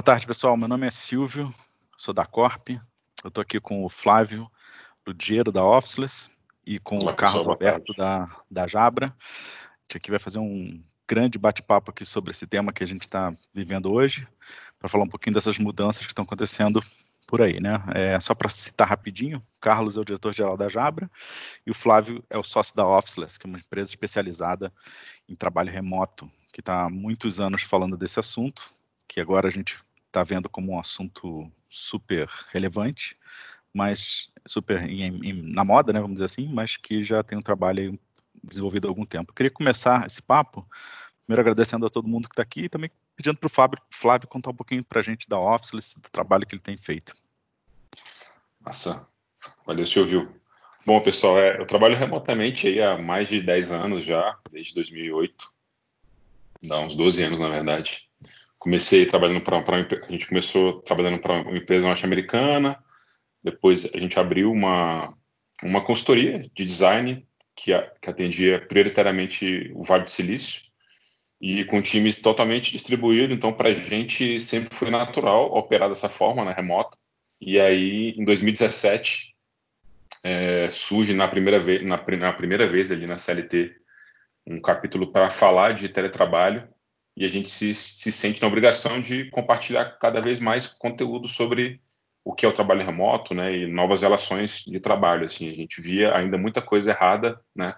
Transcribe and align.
Boa 0.00 0.14
tarde, 0.14 0.26
pessoal. 0.26 0.56
Meu 0.56 0.66
nome 0.66 0.86
é 0.86 0.90
Silvio, 0.90 1.54
sou 1.94 2.14
da 2.14 2.24
Corp. 2.24 2.70
Eu 2.70 3.28
estou 3.28 3.42
aqui 3.42 3.60
com 3.60 3.84
o 3.84 3.88
Flávio 3.90 4.50
Ludiero, 5.06 5.52
da 5.52 5.62
Officeless, 5.62 6.30
e 6.66 6.78
com 6.78 7.00
Olá, 7.00 7.12
o 7.12 7.16
Carlos 7.16 7.46
Alberto, 7.46 7.92
da, 7.92 8.26
da 8.50 8.66
Jabra. 8.66 9.08
A 9.08 9.82
gente 9.82 9.98
aqui 9.98 10.10
vai 10.10 10.18
fazer 10.18 10.38
um 10.38 10.82
grande 11.06 11.38
bate-papo 11.38 11.90
aqui 11.90 12.06
sobre 12.06 12.30
esse 12.30 12.46
tema 12.46 12.72
que 12.72 12.82
a 12.82 12.86
gente 12.86 13.02
está 13.02 13.30
vivendo 13.52 13.92
hoje, 13.92 14.26
para 14.78 14.88
falar 14.88 15.04
um 15.04 15.08
pouquinho 15.08 15.34
dessas 15.34 15.58
mudanças 15.58 16.06
que 16.06 16.12
estão 16.12 16.24
acontecendo 16.24 16.82
por 17.26 17.42
aí, 17.42 17.60
né? 17.60 17.84
É, 17.94 18.18
só 18.20 18.34
para 18.34 18.48
citar 18.48 18.88
rapidinho, 18.88 19.36
o 19.36 19.60
Carlos 19.60 19.98
é 19.98 20.00
o 20.00 20.04
diretor-geral 20.04 20.56
da 20.56 20.70
Jabra 20.70 21.10
e 21.66 21.70
o 21.70 21.74
Flávio 21.74 22.24
é 22.30 22.38
o 22.38 22.42
sócio 22.42 22.74
da 22.74 22.86
Officeless, 22.86 23.38
que 23.38 23.46
é 23.46 23.50
uma 23.50 23.58
empresa 23.58 23.90
especializada 23.90 24.72
em 25.28 25.34
trabalho 25.34 25.70
remoto, 25.70 26.26
que 26.54 26.60
está 26.60 26.86
há 26.86 26.88
muitos 26.88 27.38
anos 27.38 27.60
falando 27.60 27.98
desse 27.98 28.18
assunto, 28.18 28.72
que 29.06 29.20
agora 29.20 29.48
a 29.48 29.50
gente 29.50 29.76
está 30.10 30.22
vendo 30.24 30.48
como 30.48 30.72
um 30.72 30.80
assunto 30.80 31.50
super 31.68 32.28
relevante, 32.50 33.16
mas 33.72 34.28
super 34.46 34.82
em, 34.82 35.20
em, 35.24 35.32
na 35.52 35.64
moda, 35.64 35.92
né, 35.92 36.00
vamos 36.00 36.14
dizer 36.14 36.24
assim, 36.24 36.48
mas 36.52 36.76
que 36.76 37.04
já 37.04 37.22
tem 37.22 37.38
um 37.38 37.42
trabalho 37.42 37.98
desenvolvido 38.42 38.86
há 38.86 38.90
algum 38.90 39.06
tempo. 39.06 39.32
Queria 39.32 39.50
começar 39.50 40.06
esse 40.06 40.20
papo, 40.20 40.66
primeiro 41.22 41.40
agradecendo 41.40 41.86
a 41.86 41.90
todo 41.90 42.08
mundo 42.08 42.28
que 42.28 42.32
está 42.32 42.42
aqui 42.42 42.62
e 42.62 42.68
também 42.68 42.90
pedindo 43.14 43.36
para 43.36 43.46
o 43.46 43.50
Flávio, 43.50 43.78
Flávio 43.90 44.28
contar 44.28 44.50
um 44.50 44.54
pouquinho 44.54 44.84
para 44.84 45.00
a 45.00 45.02
gente 45.02 45.28
da 45.28 45.38
Office, 45.38 45.94
do 45.94 46.10
trabalho 46.10 46.46
que 46.46 46.54
ele 46.54 46.62
tem 46.62 46.76
feito. 46.76 47.14
Massa. 48.60 49.08
Valeu, 49.64 49.86
ouviu. 49.96 50.34
Bom, 50.84 51.00
pessoal, 51.00 51.38
é, 51.38 51.60
eu 51.60 51.66
trabalho 51.66 51.96
remotamente 51.96 52.66
aí 52.66 52.82
há 52.82 52.98
mais 52.98 53.28
de 53.28 53.40
10 53.40 53.70
anos 53.70 54.04
já, 54.04 54.38
desde 54.50 54.74
2008. 54.74 55.54
Dá 56.62 56.80
uns 56.80 56.96
12 56.96 57.22
anos, 57.22 57.38
na 57.38 57.48
verdade. 57.48 58.09
Comecei 58.60 59.06
trabalhando 59.06 59.40
para 59.40 59.58
a 59.58 60.12
gente 60.12 60.28
começou 60.28 60.82
trabalhando 60.82 61.18
para 61.18 61.40
uma 61.40 61.58
empresa 61.58 61.88
norte-americana, 61.88 62.78
depois 63.42 63.90
a 63.92 63.98
gente 63.98 64.20
abriu 64.20 64.52
uma 64.52 65.16
uma 65.62 65.82
consultoria 65.82 66.48
de 66.54 66.64
design 66.64 67.26
que, 67.54 67.72
a, 67.72 67.82
que 68.00 68.08
atendia 68.08 68.60
prioritariamente 68.66 69.70
o 69.74 69.82
Vale 69.82 70.04
do 70.04 70.10
Silício 70.10 70.62
e 71.40 71.64
com 71.64 71.80
times 71.80 72.20
totalmente 72.20 72.70
distribuído, 72.70 73.32
então 73.32 73.52
para 73.52 73.70
a 73.70 73.74
gente 73.74 74.38
sempre 74.38 74.74
foi 74.74 74.90
natural 74.90 75.52
operar 75.56 75.88
dessa 75.88 76.08
forma, 76.08 76.44
na 76.44 76.50
né, 76.50 76.56
remota. 76.56 76.96
E 77.40 77.58
aí, 77.58 78.10
em 78.10 78.24
2017, 78.24 79.34
é, 80.22 80.68
surge 80.70 81.14
na 81.14 81.26
primeira 81.26 81.58
vez, 81.58 81.82
na, 81.82 81.96
na, 82.18 82.32
primeira 82.32 82.66
vez 82.66 82.92
ali 82.92 83.06
na 83.06 83.16
CLT 83.16 83.74
um 84.46 84.60
capítulo 84.60 85.10
para 85.10 85.30
falar 85.30 85.72
de 85.72 85.88
teletrabalho 85.88 86.68
e 87.20 87.24
a 87.26 87.28
gente 87.28 87.50
se, 87.50 87.74
se 87.74 88.10
sente 88.10 88.40
na 88.40 88.48
obrigação 88.48 88.98
de 88.98 89.26
compartilhar 89.26 89.84
cada 89.98 90.22
vez 90.22 90.40
mais 90.40 90.66
conteúdo 90.66 91.28
sobre 91.28 91.78
o 92.24 92.32
que 92.32 92.46
é 92.46 92.48
o 92.48 92.52
trabalho 92.52 92.82
remoto, 92.82 93.34
né, 93.34 93.54
e 93.54 93.66
novas 93.66 94.00
relações 94.00 94.64
de 94.66 94.80
trabalho. 94.80 95.26
Assim, 95.26 95.50
a 95.50 95.54
gente 95.54 95.82
via 95.82 96.16
ainda 96.16 96.38
muita 96.38 96.62
coisa 96.62 96.92
errada, 96.92 97.38
né, 97.54 97.74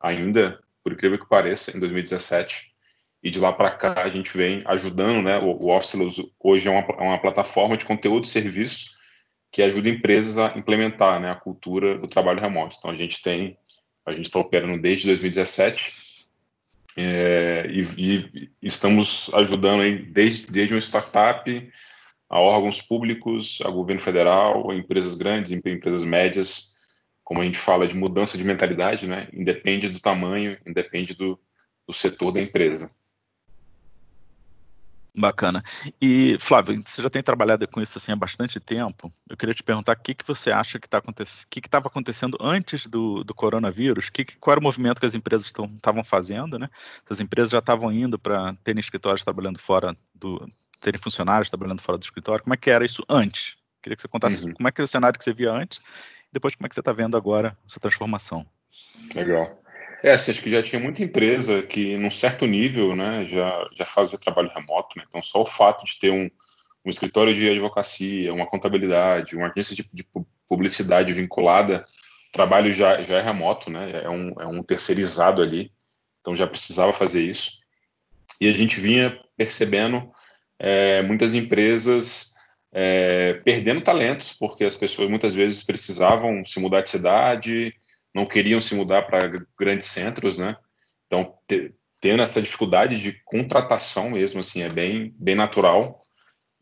ainda, 0.00 0.58
por 0.82 0.94
incrível 0.94 1.18
que 1.18 1.28
pareça, 1.28 1.76
em 1.76 1.80
2017 1.80 2.72
e 3.22 3.30
de 3.30 3.38
lá 3.38 3.52
para 3.52 3.70
cá 3.70 4.04
a 4.04 4.08
gente 4.08 4.34
vem 4.34 4.62
ajudando, 4.64 5.20
né? 5.20 5.38
O, 5.38 5.50
o 5.50 5.78
hoje 6.40 6.68
é 6.68 6.70
uma, 6.70 6.80
é 6.80 7.02
uma 7.02 7.20
plataforma 7.20 7.76
de 7.76 7.84
conteúdo 7.84 8.24
e 8.24 8.28
serviço 8.28 8.96
que 9.52 9.60
ajuda 9.60 9.90
empresas 9.90 10.38
a 10.38 10.56
implementar 10.56 11.20
né, 11.20 11.30
a 11.30 11.34
cultura 11.34 11.98
do 11.98 12.08
trabalho 12.08 12.40
remoto. 12.40 12.76
Então 12.78 12.90
a 12.90 12.94
gente 12.94 13.20
tem, 13.20 13.58
a 14.06 14.12
gente 14.12 14.26
está 14.26 14.38
operando 14.38 14.80
desde 14.80 15.08
2017 15.08 16.07
é, 16.96 17.66
e, 17.70 17.82
e, 17.96 18.50
estamos 18.62 19.30
ajudando 19.34 19.82
aí 19.82 19.98
desde, 19.98 20.46
desde 20.50 20.74
uma 20.74 20.80
startup 20.80 21.72
a 22.28 22.40
órgãos 22.40 22.82
públicos, 22.82 23.60
a 23.64 23.70
governo 23.70 24.00
federal, 24.00 24.70
a 24.70 24.74
empresas 24.74 25.14
grandes, 25.14 25.52
empresas 25.52 26.04
médias, 26.04 26.74
como 27.24 27.40
a 27.40 27.44
gente 27.44 27.58
fala 27.58 27.88
de 27.88 27.96
mudança 27.96 28.36
de 28.36 28.44
mentalidade, 28.44 29.06
né? 29.06 29.28
Independe 29.32 29.88
do 29.88 30.00
tamanho, 30.00 30.58
independe 30.66 31.14
do, 31.14 31.38
do 31.86 31.94
setor 31.94 32.32
da 32.32 32.40
empresa. 32.40 32.88
Bacana. 35.18 35.62
E, 36.00 36.36
Flávio, 36.40 36.82
você 36.84 37.02
já 37.02 37.10
tem 37.10 37.22
trabalhado 37.22 37.66
com 37.68 37.80
isso 37.80 37.98
assim 37.98 38.12
há 38.12 38.16
bastante 38.16 38.60
tempo. 38.60 39.12
Eu 39.28 39.36
queria 39.36 39.54
te 39.54 39.62
perguntar 39.62 39.92
o 39.92 40.00
que, 40.00 40.14
que 40.14 40.26
você 40.26 40.50
acha 40.50 40.78
que 40.78 40.86
está 40.86 40.98
acontecendo, 40.98 41.44
o 41.44 41.48
que 41.48 41.58
estava 41.60 41.88
acontecendo 41.88 42.38
antes 42.40 42.86
do, 42.86 43.24
do 43.24 43.34
coronavírus, 43.34 44.08
que, 44.08 44.24
qual 44.24 44.52
era 44.52 44.60
o 44.60 44.62
movimento 44.62 45.00
que 45.00 45.06
as 45.06 45.14
empresas 45.14 45.52
estavam 45.76 46.04
fazendo, 46.04 46.58
né? 46.58 46.68
As 47.08 47.20
empresas 47.20 47.50
já 47.50 47.58
estavam 47.58 47.92
indo 47.92 48.18
para 48.18 48.54
terem 48.64 48.80
escritórios 48.80 49.24
trabalhando 49.24 49.58
fora 49.58 49.96
do. 50.14 50.48
terem 50.80 51.00
funcionários 51.00 51.50
trabalhando 51.50 51.82
fora 51.82 51.98
do 51.98 52.02
escritório. 52.02 52.44
Como 52.44 52.54
é 52.54 52.56
que 52.56 52.70
era 52.70 52.84
isso 52.84 53.02
antes? 53.08 53.56
Queria 53.82 53.96
que 53.96 54.02
você 54.02 54.08
contasse 54.08 54.44
uhum. 54.44 54.54
como 54.54 54.68
é 54.68 54.72
que 54.72 54.80
era 54.80 54.84
o 54.84 54.88
cenário 54.88 55.18
que 55.18 55.24
você 55.24 55.32
via 55.32 55.52
antes, 55.52 55.78
e 55.78 56.32
depois 56.32 56.54
como 56.54 56.66
é 56.66 56.68
que 56.68 56.74
você 56.74 56.80
está 56.80 56.92
vendo 56.92 57.16
agora 57.16 57.56
essa 57.66 57.80
transformação. 57.80 58.46
Legal. 59.14 59.50
É, 60.02 60.12
assim, 60.12 60.30
acho 60.30 60.42
que 60.42 60.50
já 60.50 60.62
tinha 60.62 60.80
muita 60.80 61.02
empresa 61.02 61.62
que, 61.62 61.96
num 61.96 62.10
certo 62.10 62.46
nível, 62.46 62.94
né, 62.94 63.24
já, 63.26 63.68
já 63.72 63.84
fazia 63.84 64.18
trabalho 64.18 64.50
remoto, 64.54 64.96
né? 64.96 65.04
Então, 65.08 65.22
só 65.22 65.42
o 65.42 65.46
fato 65.46 65.84
de 65.84 65.98
ter 65.98 66.10
um, 66.10 66.30
um 66.84 66.90
escritório 66.90 67.34
de 67.34 67.50
advocacia, 67.50 68.32
uma 68.32 68.46
contabilidade, 68.46 69.36
uma 69.36 69.50
agência 69.50 69.74
de, 69.74 69.88
de 69.92 70.04
publicidade 70.46 71.12
vinculada, 71.12 71.84
o 72.28 72.32
trabalho 72.32 72.72
já, 72.72 73.02
já 73.02 73.18
é 73.18 73.22
remoto, 73.22 73.70
né? 73.70 74.02
É 74.04 74.08
um, 74.08 74.32
é 74.40 74.46
um 74.46 74.62
terceirizado 74.62 75.42
ali, 75.42 75.72
então 76.20 76.36
já 76.36 76.46
precisava 76.46 76.92
fazer 76.92 77.22
isso. 77.22 77.58
E 78.40 78.48
a 78.48 78.52
gente 78.52 78.78
vinha 78.78 79.18
percebendo 79.36 80.10
é, 80.58 81.02
muitas 81.02 81.34
empresas 81.34 82.34
é, 82.72 83.34
perdendo 83.44 83.80
talentos, 83.80 84.32
porque 84.32 84.64
as 84.64 84.76
pessoas 84.76 85.08
muitas 85.08 85.34
vezes 85.34 85.64
precisavam 85.64 86.44
se 86.46 86.60
mudar 86.60 86.82
de 86.82 86.90
cidade, 86.90 87.74
não 88.14 88.26
queriam 88.26 88.60
se 88.60 88.74
mudar 88.74 89.02
para 89.02 89.44
grandes 89.58 89.88
centros, 89.88 90.38
né? 90.38 90.56
Então, 91.06 91.38
te, 91.46 91.74
tendo 92.00 92.22
essa 92.22 92.40
dificuldade 92.40 93.00
de 93.00 93.12
contratação 93.24 94.10
mesmo, 94.10 94.40
assim, 94.40 94.62
é 94.62 94.68
bem, 94.68 95.14
bem 95.18 95.34
natural. 95.34 95.98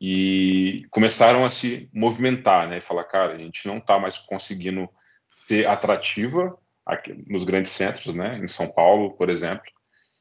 E 0.01 0.87
começaram 0.91 1.45
a 1.45 1.51
se 1.51 1.89
movimentar, 1.93 2.69
né? 2.69 2.79
E 2.79 2.83
falar, 2.83 3.05
cara, 3.05 3.35
a 3.35 3.39
gente 3.39 3.67
não 3.67 3.79
está 3.79 3.99
mais 3.99 4.19
conseguindo 4.19 4.89
ser 5.35 5.67
atrativa 5.67 6.57
aqui 6.85 7.25
nos 7.27 7.45
grandes 7.45 7.73
centros, 7.73 8.15
né? 8.15 8.39
Em 8.39 8.49
São 8.49 8.69
Paulo, 8.69 9.13
por 9.13 9.31
exemplo. 9.31 9.65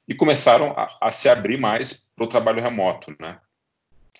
E 0.07 0.15
começaram 0.15 0.71
a, 0.77 0.97
a 1.01 1.11
se 1.11 1.27
abrir 1.27 1.57
mais 1.57 2.11
para 2.15 2.25
o 2.25 2.29
trabalho 2.29 2.61
remoto, 2.61 3.15
né? 3.19 3.39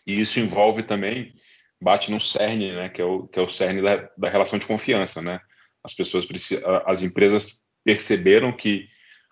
E 0.05 0.19
isso 0.19 0.39
envolve 0.39 0.83
também, 0.83 1.33
bate 1.81 2.11
no 2.11 2.19
cerne, 2.19 2.73
né? 2.73 2.89
Que 2.89 3.01
é 3.01 3.05
o, 3.05 3.27
que 3.27 3.39
é 3.39 3.41
o 3.41 3.49
cerne 3.49 3.81
da, 3.81 4.09
da 4.17 4.29
relação 4.29 4.59
de 4.59 4.65
confiança, 4.65 5.21
né? 5.21 5.39
As 5.85 5.93
pessoas 5.93 6.27
as 6.85 7.01
empresas 7.03 7.65
perceberam 7.83 8.51
que 8.51 8.87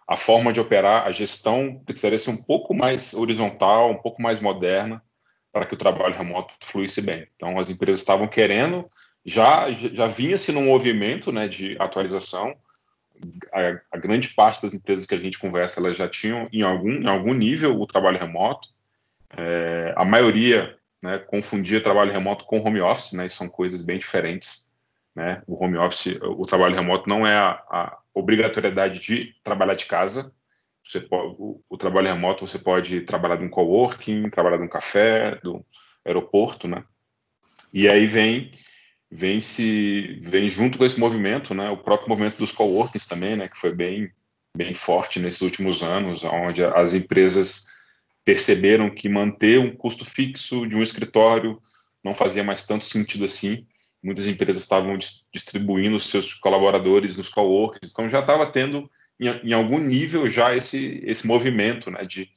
a 0.07 0.15
forma 0.15 0.53
de 0.53 0.59
operar, 0.59 1.07
a 1.07 1.11
gestão 1.11 1.81
precisaria 1.85 2.19
ser 2.19 2.29
um 2.29 2.37
pouco 2.37 2.73
mais 2.73 3.13
horizontal, 3.13 3.89
um 3.89 3.97
pouco 3.97 4.21
mais 4.21 4.39
moderna, 4.39 5.01
para 5.51 5.65
que 5.65 5.73
o 5.73 5.77
trabalho 5.77 6.15
remoto 6.15 6.53
fluísse 6.61 7.01
bem. 7.01 7.27
Então, 7.35 7.57
as 7.57 7.69
empresas 7.69 8.01
estavam 8.01 8.27
querendo, 8.27 8.87
já, 9.25 9.71
já 9.71 10.07
vinha-se 10.07 10.51
num 10.51 10.65
movimento 10.65 11.31
né, 11.31 11.47
de 11.47 11.77
atualização. 11.79 12.55
A, 13.53 13.95
a, 13.95 13.97
grande 13.97 14.29
parte 14.29 14.63
das 14.63 14.73
empresas 14.73 15.05
que 15.05 15.15
a 15.15 15.19
gente 15.19 15.39
conversa, 15.39 15.79
elas 15.79 15.95
já 15.95 16.09
tinham, 16.09 16.49
em 16.51 16.61
algum, 16.61 16.91
em 16.91 17.07
algum 17.07 17.33
nível, 17.33 17.79
o 17.79 17.87
trabalho 17.87 18.19
remoto. 18.19 18.69
É, 19.37 19.93
a 19.95 20.03
maioria 20.03 20.75
né, 21.01 21.17
confundia 21.17 21.81
trabalho 21.81 22.11
remoto 22.11 22.45
com 22.45 22.59
home 22.59 22.81
office, 22.81 23.13
né, 23.13 23.29
são 23.29 23.47
coisas 23.47 23.83
bem 23.83 23.97
diferentes. 23.97 24.72
Né? 25.15 25.43
O 25.45 25.63
home 25.63 25.77
office, 25.77 26.17
o 26.21 26.45
trabalho 26.45 26.75
remoto 26.75 27.07
não 27.07 27.25
é 27.25 27.35
a, 27.35 27.51
a 27.69 27.97
obrigatoriedade 28.13 28.99
de 28.99 29.33
trabalhar 29.43 29.75
de 29.75 29.85
casa. 29.85 30.33
Você 30.85 30.99
pode, 30.99 31.35
o, 31.37 31.61
o, 31.69 31.77
trabalho 31.77 32.07
remoto 32.07 32.47
você 32.47 32.59
pode 32.59 33.01
trabalhar 33.01 33.37
de 33.37 33.43
um 33.43 33.49
coworking, 33.49 34.29
trabalhar 34.29 34.57
de 34.57 34.63
um 34.63 34.69
café, 34.69 35.35
do 35.35 35.65
aeroporto, 36.03 36.67
né? 36.67 36.83
E 37.73 37.87
aí 37.87 38.05
vem 38.05 38.51
vem 39.09 39.39
se 39.39 40.19
vem 40.23 40.49
junto 40.49 40.77
com 40.79 40.85
esse 40.85 40.99
movimento, 40.99 41.53
né? 41.53 41.69
O 41.69 41.77
próprio 41.77 42.09
movimento 42.09 42.37
dos 42.37 42.51
coworkings 42.51 43.07
também, 43.07 43.35
né? 43.35 43.47
Que 43.47 43.57
foi 43.57 43.73
bem 43.73 44.11
bem 44.55 44.73
forte 44.73 45.19
nesses 45.19 45.41
últimos 45.41 45.81
anos, 45.81 46.23
onde 46.23 46.63
as 46.63 46.93
empresas 46.93 47.65
perceberam 48.23 48.89
que 48.89 49.09
manter 49.09 49.59
um 49.59 49.75
custo 49.75 50.05
fixo 50.05 50.67
de 50.67 50.75
um 50.75 50.83
escritório 50.83 51.61
não 52.03 52.13
fazia 52.13 52.43
mais 52.43 52.65
tanto 52.65 52.85
sentido 52.85 53.25
assim 53.25 53.65
muitas 54.03 54.27
empresas 54.27 54.61
estavam 54.61 54.97
distribuindo 55.31 55.95
os 55.95 56.05
seus 56.05 56.33
colaboradores 56.33 57.17
nos 57.17 57.29
coworkers, 57.29 57.91
então 57.91 58.09
já 58.09 58.19
estava 58.19 58.45
tendo 58.45 58.89
em, 59.19 59.27
em, 59.27 59.53
algum 59.53 59.79
nível 59.79 60.29
já 60.29 60.55
esse 60.55 61.01
esse 61.05 61.25
movimento, 61.25 61.89
né, 61.89 62.03
de 62.03 62.29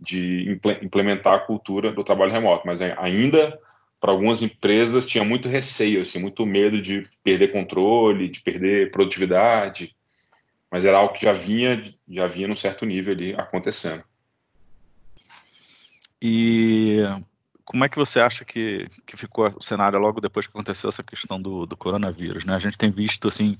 de 0.00 0.56
implementar 0.80 1.34
a 1.34 1.40
cultura 1.40 1.90
do 1.90 2.04
trabalho 2.04 2.30
remoto, 2.30 2.64
mas 2.64 2.80
ainda 2.80 3.58
para 4.00 4.12
algumas 4.12 4.40
empresas 4.40 5.04
tinha 5.04 5.24
muito 5.24 5.48
receio, 5.48 6.00
assim, 6.00 6.20
muito 6.20 6.46
medo 6.46 6.80
de 6.80 7.02
perder 7.24 7.50
controle, 7.50 8.28
de 8.28 8.40
perder 8.40 8.92
produtividade, 8.92 9.96
mas 10.70 10.84
era 10.84 10.98
algo 10.98 11.14
que 11.14 11.24
já 11.24 11.32
vinha 11.32 11.82
já 12.08 12.28
vinha 12.28 12.46
num 12.46 12.54
certo 12.54 12.86
nível 12.86 13.12
ali 13.12 13.34
acontecendo. 13.34 14.04
E 16.22 16.98
como 17.68 17.84
é 17.84 17.88
que 17.88 17.98
você 17.98 18.18
acha 18.18 18.46
que, 18.46 18.88
que 19.04 19.14
ficou 19.14 19.46
o 19.54 19.62
cenário 19.62 19.98
logo 19.98 20.22
depois 20.22 20.46
que 20.46 20.50
aconteceu 20.50 20.88
essa 20.88 21.02
questão 21.02 21.40
do, 21.40 21.66
do 21.66 21.76
coronavírus? 21.76 22.46
Né? 22.46 22.54
A 22.54 22.58
gente 22.58 22.78
tem 22.78 22.90
visto, 22.90 23.28
assim, 23.28 23.58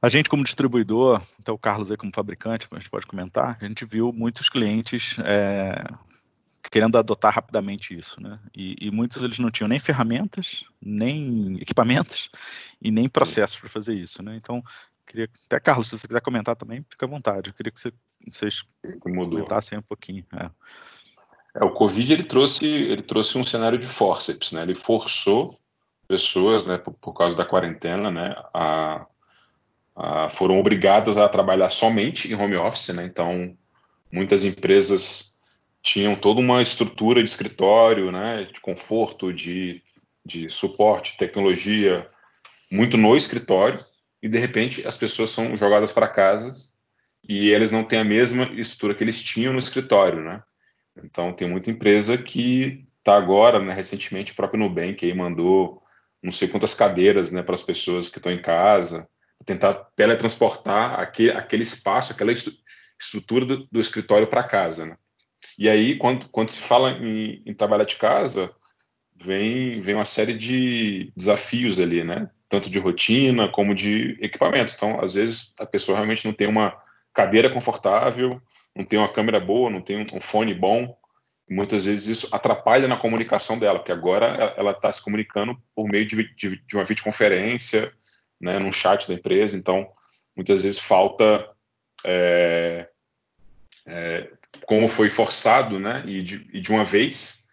a 0.00 0.08
gente 0.08 0.28
como 0.28 0.44
distribuidor, 0.44 1.20
então 1.40 1.52
o 1.56 1.58
Carlos 1.58 1.90
aí 1.90 1.96
como 1.96 2.12
fabricante, 2.14 2.68
a 2.70 2.76
gente 2.76 2.88
pode 2.88 3.04
comentar, 3.04 3.58
a 3.60 3.66
gente 3.66 3.84
viu 3.84 4.12
muitos 4.12 4.48
clientes 4.48 5.16
é, 5.24 5.84
querendo 6.70 6.96
adotar 6.96 7.34
rapidamente 7.34 7.92
isso, 7.92 8.22
né? 8.22 8.38
E, 8.56 8.76
e, 8.80 8.90
muitos 8.92 9.20
eles 9.20 9.40
não 9.40 9.50
tinham 9.50 9.68
nem 9.68 9.80
ferramentas, 9.80 10.64
nem 10.80 11.56
equipamentos 11.56 12.28
e 12.80 12.92
nem 12.92 13.08
processos 13.08 13.56
para 13.56 13.68
fazer 13.68 13.94
isso, 13.94 14.22
né? 14.22 14.36
Então, 14.36 14.62
queria 15.04 15.28
até 15.46 15.58
Carlos, 15.58 15.88
se 15.88 15.98
você 15.98 16.06
quiser 16.06 16.20
comentar 16.20 16.54
também, 16.54 16.86
fica 16.88 17.04
à 17.04 17.08
vontade. 17.08 17.50
Eu 17.50 17.54
queria 17.54 17.72
que 17.72 17.80
você, 17.80 17.92
vocês 18.30 18.62
comentassem 19.00 19.76
um 19.76 19.82
pouquinho. 19.82 20.24
É. 20.34 20.48
É, 21.54 21.64
o 21.64 21.70
Covid 21.70 22.12
ele 22.12 22.24
trouxe, 22.24 22.66
ele 22.66 23.02
trouxe 23.02 23.36
um 23.36 23.44
cenário 23.44 23.78
de 23.78 23.86
forceps, 23.86 24.52
né? 24.52 24.62
Ele 24.62 24.74
forçou 24.74 25.58
pessoas, 26.08 26.66
né, 26.66 26.76
por, 26.78 26.92
por 26.94 27.12
causa 27.14 27.36
da 27.36 27.44
quarentena, 27.44 28.10
né, 28.10 28.34
a, 28.52 29.06
a, 29.96 30.28
foram 30.28 30.58
obrigadas 30.58 31.16
a 31.16 31.28
trabalhar 31.28 31.70
somente 31.70 32.30
em 32.30 32.34
home 32.34 32.56
office, 32.56 32.88
né? 32.94 33.04
Então, 33.04 33.56
muitas 34.10 34.44
empresas 34.44 35.40
tinham 35.82 36.14
toda 36.14 36.40
uma 36.40 36.62
estrutura 36.62 37.22
de 37.22 37.30
escritório, 37.30 38.12
né, 38.12 38.44
de 38.52 38.60
conforto, 38.60 39.32
de, 39.32 39.82
de 40.24 40.48
suporte, 40.50 41.16
tecnologia, 41.16 42.06
muito 42.70 42.96
no 42.96 43.16
escritório, 43.16 43.84
e 44.22 44.28
de 44.28 44.38
repente 44.38 44.86
as 44.86 44.96
pessoas 44.96 45.30
são 45.30 45.56
jogadas 45.56 45.92
para 45.92 46.06
casa 46.06 46.52
e 47.26 47.50
eles 47.50 47.70
não 47.70 47.84
têm 47.84 48.00
a 48.00 48.04
mesma 48.04 48.44
estrutura 48.52 48.94
que 48.94 49.02
eles 49.02 49.22
tinham 49.22 49.52
no 49.52 49.58
escritório, 49.58 50.20
né? 50.22 50.42
Então, 50.96 51.32
tem 51.32 51.48
muita 51.48 51.70
empresa 51.70 52.18
que 52.18 52.86
está 52.98 53.16
agora, 53.16 53.58
né, 53.58 53.72
recentemente, 53.72 54.32
o 54.32 54.36
próprio 54.36 54.60
Nubank 54.60 55.04
aí 55.04 55.14
mandou 55.14 55.82
não 56.22 56.30
sei 56.30 56.46
quantas 56.46 56.72
cadeiras 56.72 57.30
né, 57.30 57.42
para 57.42 57.54
as 57.54 57.62
pessoas 57.62 58.08
que 58.08 58.18
estão 58.18 58.30
em 58.30 58.40
casa, 58.40 59.08
tentar 59.44 59.74
teletransportar 59.96 61.00
aquele, 61.00 61.32
aquele 61.32 61.64
espaço, 61.64 62.12
aquela 62.12 62.32
estrutura 62.32 63.44
do, 63.44 63.66
do 63.70 63.80
escritório 63.80 64.28
para 64.28 64.44
casa. 64.44 64.86
Né? 64.86 64.96
E 65.58 65.68
aí, 65.68 65.96
quando, 65.96 66.28
quando 66.28 66.50
se 66.50 66.60
fala 66.60 66.92
em, 66.92 67.42
em, 67.44 67.52
trabalhar 67.52 67.84
de 67.84 67.96
casa, 67.96 68.54
vem, 69.16 69.70
vem 69.70 69.96
uma 69.96 70.04
série 70.04 70.32
de 70.34 71.12
desafios 71.16 71.80
ali, 71.80 72.04
né? 72.04 72.30
tanto 72.48 72.70
de 72.70 72.78
rotina 72.78 73.48
como 73.48 73.74
de 73.74 74.16
equipamento. 74.20 74.74
Então, 74.76 75.00
às 75.00 75.14
vezes, 75.14 75.54
a 75.58 75.66
pessoa 75.66 75.96
realmente 75.96 76.24
não 76.24 76.32
tem 76.32 76.46
uma 76.46 76.76
cadeira 77.12 77.50
confortável, 77.50 78.40
não 78.74 78.84
tem 78.84 78.98
uma 78.98 79.12
câmera 79.12 79.38
boa, 79.38 79.70
não 79.70 79.80
tem 79.80 80.06
um 80.12 80.20
fone 80.20 80.54
bom. 80.54 80.96
Muitas 81.48 81.84
vezes 81.84 82.08
isso 82.08 82.34
atrapalha 82.34 82.88
na 82.88 82.96
comunicação 82.96 83.58
dela, 83.58 83.78
porque 83.78 83.92
agora 83.92 84.54
ela 84.56 84.70
está 84.70 84.92
se 84.92 85.02
comunicando 85.02 85.60
por 85.74 85.86
meio 85.88 86.06
de, 86.06 86.34
de, 86.34 86.56
de, 86.56 86.76
uma 86.76 86.84
videoconferência, 86.84 87.92
né, 88.40 88.58
num 88.58 88.72
chat 88.72 89.06
da 89.06 89.14
empresa. 89.14 89.56
Então, 89.56 89.90
muitas 90.34 90.62
vezes 90.62 90.80
falta, 90.80 91.46
é, 92.04 92.88
é, 93.86 94.30
como 94.66 94.88
foi 94.88 95.10
forçado, 95.10 95.78
né, 95.78 96.02
e 96.06 96.22
de, 96.22 96.48
e 96.52 96.60
de 96.60 96.70
uma 96.70 96.84
vez, 96.84 97.48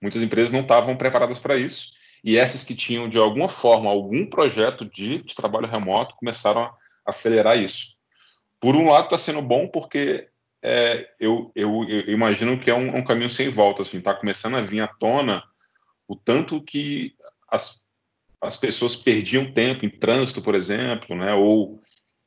muitas 0.00 0.22
empresas 0.22 0.52
não 0.52 0.60
estavam 0.60 0.96
preparadas 0.96 1.38
para 1.38 1.56
isso. 1.56 1.92
E 2.24 2.38
essas 2.38 2.64
que 2.64 2.74
tinham, 2.74 3.08
de 3.08 3.18
alguma 3.18 3.48
forma, 3.48 3.90
algum 3.90 4.24
projeto 4.24 4.84
de, 4.84 5.22
de 5.22 5.34
trabalho 5.34 5.66
remoto 5.66 6.14
começaram 6.16 6.62
a 6.62 6.74
acelerar 7.04 7.58
isso. 7.58 7.96
Por 8.60 8.76
um 8.76 8.88
lado, 8.88 9.04
está 9.04 9.18
sendo 9.18 9.42
bom 9.42 9.66
porque 9.66 10.28
é, 10.62 11.10
eu, 11.18 11.50
eu, 11.56 11.84
eu, 11.88 12.12
imagino 12.12 12.58
que 12.58 12.70
é 12.70 12.74
um, 12.74 12.98
um, 12.98 13.04
caminho 13.04 13.28
sem 13.28 13.48
volta, 13.48 13.82
assim, 13.82 13.98
está 13.98 14.14
começando 14.14 14.56
a 14.56 14.60
vir 14.60 14.80
à 14.80 14.86
tona 14.86 15.42
o 16.06 16.14
tanto 16.14 16.62
que 16.62 17.14
as, 17.48 17.84
as 18.40 18.56
pessoas 18.56 18.94
perdiam 18.94 19.52
tempo 19.52 19.84
em 19.84 19.90
trânsito, 19.90 20.40
por 20.40 20.54
exemplo, 20.54 21.16
né, 21.16 21.34
ou 21.34 21.80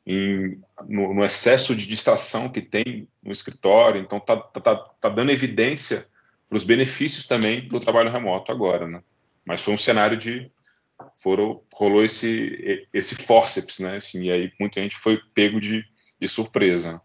em, 0.05 0.59
no, 0.87 1.13
no, 1.13 1.23
excesso 1.23 1.75
de 1.75 1.87
distração 1.87 2.51
que 2.51 2.61
tem 2.61 3.07
no 3.23 3.31
escritório, 3.31 4.01
então 4.01 4.17
está 4.17 4.37
tá, 4.37 4.61
tá, 4.61 4.75
tá 4.75 5.09
dando 5.09 5.31
evidência 5.31 6.05
para 6.49 6.57
os 6.57 6.65
benefícios 6.65 7.25
também 7.25 7.67
do 7.67 7.79
trabalho 7.79 8.11
remoto 8.11 8.51
agora, 8.51 8.87
né? 8.87 9.01
Mas 9.43 9.61
foi 9.61 9.73
um 9.73 9.77
cenário 9.77 10.17
de 10.17 10.51
foram, 11.17 11.61
rolou 11.73 12.03
esse 12.03 12.87
esse 12.93 13.15
forceps, 13.15 13.79
né? 13.79 13.97
Assim, 13.97 14.23
e 14.23 14.31
aí 14.31 14.51
muita 14.59 14.81
gente 14.81 14.95
foi 14.95 15.19
pego 15.33 15.59
de, 15.59 15.83
de 16.19 16.27
surpresa. 16.27 17.01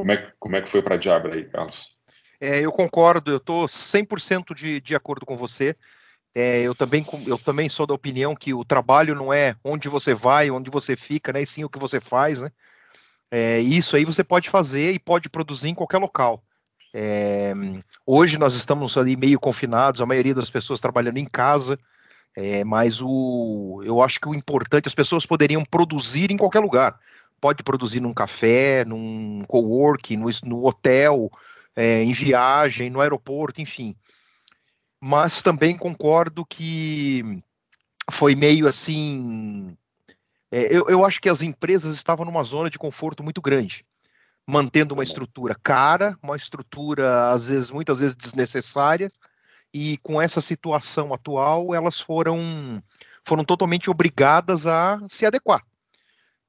Como 0.00 0.12
é, 0.12 0.32
como 0.38 0.56
é 0.56 0.62
que 0.62 0.70
foi 0.70 0.80
para 0.80 0.94
a 0.94 0.98
Diabra 0.98 1.34
aí, 1.34 1.44
Carlos? 1.44 1.94
É, 2.40 2.60
eu 2.60 2.72
concordo, 2.72 3.30
eu 3.30 3.36
estou 3.36 3.68
100% 3.68 4.54
de, 4.54 4.80
de 4.80 4.96
acordo 4.96 5.26
com 5.26 5.36
você. 5.36 5.76
É, 6.34 6.62
eu, 6.62 6.74
também, 6.74 7.04
eu 7.26 7.36
também 7.36 7.68
sou 7.68 7.86
da 7.86 7.92
opinião 7.92 8.34
que 8.34 8.54
o 8.54 8.64
trabalho 8.64 9.14
não 9.14 9.32
é 9.32 9.54
onde 9.62 9.88
você 9.88 10.14
vai, 10.14 10.50
onde 10.50 10.70
você 10.70 10.96
fica, 10.96 11.32
né, 11.32 11.42
e 11.42 11.46
sim 11.46 11.64
o 11.64 11.68
que 11.68 11.78
você 11.78 12.00
faz. 12.00 12.38
Né? 12.38 12.50
É, 13.30 13.60
isso 13.60 13.94
aí 13.94 14.06
você 14.06 14.24
pode 14.24 14.48
fazer 14.48 14.92
e 14.92 14.98
pode 14.98 15.28
produzir 15.28 15.68
em 15.68 15.74
qualquer 15.74 15.98
local. 15.98 16.42
É, 16.94 17.52
hoje 18.06 18.38
nós 18.38 18.54
estamos 18.54 18.96
ali 18.96 19.16
meio 19.16 19.38
confinados, 19.38 20.00
a 20.00 20.06
maioria 20.06 20.34
das 20.34 20.48
pessoas 20.48 20.80
trabalhando 20.80 21.18
em 21.18 21.26
casa, 21.26 21.78
é, 22.34 22.64
mas 22.64 23.00
o, 23.02 23.82
eu 23.84 24.00
acho 24.00 24.18
que 24.18 24.28
o 24.28 24.34
importante, 24.34 24.88
as 24.88 24.94
pessoas 24.94 25.26
poderiam 25.26 25.62
produzir 25.64 26.32
em 26.32 26.38
qualquer 26.38 26.60
lugar 26.60 26.98
pode 27.40 27.62
produzir 27.62 28.00
num 28.00 28.12
café, 28.12 28.84
num 28.84 29.44
coworking, 29.48 30.16
no, 30.16 30.28
no 30.44 30.66
hotel, 30.66 31.30
é, 31.74 32.02
em 32.02 32.12
viagem, 32.12 32.90
no 32.90 33.00
aeroporto, 33.00 33.60
enfim. 33.60 33.96
Mas 35.00 35.40
também 35.40 35.76
concordo 35.76 36.44
que 36.44 37.42
foi 38.10 38.34
meio 38.34 38.68
assim. 38.68 39.76
É, 40.50 40.76
eu, 40.76 40.88
eu 40.88 41.04
acho 41.04 41.20
que 41.20 41.28
as 41.28 41.42
empresas 41.42 41.94
estavam 41.94 42.26
numa 42.26 42.42
zona 42.42 42.68
de 42.68 42.78
conforto 42.78 43.22
muito 43.22 43.40
grande, 43.40 43.86
mantendo 44.46 44.94
uma 44.94 45.04
estrutura 45.04 45.54
cara, 45.54 46.18
uma 46.22 46.36
estrutura, 46.36 47.30
às 47.30 47.48
vezes, 47.48 47.70
muitas 47.70 48.00
vezes 48.00 48.16
desnecessária, 48.16 49.08
e 49.72 49.96
com 49.98 50.20
essa 50.20 50.40
situação 50.40 51.14
atual, 51.14 51.74
elas 51.74 52.00
foram, 52.00 52.82
foram 53.24 53.44
totalmente 53.44 53.88
obrigadas 53.88 54.66
a 54.66 55.00
se 55.08 55.24
adequar. 55.24 55.64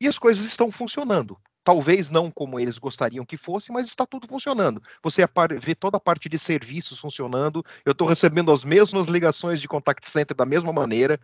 E 0.01 0.07
as 0.07 0.17
coisas 0.17 0.43
estão 0.43 0.71
funcionando. 0.71 1.37
Talvez 1.63 2.09
não 2.09 2.31
como 2.31 2.59
eles 2.59 2.79
gostariam 2.79 3.23
que 3.23 3.37
fosse, 3.37 3.71
mas 3.71 3.85
está 3.85 4.03
tudo 4.03 4.27
funcionando. 4.27 4.81
Você 5.03 5.23
vê 5.59 5.75
toda 5.75 5.97
a 5.97 5.99
parte 5.99 6.27
de 6.27 6.39
serviços 6.39 6.97
funcionando. 6.97 7.63
Eu 7.85 7.91
estou 7.91 8.07
recebendo 8.07 8.51
as 8.51 8.63
mesmas 8.63 9.07
ligações 9.07 9.61
de 9.61 9.67
contact 9.67 10.09
center 10.09 10.35
da 10.35 10.43
mesma 10.43 10.73
maneira. 10.73 11.19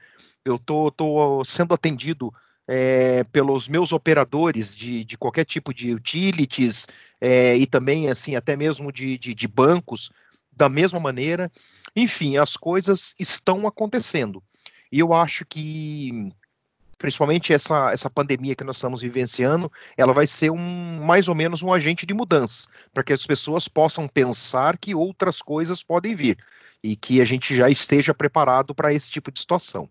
Eu 0.45 0.57
estou 0.57 1.43
sendo 1.43 1.73
atendido 1.73 2.31
é, 2.67 3.23
pelos 3.23 3.67
meus 3.67 3.91
operadores 3.91 4.75
de, 4.75 5.03
de, 5.03 5.17
qualquer 5.17 5.45
tipo 5.45 5.73
de 5.73 5.95
utilities 5.95 6.85
é, 7.19 7.57
e 7.57 7.65
também 7.65 8.11
assim 8.11 8.35
até 8.35 8.55
mesmo 8.55 8.91
de, 8.91 9.17
de, 9.17 9.33
de 9.33 9.47
bancos 9.47 10.11
da 10.51 10.69
mesma 10.69 10.99
maneira. 10.99 11.51
Enfim, 11.95 12.37
as 12.37 12.55
coisas 12.55 13.15
estão 13.17 13.65
acontecendo. 13.65 14.43
E 14.91 14.99
eu 14.99 15.15
acho 15.15 15.45
que 15.45 16.31
principalmente 16.97 17.53
essa, 17.53 17.91
essa 17.91 18.09
pandemia 18.09 18.55
que 18.55 18.63
nós 18.63 18.77
estamos 18.77 19.01
vivenciando, 19.01 19.71
ela 19.95 20.13
vai 20.13 20.25
ser 20.25 20.49
um 20.49 21.05
mais 21.05 21.27
ou 21.27 21.35
menos 21.35 21.61
um 21.61 21.71
agente 21.71 22.05
de 22.05 22.13
mudança, 22.13 22.67
para 22.93 23.03
que 23.03 23.13
as 23.13 23.25
pessoas 23.25 23.67
possam 23.67 24.07
pensar 24.07 24.77
que 24.77 24.95
outras 24.95 25.41
coisas 25.41 25.83
podem 25.83 26.15
vir 26.15 26.37
e 26.83 26.95
que 26.95 27.21
a 27.21 27.25
gente 27.25 27.55
já 27.55 27.69
esteja 27.69 28.13
preparado 28.13 28.73
para 28.73 28.93
esse 28.93 29.09
tipo 29.09 29.31
de 29.31 29.39
situação. 29.39 29.89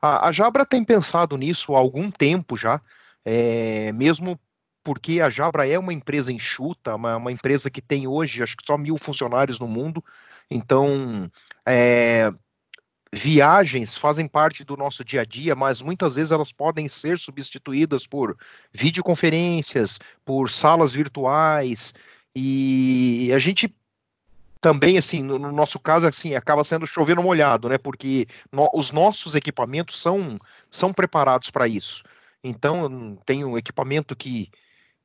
A, 0.00 0.28
a, 0.28 0.32
Jabra 0.32 0.64
tem 0.64 0.84
pensado 0.84 1.36
nisso 1.36 1.74
há 1.74 1.78
algum 1.78 2.10
tempo 2.10 2.56
já, 2.56 2.80
é, 3.24 3.92
mesmo 3.92 4.38
porque 4.82 5.20
a 5.20 5.28
Jabra 5.28 5.68
é 5.68 5.78
uma 5.78 5.92
empresa 5.92 6.32
enxuta, 6.32 6.94
uma, 6.94 7.16
uma 7.16 7.30
empresa 7.30 7.70
que 7.70 7.82
tem 7.82 8.06
hoje 8.06 8.42
acho 8.42 8.56
que 8.56 8.66
só 8.66 8.78
mil 8.78 8.96
funcionários 8.96 9.58
no 9.58 9.68
mundo, 9.68 10.02
então 10.50 11.30
é, 11.66 12.32
viagens 13.12 13.96
fazem 13.96 14.28
parte 14.28 14.64
do 14.64 14.76
nosso 14.76 15.04
dia 15.04 15.22
a 15.22 15.24
dia, 15.24 15.54
mas 15.56 15.80
muitas 15.80 16.16
vezes 16.16 16.30
elas 16.30 16.52
podem 16.52 16.86
ser 16.88 17.18
substituídas 17.18 18.06
por 18.06 18.36
videoconferências, 18.72 19.98
por 20.24 20.50
salas 20.50 20.92
virtuais, 20.92 21.92
e 22.34 23.30
a 23.34 23.38
gente 23.38 23.74
também, 24.60 24.98
assim, 24.98 25.22
no, 25.22 25.38
no 25.38 25.50
nosso 25.50 25.78
caso, 25.78 26.06
assim, 26.06 26.34
acaba 26.34 26.62
sendo 26.62 26.86
chovendo 26.86 27.22
molhado, 27.22 27.68
né? 27.68 27.78
Porque 27.78 28.26
no, 28.52 28.68
os 28.74 28.92
nossos 28.92 29.34
equipamentos 29.34 30.00
são, 30.00 30.38
são 30.70 30.92
preparados 30.92 31.50
para 31.50 31.66
isso. 31.66 32.04
Então, 32.44 33.16
tem 33.26 33.44
um 33.44 33.56
equipamento 33.56 34.14
que 34.14 34.50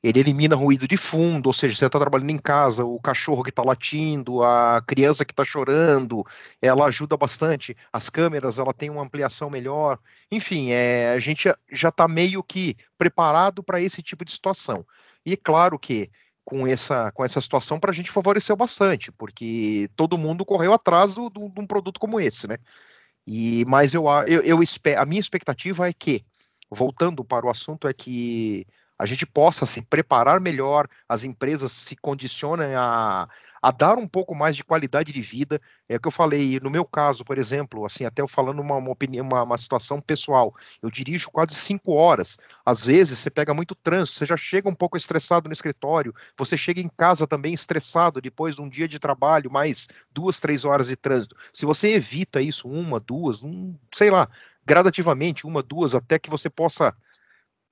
ele 0.06 0.20
elimina 0.20 0.56
ruído 0.56 0.88
de 0.88 0.98
fundo, 0.98 1.48
ou 1.48 1.54
seja, 1.54 1.76
você 1.76 1.86
está 1.88 2.00
trabalhando 2.00 2.30
em 2.30 2.38
casa, 2.38 2.86
o 2.86 3.00
cachorro 3.00 3.42
que 3.42 3.50
está 3.50 3.64
latindo, 3.64 4.44
a 4.44 4.80
criança 4.86 5.26
que 5.26 5.32
está 5.32 5.44
chorando, 5.44 6.24
ela 6.62 6.86
ajuda 6.86 7.18
bastante. 7.18 7.76
As 7.92 8.08
câmeras, 8.08 8.60
ela 8.60 8.72
tem 8.72 8.92
uma 8.92 9.02
ampliação 9.02 9.50
melhor. 9.50 9.98
Enfim, 10.32 10.72
é, 10.72 11.10
a 11.14 11.20
gente 11.20 11.52
já 11.72 11.90
está 11.90 12.08
meio 12.08 12.44
que 12.44 12.78
preparado 13.00 13.64
para 13.64 13.82
esse 13.82 14.04
tipo 14.04 14.24
de 14.24 14.32
situação. 14.32 14.86
E 15.26 15.36
claro 15.36 15.80
que 15.80 16.12
com 16.44 16.68
essa, 16.68 17.12
com 17.12 17.26
essa 17.26 17.42
situação 17.42 17.80
para 17.80 17.90
a 17.90 17.94
gente 17.94 18.12
favoreceu 18.12 18.56
bastante, 18.56 19.12
porque 19.12 19.90
todo 19.96 20.20
mundo 20.20 20.46
correu 20.46 20.72
atrás 20.72 21.16
do, 21.16 21.32
de 21.32 21.40
um 21.40 21.66
produto 21.66 22.00
como 22.00 22.20
esse, 22.20 22.48
né? 22.48 22.58
E, 23.26 23.66
mas 23.66 23.96
eu, 23.96 24.06
eu, 24.28 24.42
eu 24.44 24.60
a 25.00 25.06
minha 25.06 25.20
expectativa 25.20 25.90
é 25.90 25.94
que, 25.94 26.24
voltando 26.70 27.26
para 27.26 27.48
o 27.48 27.50
assunto, 27.50 27.88
é 27.88 27.94
que 27.94 28.68
a 28.98 29.06
gente 29.06 29.26
possa 29.26 29.66
se 29.66 29.82
preparar 29.82 30.40
melhor, 30.40 30.88
as 31.08 31.24
empresas 31.24 31.72
se 31.72 31.96
condicionem 31.96 32.74
a, 32.76 33.28
a 33.62 33.72
dar 33.72 33.98
um 33.98 34.08
pouco 34.08 34.34
mais 34.34 34.56
de 34.56 34.64
qualidade 34.64 35.12
de 35.12 35.22
vida. 35.22 35.60
É 35.90 35.98
o 35.98 36.00
que 36.00 36.08
eu 36.08 36.12
falei, 36.12 36.60
no 36.62 36.70
meu 36.70 36.86
caso, 36.86 37.26
por 37.26 37.38
exemplo, 37.38 37.86
assim, 37.86 38.06
até 38.06 38.22
eu 38.22 38.28
falando 38.28 38.62
uma, 38.62 38.76
uma 38.76 38.92
opinião, 38.92 39.26
uma, 39.26 39.44
uma 39.44 39.58
situação 39.58 40.00
pessoal, 40.00 40.56
eu 40.82 40.90
dirijo 40.90 41.30
quase 41.30 41.56
cinco 41.56 41.94
horas. 41.94 42.38
Às 42.66 42.86
vezes 42.86 43.20
você 43.20 43.30
pega 43.30 43.54
muito 43.54 43.76
trânsito, 43.76 44.18
você 44.18 44.26
já 44.26 44.38
chega 44.38 44.70
um 44.70 44.76
pouco 44.76 44.96
estressado 44.96 45.50
no 45.50 45.54
escritório, 45.54 46.14
você 46.38 46.58
chega 46.58 46.80
em 46.80 46.90
casa 46.90 47.28
também 47.28 47.54
estressado 47.54 48.22
depois 48.22 48.56
de 48.56 48.62
um 48.62 48.70
dia 48.70 48.88
de 48.88 49.00
trabalho, 49.00 49.52
mais 49.52 49.88
duas, 50.12 50.40
três 50.40 50.64
horas 50.64 50.88
de 50.88 50.96
trânsito. 50.96 51.36
Se 51.52 51.66
você 51.66 51.96
evita 51.96 52.42
isso, 52.42 52.68
uma, 52.70 53.00
duas, 53.00 53.44
um, 53.44 53.76
sei 53.94 54.10
lá, 54.10 54.30
gradativamente, 54.66 55.46
uma, 55.46 55.62
duas, 55.62 55.94
até 55.94 56.18
que 56.18 56.30
você 56.30 56.50
possa 56.50 56.96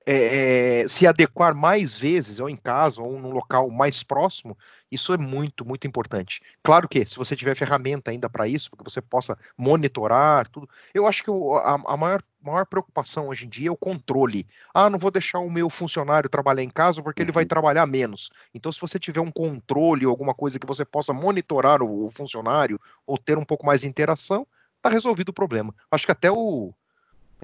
é, 0.06 0.82
é, 0.82 0.88
se 0.88 1.06
adequar 1.06 1.54
mais 1.54 1.96
vezes, 1.96 2.40
ou 2.40 2.48
em 2.48 2.56
casa, 2.56 3.02
ou 3.02 3.18
num 3.18 3.30
local 3.30 3.70
mais 3.70 4.02
próximo, 4.02 4.56
isso 4.90 5.12
é 5.12 5.18
muito, 5.18 5.64
muito 5.64 5.86
importante. 5.86 6.40
Claro 6.62 6.88
que, 6.88 7.04
se 7.06 7.16
você 7.16 7.34
tiver 7.34 7.54
ferramenta 7.54 8.10
ainda 8.10 8.28
para 8.28 8.46
isso, 8.46 8.70
porque 8.70 8.88
você 8.88 9.00
possa 9.00 9.36
monitorar 9.56 10.48
tudo, 10.48 10.68
eu 10.92 11.06
acho 11.06 11.22
que 11.22 11.30
o, 11.30 11.56
a, 11.56 11.74
a 11.86 11.96
maior, 11.96 12.22
maior 12.40 12.66
preocupação 12.66 13.28
hoje 13.28 13.46
em 13.46 13.48
dia 13.48 13.68
é 13.68 13.72
o 13.72 13.76
controle. 13.76 14.46
Ah, 14.74 14.90
não 14.90 14.98
vou 14.98 15.10
deixar 15.10 15.38
o 15.38 15.50
meu 15.50 15.70
funcionário 15.70 16.28
trabalhar 16.28 16.62
em 16.62 16.70
casa 16.70 17.02
porque 17.02 17.22
ele 17.22 17.32
vai 17.32 17.44
uhum. 17.44 17.48
trabalhar 17.48 17.86
menos. 17.86 18.30
Então, 18.52 18.70
se 18.70 18.80
você 18.80 18.98
tiver 18.98 19.20
um 19.20 19.32
controle, 19.32 20.04
alguma 20.04 20.34
coisa 20.34 20.58
que 20.58 20.66
você 20.66 20.84
possa 20.84 21.12
monitorar 21.12 21.82
o, 21.82 22.06
o 22.06 22.10
funcionário, 22.10 22.78
ou 23.06 23.16
ter 23.18 23.38
um 23.38 23.44
pouco 23.44 23.66
mais 23.66 23.80
de 23.80 23.88
interação, 23.88 24.46
está 24.76 24.90
resolvido 24.90 25.30
o 25.30 25.34
problema. 25.34 25.74
Acho 25.90 26.04
que 26.04 26.12
até 26.12 26.30
o, 26.30 26.74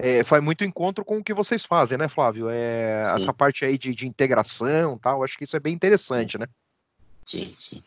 é, 0.01 0.23
faz 0.23 0.43
muito 0.43 0.63
encontro 0.63 1.05
com 1.05 1.19
o 1.19 1.23
que 1.23 1.33
vocês 1.33 1.63
fazem, 1.63 1.97
né, 1.97 2.07
Flávio? 2.07 2.49
É, 2.49 3.03
essa 3.03 3.31
parte 3.31 3.63
aí 3.63 3.77
de, 3.77 3.93
de 3.93 4.07
integração 4.07 4.97
tal, 4.97 5.23
acho 5.23 5.37
que 5.37 5.43
isso 5.43 5.55
é 5.55 5.59
bem 5.59 5.73
interessante, 5.73 6.39
né? 6.39 6.47
Sim, 7.25 7.55
sim. 7.59 7.83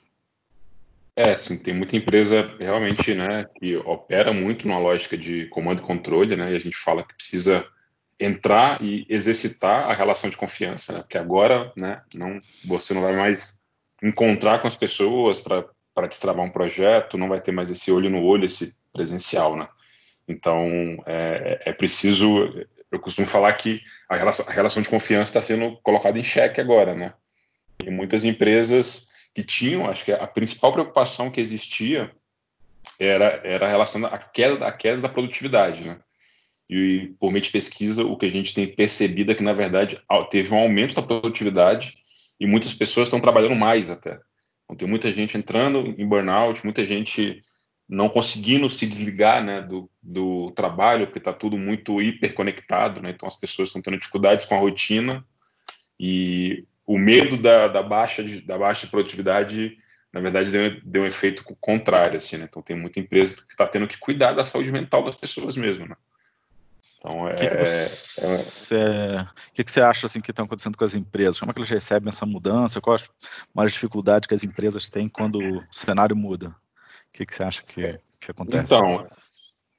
É, 1.16 1.37
sim, 1.37 1.59
tem 1.59 1.75
muita 1.75 1.97
empresa 1.97 2.54
realmente, 2.59 3.14
né, 3.14 3.47
que 3.59 3.76
opera 3.78 4.33
muito 4.33 4.66
numa 4.66 4.80
lógica 4.80 5.16
de 5.16 5.47
comando 5.47 5.80
e 5.80 5.85
controle, 5.85 6.35
né, 6.35 6.52
e 6.52 6.56
a 6.56 6.59
gente 6.59 6.76
fala 6.76 7.04
que 7.04 7.14
precisa 7.14 7.66
entrar 8.18 8.83
e 8.83 9.06
exercitar 9.09 9.88
a 9.88 9.92
relação 9.92 10.28
de 10.28 10.37
confiança, 10.37 10.92
né, 10.92 10.99
porque 11.00 11.18
agora, 11.18 11.73
né, 11.76 12.02
não, 12.14 12.40
você 12.64 12.92
não 12.94 13.02
vai 13.02 13.14
mais 13.14 13.56
encontrar 14.02 14.61
com 14.61 14.66
as 14.66 14.75
pessoas 14.75 15.40
para 15.40 16.09
destravar 16.09 16.44
um 16.44 16.50
projeto, 16.50 17.18
não 17.18 17.28
vai 17.28 17.40
ter 17.40 17.52
mais 17.52 17.71
esse 17.71 17.92
olho 17.92 18.11
no 18.11 18.23
olho, 18.23 18.47
esse 18.47 18.75
presencial, 18.92 19.56
né. 19.56 19.68
Então, 20.28 20.66
é, 21.07 21.62
é 21.66 21.73
preciso. 21.73 22.66
Eu 22.90 23.00
costumo 23.00 23.26
falar 23.26 23.52
que 23.54 23.83
a 24.09 24.16
relação, 24.16 24.47
a 24.49 24.52
relação 24.52 24.83
de 24.83 24.88
confiança 24.88 25.31
está 25.31 25.43
sendo 25.43 25.76
colocada 25.83 26.19
em 26.19 26.25
xeque 26.25 26.61
agora, 26.61 26.95
né? 26.95 27.12
E 27.85 27.90
muitas 27.90 28.25
empresas 28.25 29.09
que 29.35 29.43
tinham, 29.43 29.88
acho 29.88 30.04
que 30.04 30.12
a 30.12 30.26
principal 30.26 30.73
preocupação 30.73 31.31
que 31.31 31.40
existia 31.40 32.11
era, 33.00 33.40
era 33.45 33.66
a 33.66 33.69
relação 33.69 34.04
à 34.07 34.19
queda, 34.19 34.66
à 34.66 34.73
queda 34.73 35.02
da 35.02 35.09
produtividade, 35.09 35.87
né? 35.87 35.99
E 36.69 37.12
por 37.21 37.31
meio 37.31 37.43
de 37.43 37.50
pesquisa, 37.50 38.04
o 38.04 38.16
que 38.16 38.26
a 38.26 38.31
gente 38.31 38.54
tem 38.54 38.66
percebido 38.66 39.33
é 39.33 39.35
que, 39.35 39.43
na 39.43 39.52
verdade, 39.52 40.00
teve 40.31 40.54
um 40.54 40.59
aumento 40.59 40.95
da 40.95 41.02
produtividade 41.02 41.95
e 42.40 42.47
muitas 42.47 42.73
pessoas 42.73 43.09
estão 43.09 43.21
trabalhando 43.21 43.54
mais 43.54 43.90
até. 43.90 44.19
Então, 44.64 44.76
tem 44.76 44.88
muita 44.88 45.12
gente 45.12 45.37
entrando 45.37 45.95
em 45.99 46.07
burnout, 46.07 46.64
muita 46.64 46.85
gente 46.85 47.43
não 47.88 48.09
conseguindo 48.09 48.69
se 48.71 48.87
desligar 48.87 49.45
né, 49.45 49.61
do, 49.61 49.91
do 50.03 50.50
trabalho, 50.53 51.07
porque 51.07 51.19
está 51.19 51.33
tudo 51.33 51.59
muito 51.59 52.00
hiperconectado, 52.00 53.00
né? 53.00 53.11
então 53.11 53.26
as 53.29 53.37
pessoas 53.37 53.69
estão 53.69 53.83
tendo 53.83 53.99
dificuldades 53.99 54.47
com 54.47 54.55
a 54.55 54.59
rotina 54.59 55.25
e 55.99 56.64
o 56.87 56.99
medo 56.99 57.37
da, 57.37 57.69
da 57.69 57.83
baixa 57.83 58.23
de, 58.23 58.41
da 58.41 58.59
baixa 58.59 58.87
produtividade, 58.87 59.76
na 60.12 60.21
verdade, 60.21 60.50
deu, 60.50 60.81
deu 60.85 61.03
um 61.03 61.07
efeito 61.07 61.43
contrário, 61.61 62.19
assim, 62.19 62.37
né? 62.37 62.47
Então 62.49 62.62
tem 62.62 62.76
muita 62.76 63.00
empresa 63.00 63.35
que 63.35 63.53
está 63.53 63.67
tendo 63.67 63.88
que 63.88 63.99
cuidar 63.99 64.33
da 64.33 64.45
saúde 64.45 64.71
mental 64.71 65.05
das 65.05 65.17
pessoas 65.17 65.57
mesmo, 65.57 65.87
né? 65.87 65.97
Então, 66.99 67.29
é, 67.29 67.35
que 67.35 67.49
que 67.49 67.57
você, 67.57 68.76
é... 68.76 69.26
que, 69.53 69.64
que 69.64 69.71
você 69.71 69.81
acha 69.81 70.07
assim 70.07 70.21
que 70.21 70.31
está 70.31 70.43
acontecendo 70.43 70.76
com 70.76 70.85
as 70.85 70.95
empresas? 70.95 71.38
Como 71.38 71.50
é 71.50 71.55
que 71.55 71.61
elas 71.61 71.71
recebem 71.71 72.09
essa 72.09 72.25
mudança? 72.25 72.81
Qual 72.81 72.97
a 72.97 73.00
maior 73.55 73.69
dificuldade 73.69 74.26
que 74.26 74.35
as 74.35 74.43
empresas 74.43 74.88
têm 74.88 75.09
quando 75.09 75.38
o 75.38 75.62
cenário 75.71 76.17
muda? 76.17 76.55
O 77.14 77.16
que, 77.16 77.26
que 77.26 77.35
você 77.35 77.44
acha 77.44 77.62
que, 77.62 78.00
que 78.21 78.30
acontece? 78.33 78.64
Então, 78.64 79.06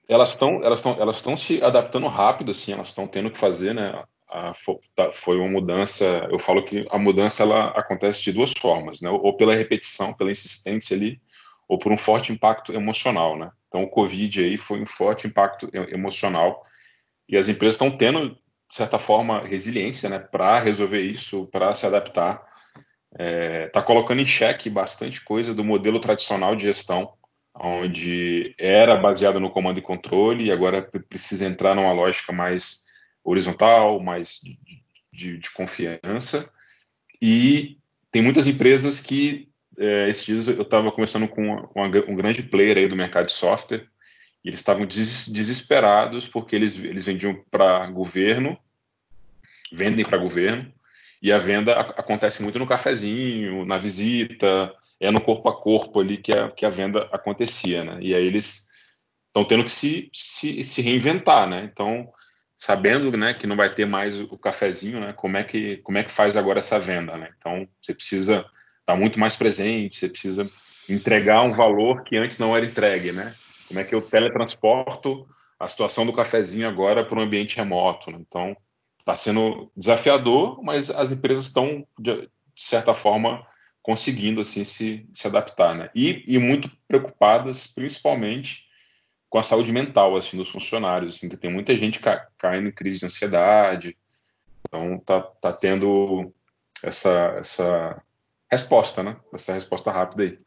elas 0.07 0.29
estão 0.29 0.63
elas 0.63 0.79
estão 0.79 0.95
elas 0.99 1.15
estão 1.17 1.35
se 1.35 1.61
adaptando 1.61 2.07
rápido 2.07 2.51
assim 2.51 2.71
elas 2.71 2.87
estão 2.87 3.07
tendo 3.07 3.29
que 3.29 3.37
fazer 3.37 3.73
né 3.73 4.03
a, 4.29 4.53
tá, 4.95 5.11
foi 5.11 5.37
uma 5.37 5.49
mudança 5.49 6.05
eu 6.31 6.39
falo 6.39 6.63
que 6.63 6.85
a 6.89 6.97
mudança 6.97 7.43
ela 7.43 7.67
acontece 7.69 8.23
de 8.23 8.31
duas 8.31 8.53
formas 8.57 9.01
né 9.01 9.09
ou 9.09 9.35
pela 9.35 9.53
repetição 9.53 10.13
pela 10.13 10.31
insistência 10.31 10.95
ali 10.95 11.19
ou 11.67 11.77
por 11.77 11.91
um 11.91 11.97
forte 11.97 12.31
impacto 12.31 12.71
emocional 12.73 13.37
né. 13.37 13.51
Então 13.67 13.83
o 13.83 13.89
covid 13.89 14.43
aí 14.43 14.57
foi 14.57 14.81
um 14.81 14.85
forte 14.85 15.27
impacto 15.27 15.69
emocional 15.73 16.61
e 17.27 17.35
as 17.37 17.49
empresas 17.49 17.75
estão 17.75 17.91
tendo 17.91 18.29
de 18.29 18.75
certa 18.75 18.97
forma 18.97 19.41
resiliência 19.43 20.07
né 20.09 20.19
para 20.19 20.59
resolver 20.59 21.01
isso 21.01 21.49
para 21.51 21.73
se 21.75 21.85
adaptar. 21.85 22.45
Está 23.17 23.23
é, 23.23 23.67
tá 23.67 23.81
colocando 23.81 24.21
em 24.21 24.25
xeque 24.25 24.69
bastante 24.69 25.23
coisa 25.23 25.55
do 25.55 25.63
modelo 25.63 26.01
tradicional 26.01 26.53
de 26.53 26.65
gestão 26.65 27.13
onde 27.55 28.53
era 28.57 28.95
baseada 28.97 29.39
no 29.39 29.50
comando 29.50 29.77
e 29.77 29.81
controle 29.81 30.45
e 30.45 30.51
agora 30.51 30.81
precisa 31.09 31.45
entrar 31.45 31.75
numa 31.75 31.93
lógica 31.93 32.33
mais 32.33 32.85
horizontal, 33.24 34.00
mais 34.01 34.41
de, 34.43 34.59
de, 35.12 35.38
de 35.38 35.51
confiança. 35.51 36.53
E 37.21 37.77
tem 38.12 38.21
muitas 38.21 38.45
empresas 38.45 39.00
que, 39.00 39.50
é, 39.77 40.09
esses 40.09 40.25
dias 40.25 40.47
eu 40.47 40.62
estava 40.62 40.91
conversando 40.91 41.27
com 41.27 41.41
uma, 41.74 41.85
um 42.07 42.15
grande 42.15 42.43
player 42.43 42.77
aí 42.77 42.88
do 42.88 42.95
mercado 42.95 43.27
de 43.27 43.33
software, 43.33 43.88
e 44.43 44.50
eles 44.50 44.59
estavam 44.59 44.85
des, 44.85 45.27
desesperados 45.29 46.27
porque 46.27 46.55
eles, 46.55 46.77
eles 46.77 47.03
vendiam 47.03 47.43
para 47.50 47.88
governo, 47.88 48.57
vendem 49.71 50.05
para 50.05 50.17
governo, 50.17 50.71
e 51.21 51.31
a 51.31 51.38
venda 51.38 51.74
acontece 51.74 52.43
muito 52.43 52.59
no 52.59 52.67
cafezinho, 52.67 53.65
na 53.65 53.77
visita, 53.77 54.71
é 55.05 55.12
no 55.12 55.21
corpo 55.21 55.50
a 55.50 55.55
corpo 55.55 56.00
ali 56.00 56.17
que 56.17 56.33
a, 56.33 56.51
que 56.51 56.65
a 56.65 56.69
venda 56.69 57.07
acontecia, 57.12 57.83
né? 57.83 58.00
E 58.01 58.13
aí 58.13 58.25
eles 58.25 58.67
estão 59.27 59.45
tendo 59.45 59.63
que 59.63 59.71
se, 59.71 60.09
se, 60.13 60.63
se 60.63 60.81
reinventar, 60.81 61.47
né? 61.47 61.69
Então, 61.71 62.09
sabendo, 62.55 63.15
né, 63.17 63.33
que 63.33 63.45
não 63.45 63.55
vai 63.55 63.74
ter 63.74 63.85
mais 63.85 64.19
o 64.19 64.38
cafezinho, 64.38 65.00
né? 65.00 65.13
Como 65.13 65.38
é 65.38 65.43
que 65.43 65.77
como 65.77 65.97
é 65.97 66.03
que 66.03 66.12
faz 66.12 66.38
agora 66.38 66.59
essa 66.59 66.79
venda, 66.79 67.17
né? 67.17 67.29
Então, 67.38 67.67
você 67.81 67.93
precisa 67.93 68.38
estar 68.38 68.93
tá 68.93 68.95
muito 68.95 69.19
mais 69.19 69.35
presente, 69.35 69.97
você 69.97 70.09
precisa 70.09 70.50
entregar 70.89 71.41
um 71.43 71.53
valor 71.53 72.03
que 72.03 72.17
antes 72.17 72.39
não 72.39 72.55
era 72.55 72.65
entregue, 72.65 73.12
né? 73.12 73.33
Como 73.67 73.79
é 73.79 73.83
que 73.83 73.93
eu 73.93 74.01
teletransporto 74.01 75.27
a 75.59 75.67
situação 75.67 76.05
do 76.05 76.13
cafezinho 76.13 76.67
agora 76.67 77.03
para 77.03 77.19
um 77.19 77.24
ambiente 77.24 77.57
remoto? 77.57 78.12
Né? 78.12 78.19
Então, 78.21 78.55
está 79.00 79.15
sendo 79.15 79.71
desafiador, 79.75 80.63
mas 80.63 80.89
as 80.89 81.12
empresas 81.12 81.45
estão 81.45 81.85
de 82.00 82.29
certa 82.55 82.93
forma 82.93 83.45
conseguindo 83.85 84.41
assim 84.41 84.63
se, 84.63 85.07
se 85.13 85.27
adaptar, 85.27 85.75
né? 85.75 85.91
E, 85.93 86.23
e 86.27 86.39
muito 86.39 86.75
preocupadas, 86.87 87.67
principalmente 87.67 88.67
com 89.29 89.37
a 89.37 89.43
saúde 89.43 89.71
mental 89.71 90.15
assim 90.15 90.35
dos 90.37 90.49
funcionários, 90.49 91.15
assim, 91.15 91.29
que 91.29 91.37
tem 91.37 91.53
muita 91.53 91.75
gente 91.75 91.99
ca 91.99 92.27
caindo 92.35 92.67
em 92.67 92.71
crise 92.71 92.97
de 92.97 93.05
ansiedade, 93.05 93.95
então 94.67 94.97
tá, 94.97 95.21
tá 95.21 95.53
tendo 95.53 96.33
essa 96.81 97.35
essa 97.37 98.01
resposta, 98.49 99.03
né? 99.03 99.17
Essa 99.31 99.53
resposta 99.53 99.91
rápida 99.91 100.23
aí. 100.23 100.37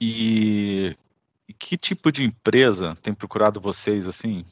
E 0.00 0.96
que 1.58 1.76
tipo 1.76 2.10
de 2.10 2.24
empresa 2.24 2.96
tem 3.02 3.12
procurado 3.12 3.60
vocês 3.60 4.06
assim? 4.06 4.42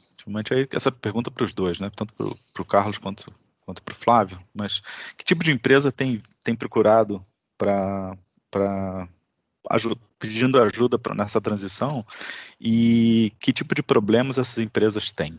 Aí 0.51 0.67
essa 0.71 0.91
pergunta 0.91 1.31
para 1.31 1.45
os 1.45 1.55
dois, 1.55 1.79
né? 1.79 1.89
Tanto 1.95 2.13
para 2.13 2.61
o 2.61 2.65
Carlos 2.65 2.99
quanto 2.99 3.33
quanto 3.67 3.83
para 3.83 3.91
o 3.91 3.95
Flávio, 3.95 4.39
mas 4.55 4.81
que 5.17 5.25
tipo 5.25 5.43
de 5.43 5.51
empresa 5.51 5.91
tem, 5.91 6.23
tem 6.41 6.55
procurado 6.55 7.21
para 7.57 8.15
pedindo 10.17 10.63
ajuda 10.63 10.97
pra, 10.97 11.13
nessa 11.13 11.41
transição 11.41 12.05
e 12.59 13.33
que 13.41 13.51
tipo 13.51 13.75
de 13.75 13.83
problemas 13.83 14.37
essas 14.37 14.57
empresas 14.59 15.11
têm? 15.11 15.35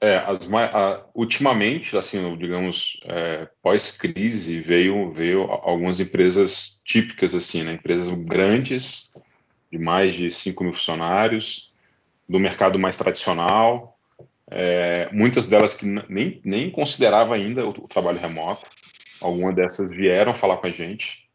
É, 0.00 0.18
as, 0.18 0.52
a, 0.52 1.06
ultimamente, 1.14 1.96
assim, 1.96 2.36
digamos, 2.36 3.00
é, 3.04 3.48
pós-crise, 3.62 4.60
veio, 4.60 5.10
veio 5.10 5.50
algumas 5.50 5.98
empresas 5.98 6.82
típicas, 6.84 7.34
assim, 7.34 7.64
né, 7.64 7.72
empresas 7.72 8.10
grandes, 8.10 9.12
de 9.72 9.78
mais 9.78 10.14
de 10.14 10.30
5 10.30 10.62
mil 10.62 10.72
funcionários, 10.72 11.74
do 12.28 12.38
mercado 12.38 12.78
mais 12.78 12.96
tradicional, 12.96 13.97
é, 14.50 15.08
muitas 15.12 15.46
delas 15.46 15.74
que 15.74 15.86
nem, 16.08 16.40
nem 16.44 16.70
considerava 16.70 17.34
ainda 17.34 17.66
o, 17.66 17.70
o 17.70 17.88
trabalho 17.88 18.18
remoto. 18.18 18.66
Algumas 19.20 19.54
dessas 19.54 19.90
vieram 19.90 20.34
falar 20.34 20.58
com 20.58 20.66
a 20.66 20.70
gente, 20.70 21.28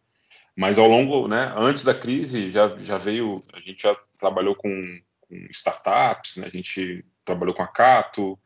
mas 0.55 0.77
ao 0.77 0.87
longo, 0.87 1.27
né, 1.27 1.53
antes 1.55 1.83
da 1.83 1.93
crise, 1.93 2.51
já, 2.51 2.69
já 2.79 2.97
veio, 2.97 3.43
a 3.53 3.59
gente 3.59 3.83
já 3.83 3.95
trabalhou 4.19 4.55
com, 4.55 4.71
com 5.19 5.35
startups, 5.51 6.37
né, 6.37 6.47
a 6.47 6.49
gente 6.49 7.03
trabalhou 7.25 7.53
com 7.53 7.63
a 7.63 7.67
Cato, 7.67 8.39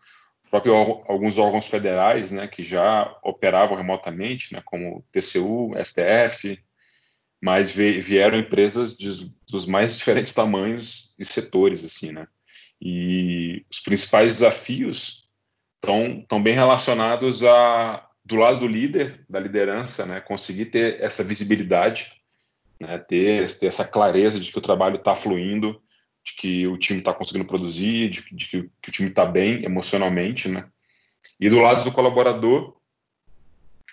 próprio 0.50 0.74
alguns 0.74 1.38
órgãos 1.38 1.68
federais, 1.68 2.32
né, 2.32 2.48
que 2.48 2.64
já 2.64 3.16
operavam 3.24 3.78
remotamente, 3.78 4.54
né, 4.54 4.62
como 4.66 5.06
TCU, 5.12 5.74
STF, 5.84 6.58
mas 7.42 7.70
vieram 7.70 8.40
empresas 8.40 8.98
de, 8.98 9.32
dos 9.48 9.66
mais 9.66 9.96
diferentes 9.98 10.34
tamanhos 10.34 11.14
e 11.20 11.26
setores, 11.26 11.84
assim, 11.84 12.12
né. 12.12 12.28
E 12.82 13.66
os 13.70 13.80
principais 13.80 14.34
desafios 14.34 15.30
estão, 15.76 16.42
bem 16.42 16.54
relacionados 16.54 17.44
a, 17.44 18.08
do 18.24 18.36
lado 18.36 18.60
do 18.60 18.68
líder, 18.68 19.26
da 19.30 19.40
liderança, 19.40 20.06
né, 20.06 20.20
conseguir 20.20 20.66
ter 20.66 21.02
essa 21.02 21.24
visibilidade, 21.24 22.12
né, 22.80 22.98
ter, 22.98 23.52
ter 23.58 23.68
essa 23.68 23.86
clareza 23.86 24.40
de 24.40 24.52
que 24.52 24.58
o 24.58 24.62
trabalho 24.62 24.96
está 24.96 25.16
fluindo, 25.16 25.82
de 26.24 26.34
que 26.34 26.68
o 26.68 26.78
time 26.78 27.00
está 27.00 27.14
conseguindo 27.14 27.46
produzir, 27.46 28.10
de, 28.10 28.36
de 28.36 28.48
que, 28.48 28.70
que, 28.82 28.90
o 28.90 28.92
time 28.92 29.10
está 29.10 29.26
bem 29.26 29.64
emocionalmente, 29.64 30.50
né? 30.50 30.68
E 31.40 31.50
do 31.50 31.62
lado 31.62 31.86
do 31.86 31.92
colaborador 31.92 32.76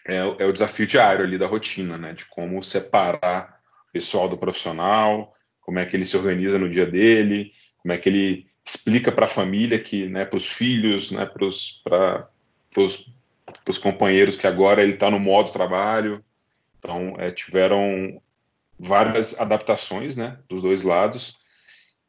é, 0.06 0.16
é, 0.16 0.44
o 0.44 0.52
desafio 0.52 0.86
diário 0.86 1.24
ali 1.24 1.38
da 1.38 1.46
rotina, 1.46 1.96
né? 1.96 2.12
De 2.12 2.26
como 2.26 2.60
separar 2.60 3.60
o 3.88 3.92
pessoal 3.92 4.28
do 4.28 4.36
profissional, 4.36 5.32
como 5.60 5.78
é 5.78 5.86
que 5.86 5.96
ele 5.96 6.04
se 6.04 6.16
organiza 6.16 6.58
no 6.58 6.68
dia 6.68 6.86
dele, 6.86 7.52
como 7.78 7.92
é 7.92 7.98
que 7.98 8.08
ele 8.08 8.46
explica 8.64 9.12
para 9.12 9.26
a 9.26 9.28
família 9.28 9.78
que, 9.78 10.08
né, 10.08 10.24
para 10.24 10.36
os 10.36 10.46
filhos, 10.46 11.10
né, 11.10 11.26
para 11.26 11.44
os 11.44 11.82
companheiros 13.78 14.36
que 14.36 14.46
agora 14.46 14.82
ele 14.82 14.94
está 14.94 15.10
no 15.10 15.20
modo 15.20 15.52
trabalho. 15.52 16.24
Então, 16.78 17.14
é, 17.18 17.30
tiveram 17.30 18.22
várias 18.78 19.38
adaptações, 19.38 20.16
né, 20.16 20.38
dos 20.48 20.62
dois 20.62 20.82
lados. 20.82 21.44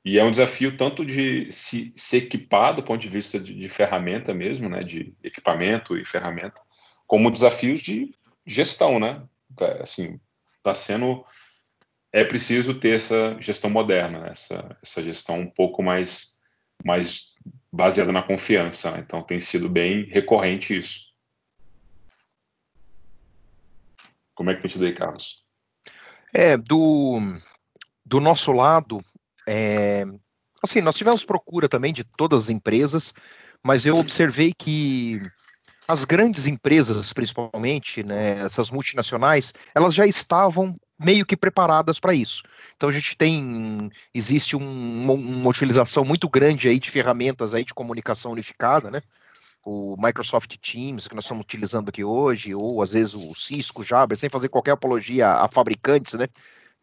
E 0.04 0.20
é 0.20 0.24
um 0.24 0.32
desafio 0.32 0.78
tanto 0.78 1.06
de 1.06 1.52
se, 1.52 1.92
se 1.96 2.18
equipar 2.18 2.76
do 2.76 2.84
ponto 2.84 3.02
de 3.02 3.10
vista 3.10 3.40
de, 3.40 3.54
de, 3.54 3.68
ferramenta 3.68 4.34
mesmo, 4.34 4.70
né, 4.70 4.84
de 4.84 5.14
equipamento 5.24 5.98
e 5.98 6.06
ferramenta, 6.06 6.62
como 7.08 7.32
desafios 7.32 7.82
de 7.82 8.14
gestão, 8.46 9.00
né? 9.00 9.24
Tá, 9.56 9.78
assim, 9.82 10.20
está 10.58 10.76
sendo 10.76 11.26
é 12.16 12.24
preciso 12.24 12.74
ter 12.74 12.96
essa 12.96 13.36
gestão 13.42 13.70
moderna, 13.70 14.22
né? 14.22 14.30
essa, 14.32 14.78
essa 14.82 15.04
gestão 15.04 15.42
um 15.42 15.50
pouco 15.50 15.84
mais 15.84 16.35
mais 16.86 17.34
baseada 17.72 18.12
na 18.12 18.22
confiança. 18.22 18.92
Né? 18.92 19.00
Então 19.00 19.24
tem 19.24 19.40
sido 19.40 19.68
bem 19.68 20.06
recorrente 20.06 20.78
isso. 20.78 21.14
Como 24.36 24.52
é 24.52 24.56
que 24.56 24.62
tem 24.62 24.72
sido 24.72 24.86
aí, 24.86 24.94
Carlos? 24.94 25.44
É, 26.34 26.56
do, 26.58 27.20
do 28.06 28.20
nosso 28.20 28.52
lado, 28.52 29.02
é, 29.48 30.04
assim, 30.62 30.82
nós 30.82 30.96
tivemos 30.96 31.24
procura 31.24 31.68
também 31.68 31.94
de 31.94 32.04
todas 32.04 32.44
as 32.44 32.50
empresas, 32.50 33.14
mas 33.64 33.86
eu 33.86 33.98
observei 33.98 34.54
que 34.54 35.20
as 35.88 36.04
grandes 36.04 36.46
empresas, 36.48 37.14
principalmente, 37.14 38.04
né, 38.04 38.32
essas 38.44 38.70
multinacionais, 38.70 39.54
elas 39.74 39.94
já 39.94 40.06
estavam 40.06 40.76
meio 41.00 41.26
que 41.26 41.36
preparadas 41.36 42.00
para 42.00 42.14
isso. 42.14 42.44
Então 42.76 42.90
a 42.90 42.92
gente 42.92 43.16
tem, 43.18 43.90
existe 44.14 44.56
um, 44.56 45.12
uma 45.12 45.50
utilização 45.50 46.06
muito 46.06 46.30
grande 46.30 46.68
aí 46.68 46.80
de 46.80 46.90
ferramentas 46.92 47.54
aí 47.54 47.64
de 47.64 47.74
comunicação 47.74 48.32
unificada, 48.32 48.90
né? 48.90 49.02
O 49.64 49.96
Microsoft 49.98 50.56
Teams 50.58 51.08
que 51.08 51.16
nós 51.16 51.24
estamos 51.24 51.44
utilizando 51.44 51.90
aqui 51.90 52.04
hoje, 52.04 52.54
ou 52.54 52.82
às 52.82 52.94
vezes 52.94 53.16
o 53.16 53.34
Cisco, 53.34 53.84
Jabra, 53.84 54.16
sem 54.16 54.30
fazer 54.30 54.48
qualquer 54.48 54.72
apologia 54.72 55.32
a 55.32 55.48
fabricantes, 55.48 56.14
né? 56.14 56.28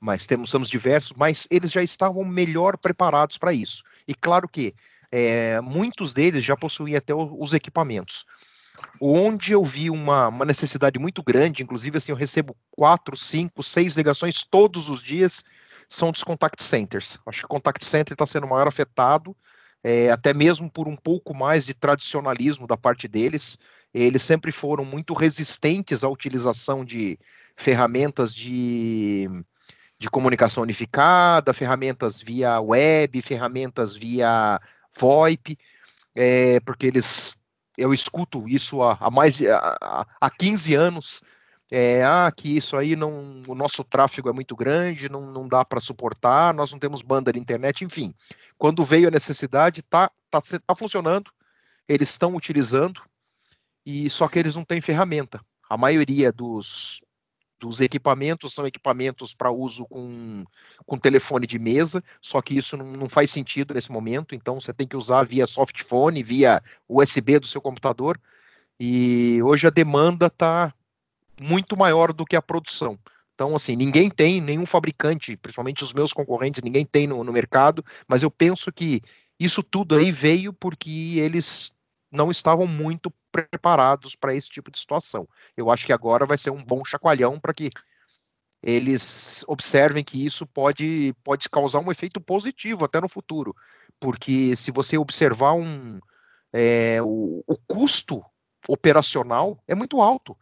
mas 0.02 0.26
temos, 0.26 0.50
temos 0.50 0.68
diversos, 0.68 1.12
mas 1.16 1.46
eles 1.48 1.70
já 1.70 1.80
estavam 1.80 2.24
melhor 2.24 2.76
preparados 2.76 3.38
para 3.38 3.52
isso. 3.52 3.84
E 4.06 4.12
claro 4.12 4.48
que 4.48 4.74
é, 5.12 5.60
muitos 5.60 6.12
deles 6.12 6.44
já 6.44 6.56
possuíam 6.56 6.98
até 6.98 7.14
os 7.14 7.52
equipamentos. 7.52 8.24
Onde 9.00 9.52
eu 9.52 9.64
vi 9.64 9.90
uma, 9.90 10.28
uma, 10.28 10.44
necessidade 10.44 10.98
muito 10.98 11.22
grande, 11.22 11.62
inclusive 11.62 11.96
assim, 11.96 12.12
eu 12.12 12.16
recebo 12.16 12.56
quatro, 12.70 13.16
cinco, 13.16 13.62
seis 13.62 13.96
ligações 13.96 14.44
todos 14.44 14.88
os 14.88 15.02
dias, 15.02 15.44
são 15.88 16.10
dos 16.12 16.24
contact 16.24 16.62
centers. 16.62 17.18
Acho 17.26 17.40
que 17.40 17.46
o 17.46 17.48
contact 17.48 17.84
center 17.84 18.14
está 18.14 18.26
sendo 18.26 18.46
maior 18.46 18.66
afetado, 18.66 19.36
é, 19.84 20.10
até 20.10 20.32
mesmo 20.32 20.70
por 20.70 20.88
um 20.88 20.96
pouco 20.96 21.34
mais 21.34 21.66
de 21.66 21.74
tradicionalismo 21.74 22.66
da 22.66 22.76
parte 22.76 23.08
deles. 23.08 23.58
Eles 23.92 24.22
sempre 24.22 24.52
foram 24.52 24.84
muito 24.84 25.12
resistentes 25.12 26.02
à 26.02 26.08
utilização 26.08 26.84
de 26.84 27.18
ferramentas 27.56 28.34
de 28.34 29.28
de 30.02 30.10
comunicação 30.10 30.64
unificada, 30.64 31.54
ferramentas 31.54 32.20
via 32.20 32.60
web, 32.60 33.22
ferramentas 33.22 33.94
via 33.94 34.60
VoIP, 34.98 35.56
é, 36.12 36.58
porque 36.66 36.86
eles, 36.86 37.36
eu 37.76 37.92
escuto 37.94 38.48
isso 38.48 38.82
há, 38.82 38.96
há 39.00 39.10
mais 39.10 39.40
há, 39.42 40.06
há 40.20 40.30
15 40.30 40.74
anos, 40.74 41.20
é, 41.70 42.04
ah, 42.04 42.30
que 42.30 42.54
isso 42.56 42.76
aí 42.76 42.94
não, 42.94 43.40
o 43.48 43.54
nosso 43.54 43.82
tráfego 43.82 44.28
é 44.28 44.32
muito 44.32 44.54
grande, 44.54 45.08
não, 45.08 45.32
não 45.32 45.48
dá 45.48 45.64
para 45.64 45.80
suportar, 45.80 46.52
nós 46.52 46.70
não 46.70 46.78
temos 46.78 47.00
banda 47.00 47.32
de 47.32 47.38
internet, 47.38 47.82
enfim. 47.82 48.14
Quando 48.58 48.84
veio 48.84 49.08
a 49.08 49.10
necessidade, 49.10 49.82
tá, 49.82 50.10
tá, 50.30 50.38
tá 50.66 50.74
funcionando, 50.74 51.30
eles 51.88 52.10
estão 52.10 52.36
utilizando, 52.36 53.00
e 53.86 54.10
só 54.10 54.28
que 54.28 54.38
eles 54.38 54.54
não 54.54 54.64
têm 54.64 54.80
ferramenta. 54.80 55.40
A 55.68 55.78
maioria 55.78 56.30
dos, 56.30 57.00
dos 57.62 57.80
equipamentos 57.80 58.52
são 58.52 58.66
equipamentos 58.66 59.32
para 59.32 59.48
uso 59.52 59.86
com, 59.86 60.44
com 60.84 60.98
telefone 60.98 61.46
de 61.46 61.60
mesa, 61.60 62.02
só 62.20 62.42
que 62.42 62.56
isso 62.56 62.76
não, 62.76 62.84
não, 62.84 63.08
faz 63.08 63.30
sentido 63.30 63.72
nesse 63.72 63.92
momento, 63.92 64.34
então 64.34 64.60
você 64.60 64.74
tem 64.74 64.84
que 64.84 64.96
usar 64.96 65.22
via 65.22 65.46
softphone, 65.46 66.24
via 66.24 66.60
USB 66.88 67.38
do 67.38 67.46
seu 67.46 67.60
computador, 67.60 68.20
e 68.80 69.40
hoje 69.44 69.68
a 69.68 69.70
demanda 69.70 70.26
está 70.26 70.74
muito 71.40 71.76
maior 71.76 72.12
do 72.12 72.24
que 72.24 72.34
a 72.34 72.42
produção. 72.42 72.98
Então, 73.32 73.54
assim, 73.54 73.76
ninguém 73.76 74.10
tem, 74.10 74.40
nenhum 74.40 74.66
fabricante, 74.66 75.36
principalmente 75.36 75.84
os 75.84 75.92
meus 75.92 76.12
concorrentes, 76.12 76.62
ninguém 76.62 76.84
tem 76.84 77.06
no, 77.06 77.22
no 77.22 77.32
mercado, 77.32 77.84
mas 78.08 78.24
eu 78.24 78.30
penso 78.30 78.72
que 78.72 79.00
isso 79.38 79.62
tudo 79.62 79.94
aí 79.94 80.10
veio 80.10 80.52
porque 80.52 81.14
eles 81.18 81.72
não 82.12 82.30
estavam 82.30 82.66
muito 82.66 83.12
preparados 83.30 84.14
para 84.14 84.34
esse 84.34 84.48
tipo 84.48 84.70
de 84.70 84.78
situação. 84.78 85.26
Eu 85.56 85.70
acho 85.70 85.86
que 85.86 85.92
agora 85.92 86.26
vai 86.26 86.38
ser 86.38 86.50
um 86.50 86.62
bom 86.62 86.84
chacoalhão 86.84 87.40
para 87.40 87.54
que 87.54 87.70
eles 88.62 89.44
observem 89.48 90.04
que 90.04 90.24
isso 90.24 90.46
pode, 90.46 91.14
pode 91.24 91.48
causar 91.48 91.80
um 91.80 91.90
efeito 91.90 92.20
positivo 92.20 92.84
até 92.84 93.00
no 93.00 93.08
futuro, 93.08 93.56
porque 93.98 94.54
se 94.54 94.70
você 94.70 94.96
observar 94.96 95.54
um, 95.54 95.98
é, 96.52 97.02
o, 97.02 97.42
o 97.46 97.56
custo 97.66 98.22
operacional 98.68 99.60
é 99.66 99.74
muito 99.74 100.00
alto 100.00 100.36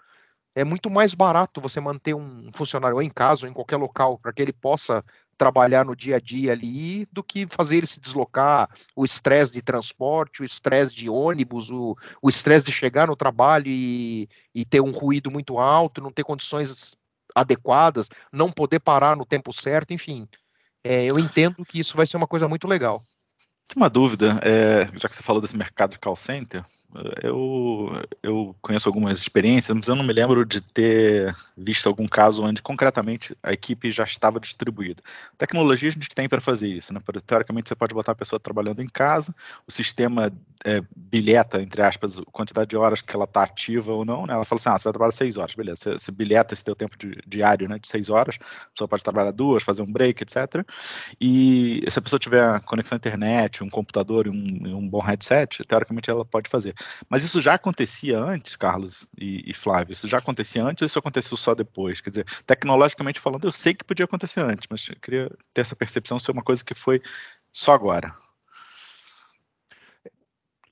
é 0.54 0.64
muito 0.64 0.90
mais 0.90 1.14
barato 1.14 1.60
você 1.60 1.80
manter 1.80 2.14
um 2.14 2.50
funcionário 2.52 3.00
em 3.00 3.10
casa 3.10 3.46
ou 3.46 3.50
em 3.50 3.54
qualquer 3.54 3.76
local 3.76 4.18
para 4.18 4.32
que 4.32 4.42
ele 4.42 4.52
possa 4.52 5.04
trabalhar 5.40 5.86
no 5.86 5.96
dia 5.96 6.16
a 6.16 6.20
dia 6.20 6.52
ali 6.52 7.08
do 7.10 7.22
que 7.24 7.46
fazer 7.46 7.78
ele 7.78 7.86
se 7.86 7.98
deslocar, 7.98 8.68
o 8.94 9.06
estresse 9.06 9.50
de 9.50 9.62
transporte, 9.62 10.42
o 10.42 10.44
estresse 10.44 10.94
de 10.94 11.08
ônibus, 11.08 11.70
o 11.70 11.96
estresse 12.28 12.66
de 12.66 12.70
chegar 12.70 13.08
no 13.08 13.16
trabalho 13.16 13.66
e, 13.66 14.28
e 14.54 14.66
ter 14.66 14.82
um 14.82 14.90
ruído 14.90 15.30
muito 15.30 15.58
alto, 15.58 16.02
não 16.02 16.12
ter 16.12 16.24
condições 16.24 16.94
adequadas, 17.34 18.10
não 18.30 18.52
poder 18.52 18.80
parar 18.80 19.16
no 19.16 19.24
tempo 19.24 19.50
certo, 19.50 19.94
enfim. 19.94 20.28
É, 20.84 21.06
eu 21.06 21.18
entendo 21.18 21.64
que 21.64 21.80
isso 21.80 21.96
vai 21.96 22.06
ser 22.06 22.18
uma 22.18 22.26
coisa 22.26 22.46
muito 22.46 22.68
legal. 22.68 23.00
Uma 23.74 23.88
dúvida, 23.88 24.38
é, 24.42 24.90
já 24.98 25.08
que 25.08 25.16
você 25.16 25.22
falou 25.22 25.40
desse 25.40 25.56
mercado 25.56 25.92
de 25.92 25.98
call 25.98 26.16
center, 26.16 26.62
eu, 27.22 27.88
eu 28.22 28.56
conheço 28.60 28.88
algumas 28.88 29.18
experiências, 29.20 29.76
mas 29.76 29.86
eu 29.86 29.94
não 29.94 30.04
me 30.04 30.12
lembro 30.12 30.44
de 30.44 30.60
ter 30.60 31.34
visto 31.56 31.88
algum 31.88 32.06
caso 32.06 32.42
onde 32.42 32.60
concretamente 32.60 33.36
a 33.42 33.52
equipe 33.52 33.90
já 33.90 34.04
estava 34.04 34.40
distribuída. 34.40 35.02
Tecnologia 35.38 35.88
a 35.88 35.92
gente 35.92 36.08
tem 36.08 36.28
para 36.28 36.40
fazer 36.40 36.68
isso, 36.68 36.92
né? 36.92 37.00
Teoricamente 37.26 37.68
você 37.68 37.74
pode 37.74 37.94
botar 37.94 38.12
a 38.12 38.16
pessoa 38.16 38.40
trabalhando 38.40 38.82
em 38.82 38.88
casa, 38.88 39.34
o 39.66 39.72
sistema 39.72 40.32
é, 40.64 40.82
bilheta, 40.96 41.62
entre 41.62 41.80
aspas, 41.82 42.18
a 42.18 42.24
quantidade 42.32 42.70
de 42.70 42.76
horas 42.76 43.00
que 43.00 43.14
ela 43.14 43.24
está 43.24 43.44
ativa 43.44 43.92
ou 43.92 44.04
não, 44.04 44.26
né? 44.26 44.34
Ela 44.34 44.44
fala 44.44 44.60
assim, 44.60 44.68
ah, 44.68 44.78
você 44.78 44.84
vai 44.84 44.92
trabalhar 44.92 45.12
seis 45.12 45.36
horas, 45.36 45.54
beleza, 45.54 45.80
você, 45.80 45.92
você 45.92 46.12
bilheta 46.12 46.54
esse 46.54 46.64
teu 46.64 46.74
tempo 46.74 46.98
de, 46.98 47.18
diário, 47.26 47.68
né, 47.68 47.78
de 47.78 47.86
seis 47.86 48.10
horas, 48.10 48.36
a 48.40 48.70
pessoa 48.74 48.88
pode 48.88 49.02
trabalhar 49.04 49.30
duas, 49.30 49.62
fazer 49.62 49.82
um 49.82 49.92
break, 49.92 50.22
etc. 50.22 50.64
E 51.20 51.84
se 51.88 51.98
a 51.98 52.02
pessoa 52.02 52.18
tiver 52.18 52.60
conexão 52.64 52.96
à 52.96 52.98
internet, 52.98 53.62
um 53.62 53.68
computador 53.68 54.26
e 54.26 54.30
um, 54.30 54.76
um 54.76 54.88
bom 54.88 55.00
headset, 55.00 55.64
teoricamente 55.64 56.10
ela 56.10 56.24
pode 56.24 56.50
fazer. 56.50 56.74
Mas 57.08 57.22
isso 57.22 57.40
já 57.40 57.54
acontecia 57.54 58.18
antes, 58.18 58.56
Carlos 58.56 59.06
e, 59.18 59.50
e, 59.50 59.54
Flávio? 59.54 59.92
Isso 59.92 60.06
já 60.06 60.18
acontecia 60.18 60.64
antes 60.64 60.82
ou 60.82 60.86
isso 60.86 60.98
aconteceu 60.98 61.36
só 61.36 61.54
depois? 61.54 62.00
Quer 62.00 62.10
dizer, 62.10 62.26
tecnologicamente 62.46 63.20
falando, 63.20 63.44
eu 63.44 63.52
sei 63.52 63.74
que 63.74 63.84
podia 63.84 64.04
acontecer 64.04 64.40
antes, 64.40 64.66
mas 64.70 64.88
eu 64.88 64.96
queria 65.00 65.30
ter 65.52 65.62
essa 65.62 65.76
percepção 65.76 66.18
se 66.18 66.30
é 66.30 66.32
uma 66.32 66.42
coisa 66.42 66.64
que 66.64 66.74
foi 66.74 67.02
só 67.52 67.72
agora. 67.72 68.14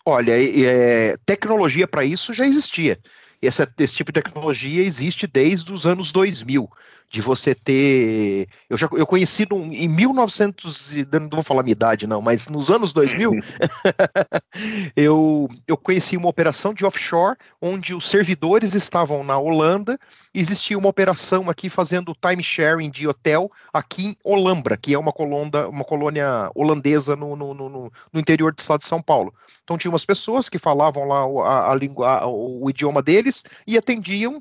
Olha, 0.05 0.33
é, 0.33 1.17
tecnologia 1.27 1.87
para 1.87 2.05
isso 2.05 2.33
já 2.33 2.47
existia. 2.47 2.99
Esse, 3.41 3.69
esse 3.79 3.97
tipo 3.97 4.13
de 4.13 4.21
tecnologia 4.21 4.83
existe 4.83 5.27
desde 5.27 5.73
os 5.73 5.87
anos 5.87 6.13
2000 6.13 6.69
de 7.11 7.21
você 7.21 7.55
ter. 7.55 8.49
Eu 8.69 8.77
já 8.77 8.89
eu 8.93 9.07
conheci 9.07 9.47
no, 9.51 9.57
em 9.73 9.89
1900, 9.89 10.95
não 11.13 11.29
vou 11.31 11.43
falar 11.43 11.63
minha 11.63 11.73
idade, 11.73 12.07
não, 12.07 12.21
mas 12.21 12.49
nos 12.49 12.71
anos 12.71 12.93
2000, 12.93 13.33
eu, 14.95 15.49
eu 15.67 15.77
conheci 15.77 16.17
uma 16.17 16.29
operação 16.29 16.75
de 16.75 16.85
offshore 16.85 17.37
onde 17.63 17.95
os 17.95 18.09
servidores 18.09 18.75
estavam 18.75 19.25
na 19.25 19.39
Holanda. 19.39 19.99
Existia 20.35 20.77
uma 20.77 20.89
operação 20.89 21.49
aqui 21.49 21.71
fazendo 21.71 22.15
time 22.15 22.43
sharing 22.43 22.91
de 22.91 23.09
hotel 23.09 23.51
aqui 23.73 24.09
em 24.09 24.17
Olambra, 24.23 24.77
que 24.77 24.93
é 24.93 24.99
uma, 24.99 25.13
colonda, 25.13 25.69
uma 25.69 25.85
colônia 25.85 26.51
holandesa 26.55 27.17
no, 27.17 27.35
no, 27.35 27.55
no, 27.55 27.69
no 28.13 28.21
interior 28.21 28.53
do 28.53 28.59
estado 28.59 28.81
de 28.81 28.87
São 28.87 29.01
Paulo. 29.01 29.33
Então 29.65 29.79
tinha 29.79 29.91
umas 29.91 30.05
pessoas 30.05 30.49
que 30.49 30.59
falavam 30.59 31.05
lá 31.05 31.21
a, 31.47 31.73
a 31.73 31.79
a, 32.07 32.27
o 32.27 32.69
idioma 32.71 33.03
deles 33.03 33.28
e 33.67 33.77
atendiam 33.77 34.41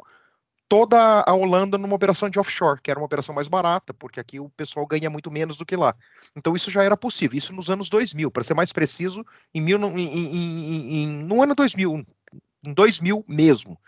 toda 0.70 1.24
a 1.26 1.34
Holanda 1.34 1.78
numa 1.78 1.96
operação 1.96 2.30
de 2.30 2.40
offshore, 2.40 2.82
que 2.82 2.92
era 2.92 3.00
uma 3.00 3.06
operação 3.06 3.34
mais 3.34 3.48
barata, 3.48 3.94
porque 3.94 4.20
aqui 4.20 4.40
o 4.40 4.50
pessoal 4.50 4.86
ganha 4.86 5.10
muito 5.10 5.32
menos 5.32 5.58
do 5.58 5.66
que 5.66 5.76
lá. 5.76 5.96
Então 6.36 6.56
isso 6.56 6.70
já 6.70 6.84
era 6.84 6.98
possível, 6.98 7.38
isso 7.38 7.54
nos 7.54 7.70
anos 7.70 7.90
2000, 7.90 8.30
para 8.30 8.44
ser 8.44 8.54
mais 8.54 8.74
preciso, 8.74 9.26
em, 9.54 9.62
mil, 9.62 9.80
em, 9.98 10.00
em, 10.00 11.04
em, 11.04 11.08
no 11.24 11.42
ano 11.42 11.56
2000, 11.56 12.06
em 12.66 12.74
2000 12.74 13.24
mesmo. 13.28 13.80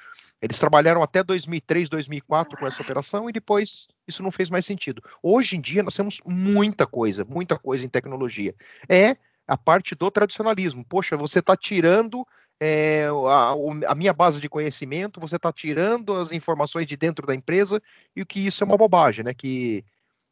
Eles 0.42 0.58
trabalharam 0.58 1.04
até 1.04 1.22
2003, 1.22 1.90
2004 1.90 2.58
com 2.58 2.66
essa 2.66 2.82
operação 2.82 3.30
e 3.30 3.34
depois 3.34 3.90
isso 4.08 4.24
não 4.24 4.32
fez 4.32 4.50
mais 4.50 4.66
sentido. 4.66 5.04
Hoje 5.22 5.58
em 5.58 5.62
dia 5.62 5.84
nós 5.84 5.96
temos 5.96 6.22
muita 6.26 6.88
coisa, 6.88 7.26
muita 7.26 7.60
coisa 7.60 7.86
em 7.86 7.90
tecnologia. 7.90 8.56
É 8.88 9.18
a 9.46 9.58
parte 9.58 9.96
do 9.96 10.10
tradicionalismo. 10.10 10.86
Poxa, 10.86 11.18
você 11.18 11.40
está 11.40 11.58
tirando 11.58 12.26
é, 12.60 13.08
a, 13.28 13.92
a, 13.92 13.96
minha 13.96 14.14
base 14.14 14.42
de 14.42 14.50
conhecimento, 14.50 15.20
você 15.20 15.38
está 15.38 15.52
tirando 15.52 16.16
as 16.16 16.32
informações 16.32 16.86
de 16.86 16.98
dentro 16.98 17.26
da 17.26 17.34
empresa 17.34 17.82
e 18.16 18.26
que 18.26 18.46
isso 18.46 18.64
é 18.64 18.68
uma 18.68 18.78
bobagem, 18.78 19.24
né? 19.24 19.34
Que 19.34 19.84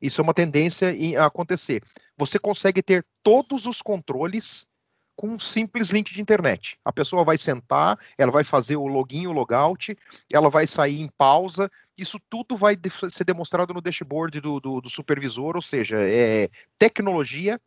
isso 0.02 0.22
é 0.22 0.24
uma 0.24 0.34
tendência 0.34 0.94
a 1.20 1.26
acontecer. 1.26 1.82
Você 2.18 2.38
consegue 2.38 2.84
ter 2.84 3.06
todos 3.24 3.66
os 3.66 3.82
controles 3.82 4.68
com 5.16 5.30
um 5.30 5.40
simples 5.40 5.90
link 5.90 6.14
de 6.14 6.22
internet. 6.22 6.78
A 6.86 6.94
pessoa 6.94 7.24
vai 7.24 7.38
sentar, 7.38 7.98
ela 8.18 8.32
vai 8.32 8.44
fazer 8.44 8.76
o 8.76 8.86
login, 8.86 9.26
o 9.26 9.32
logout, 9.32 9.98
ela 10.32 10.50
vai 10.50 10.68
sair 10.68 11.02
em 11.02 11.10
pausa. 11.18 11.72
Isso 11.98 12.20
tudo 12.30 12.56
vai 12.56 12.76
de 12.76 12.90
ser 13.10 13.24
demonstrado 13.24 13.74
no 13.74 13.82
dashboard 13.82 14.40
do, 14.40 14.60
do, 14.60 14.82
do 14.82 14.90
supervisor, 14.90 15.56
ou 15.56 15.62
seja, 15.62 15.98
é 16.00 16.50
tecnologia 16.78 17.60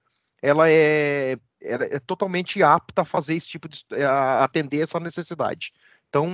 ela 0.43 0.71
é, 0.71 1.39
ela 1.63 1.85
é 1.85 1.99
totalmente 1.99 2.63
apta 2.63 3.03
a 3.03 3.05
fazer 3.05 3.35
esse 3.35 3.49
tipo 3.49 3.69
de 3.69 3.85
a 4.03 4.45
atender 4.45 4.83
essa 4.83 4.99
necessidade. 4.99 5.73
Então 6.09 6.29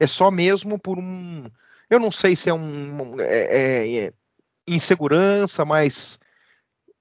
é 0.00 0.06
só 0.06 0.30
mesmo 0.30 0.78
por 0.78 0.98
um, 0.98 1.48
eu 1.88 2.00
não 2.00 2.10
sei 2.10 2.34
se 2.34 2.48
é 2.48 2.54
um 2.54 3.20
é, 3.20 3.24
é, 3.24 4.04
é 4.06 4.12
insegurança, 4.66 5.64
mas 5.64 6.18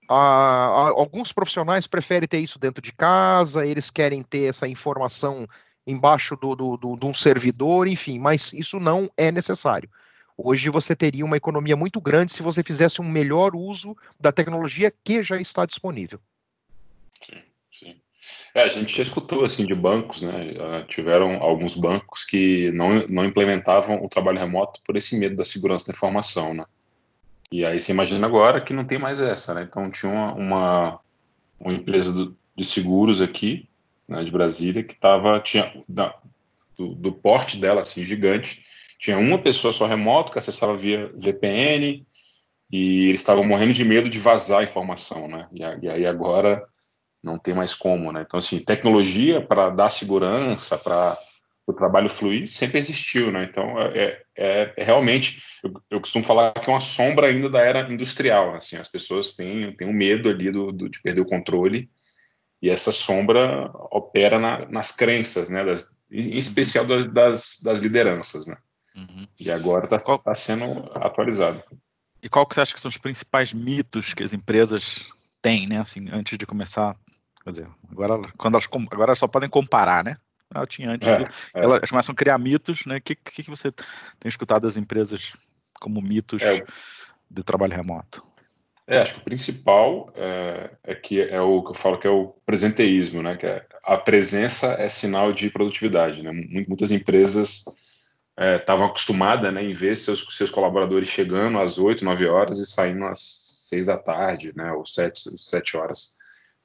a, 0.07 0.15
a, 0.15 0.89
alguns 0.89 1.31
profissionais 1.31 1.87
preferem 1.87 2.27
ter 2.27 2.39
isso 2.39 2.59
dentro 2.59 2.81
de 2.81 2.93
casa, 2.93 3.65
eles 3.65 3.89
querem 3.89 4.21
ter 4.21 4.49
essa 4.49 4.67
informação 4.67 5.47
embaixo 5.87 6.35
do, 6.35 6.55
do, 6.55 6.77
do, 6.77 6.95
de 6.95 7.05
um 7.05 7.13
servidor, 7.13 7.87
enfim, 7.87 8.19
mas 8.19 8.53
isso 8.53 8.79
não 8.79 9.09
é 9.17 9.31
necessário. 9.31 9.89
Hoje 10.37 10.69
você 10.69 10.95
teria 10.95 11.23
uma 11.23 11.37
economia 11.37 11.75
muito 11.75 12.01
grande 12.01 12.31
se 12.33 12.43
você 12.43 12.61
fizesse 12.61 13.01
um 13.01 13.09
melhor 13.09 13.55
uso 13.55 13.95
da 14.19 14.31
tecnologia 14.31 14.91
que 15.03 15.23
já 15.23 15.39
está 15.39 15.65
disponível. 15.65 16.19
Sim. 17.71 17.95
É, 18.53 18.63
a 18.63 18.67
gente 18.69 18.95
já 18.95 19.03
escutou 19.03 19.45
assim 19.45 19.65
de 19.65 19.75
bancos, 19.75 20.21
né? 20.21 20.85
tiveram 20.87 21.41
alguns 21.43 21.75
bancos 21.75 22.23
que 22.23 22.71
não, 22.71 23.05
não 23.07 23.25
implementavam 23.25 24.03
o 24.03 24.09
trabalho 24.09 24.39
remoto 24.39 24.81
por 24.85 24.95
esse 24.95 25.17
medo 25.19 25.35
da 25.35 25.45
segurança 25.45 25.87
da 25.87 25.93
informação, 25.93 26.53
né? 26.53 26.65
E 27.51 27.65
aí 27.65 27.79
você 27.79 27.91
imagina 27.91 28.25
agora 28.25 28.61
que 28.61 28.73
não 28.73 28.85
tem 28.85 28.97
mais 28.97 29.21
essa, 29.21 29.53
né? 29.53 29.63
Então 29.63 29.91
tinha 29.91 30.11
uma, 30.11 30.33
uma, 30.33 30.99
uma 31.59 31.73
empresa 31.73 32.11
do, 32.11 32.37
de 32.55 32.63
seguros 32.65 33.21
aqui, 33.21 33.67
né, 34.07 34.23
de 34.23 34.31
Brasília, 34.31 34.83
que 34.83 34.93
estava 34.93 35.39
tinha 35.39 35.71
da, 35.87 36.17
do, 36.77 36.95
do 36.95 37.11
porte 37.11 37.57
dela 37.57 37.81
assim 37.81 38.05
gigante 38.05 38.65
tinha 38.97 39.17
uma 39.17 39.37
pessoa 39.37 39.73
só 39.73 39.85
remoto 39.85 40.31
que 40.31 40.39
acessava 40.39 40.75
via 40.75 41.11
VPN 41.15 42.05
e 42.71 43.09
eles 43.09 43.21
estavam 43.21 43.43
morrendo 43.43 43.73
de 43.73 43.83
medo 43.83 44.09
de 44.09 44.19
vazar 44.19 44.61
a 44.61 44.63
informação, 44.63 45.27
né? 45.27 45.47
E, 45.53 45.63
aí 45.63 46.05
agora 46.05 46.63
não 47.25 47.39
tem 47.39 47.53
mais 47.53 47.73
como, 47.73 48.11
né? 48.11 48.23
Então, 48.25 48.37
assim, 48.37 48.59
tecnologia 48.59 49.41
para 49.41 49.69
dar 49.69 49.89
segurança, 49.89 50.77
para 50.77 51.17
o 51.67 51.73
trabalho 51.73 52.09
fluir, 52.09 52.47
sempre 52.47 52.77
existiu, 52.77 53.31
né? 53.31 53.43
Então, 53.43 53.79
é, 53.79 54.21
é, 54.37 54.73
é 54.77 54.83
realmente, 54.83 55.41
eu, 55.63 55.73
eu, 55.89 55.99
costumo 55.99 56.23
falar 56.23 56.53
que 56.53 56.69
é 56.69 56.73
uma 56.73 56.79
sombra 56.79 57.27
ainda 57.27 57.49
da 57.49 57.59
era 57.59 57.91
industrial, 57.91 58.55
assim, 58.55 58.77
as 58.77 58.87
pessoas 58.87 59.33
têm, 59.33 59.71
têm 59.75 59.87
um 59.87 59.93
medo 59.93 60.29
ali 60.29 60.51
do, 60.51 60.71
do 60.71 60.87
de 60.87 61.01
perder 61.01 61.21
o 61.21 61.25
controle 61.25 61.89
e 62.61 62.69
essa 62.69 62.91
sombra 62.91 63.71
opera 63.91 64.37
na, 64.37 64.65
nas 64.69 64.91
crenças, 64.91 65.49
né? 65.49 65.65
Das, 65.65 65.97
em 66.11 66.37
especial 66.37 66.85
das, 66.85 67.11
das, 67.11 67.59
das 67.63 67.79
lideranças, 67.79 68.45
né? 68.45 68.57
Uhum. 68.95 69.27
E 69.39 69.51
agora 69.51 69.85
está 69.85 69.97
tá 69.97 70.35
sendo 70.35 70.89
atualizado. 70.93 71.61
E 72.21 72.29
qual 72.29 72.45
que 72.45 72.55
você 72.55 72.61
acha 72.61 72.73
que 72.73 72.79
são 72.79 72.89
os 72.89 72.97
principais 72.97 73.51
mitos 73.51 74.13
que 74.13 74.23
as 74.23 74.33
empresas 74.33 75.11
têm, 75.41 75.67
né? 75.67 75.79
Assim, 75.79 76.07
antes 76.11 76.37
de 76.39 76.45
começar, 76.45 76.95
quer 77.45 77.49
dizer, 77.51 77.67
agora 77.89 78.19
quando 78.37 78.55
elas 78.55 78.67
agora 78.91 79.09
elas 79.09 79.19
só 79.19 79.27
podem 79.27 79.47
comparar, 79.47 80.03
né? 80.03 80.17
Eu 80.53 80.65
tinha 80.65 80.89
antes 80.89 81.07
é, 81.07 81.21
é. 81.21 81.27
elas 81.53 81.89
começam 81.89 82.13
a 82.13 82.15
criar 82.15 82.37
mitos, 82.37 82.85
né? 82.85 82.97
O 82.97 83.01
que, 83.01 83.15
que, 83.15 83.43
que 83.43 83.49
você 83.49 83.71
tem 83.71 84.27
escutado 84.27 84.63
das 84.63 84.77
empresas 84.77 85.33
como 85.79 86.01
mitos 86.01 86.41
é, 86.41 86.65
de 87.29 87.43
trabalho 87.43 87.75
remoto? 87.75 88.25
É, 88.87 88.99
acho 88.99 89.15
que 89.15 89.19
o 89.19 89.23
principal 89.23 90.11
é, 90.15 90.71
é, 90.83 90.95
que 90.95 91.21
é 91.21 91.41
o 91.41 91.63
que 91.63 91.71
eu 91.71 91.75
falo 91.75 91.97
que 91.97 92.07
é 92.07 92.09
o 92.09 92.35
presenteísmo, 92.45 93.21
né? 93.21 93.35
Que 93.35 93.45
é, 93.45 93.65
a 93.83 93.97
presença 93.97 94.75
é 94.79 94.89
sinal 94.89 95.31
de 95.31 95.49
produtividade, 95.49 96.23
né? 96.23 96.31
Muitas 96.67 96.91
empresas 96.91 97.65
estavam 98.59 98.85
é, 98.85 98.89
acostumadas 98.89 99.53
né, 99.53 99.63
em 99.63 99.71
ver 99.71 99.95
seus, 99.95 100.25
seus 100.35 100.51
colaboradores 100.51 101.07
chegando 101.07 101.57
às 101.57 101.77
8, 101.77 102.03
9 102.03 102.27
horas 102.27 102.59
e 102.59 102.65
saindo 102.65 103.05
às 103.05 103.67
6 103.69 103.85
da 103.85 103.97
tarde, 103.97 104.51
né, 104.55 104.71
ou 104.73 104.85
7, 104.85 105.37
7 105.37 105.77
horas. 105.77 106.14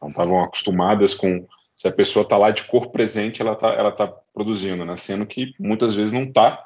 Então 0.00 0.10
estavam 0.10 0.42
acostumadas 0.42 1.14
com 1.14 1.46
se 1.76 1.88
a 1.88 1.92
pessoa 1.92 2.24
está 2.24 2.36
lá 2.36 2.50
de 2.50 2.64
corpo 2.64 2.90
presente, 2.90 3.40
ela 3.40 3.52
está 3.52 3.68
ela 3.68 3.92
tá 3.92 4.06
produzindo, 4.34 4.84
né, 4.84 4.96
sendo 4.96 5.26
que 5.26 5.54
muitas 5.58 5.94
vezes 5.94 6.12
não 6.12 6.24
está, 6.24 6.62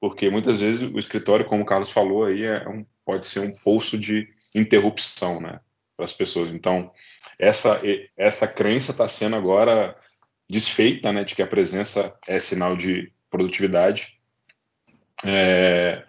porque 0.00 0.30
muitas 0.30 0.60
vezes 0.60 0.92
o 0.92 0.98
escritório, 0.98 1.44
como 1.44 1.62
o 1.62 1.66
Carlos 1.66 1.90
falou, 1.90 2.24
aí 2.24 2.44
é 2.44 2.68
um, 2.68 2.84
pode 3.04 3.26
ser 3.26 3.40
um 3.40 3.54
poço 3.58 3.96
de 3.98 4.28
interrupção 4.54 5.40
né, 5.40 5.60
para 5.96 6.04
as 6.04 6.12
pessoas. 6.12 6.50
Então, 6.50 6.90
essa, 7.38 7.80
essa 8.16 8.48
crença 8.48 8.90
está 8.90 9.06
sendo 9.08 9.36
agora 9.36 9.96
desfeita, 10.50 11.12
né, 11.12 11.22
de 11.22 11.36
que 11.36 11.42
a 11.42 11.46
presença 11.46 12.16
é 12.26 12.40
sinal 12.40 12.76
de 12.76 13.12
produtividade 13.30 14.18
é, 15.24 16.04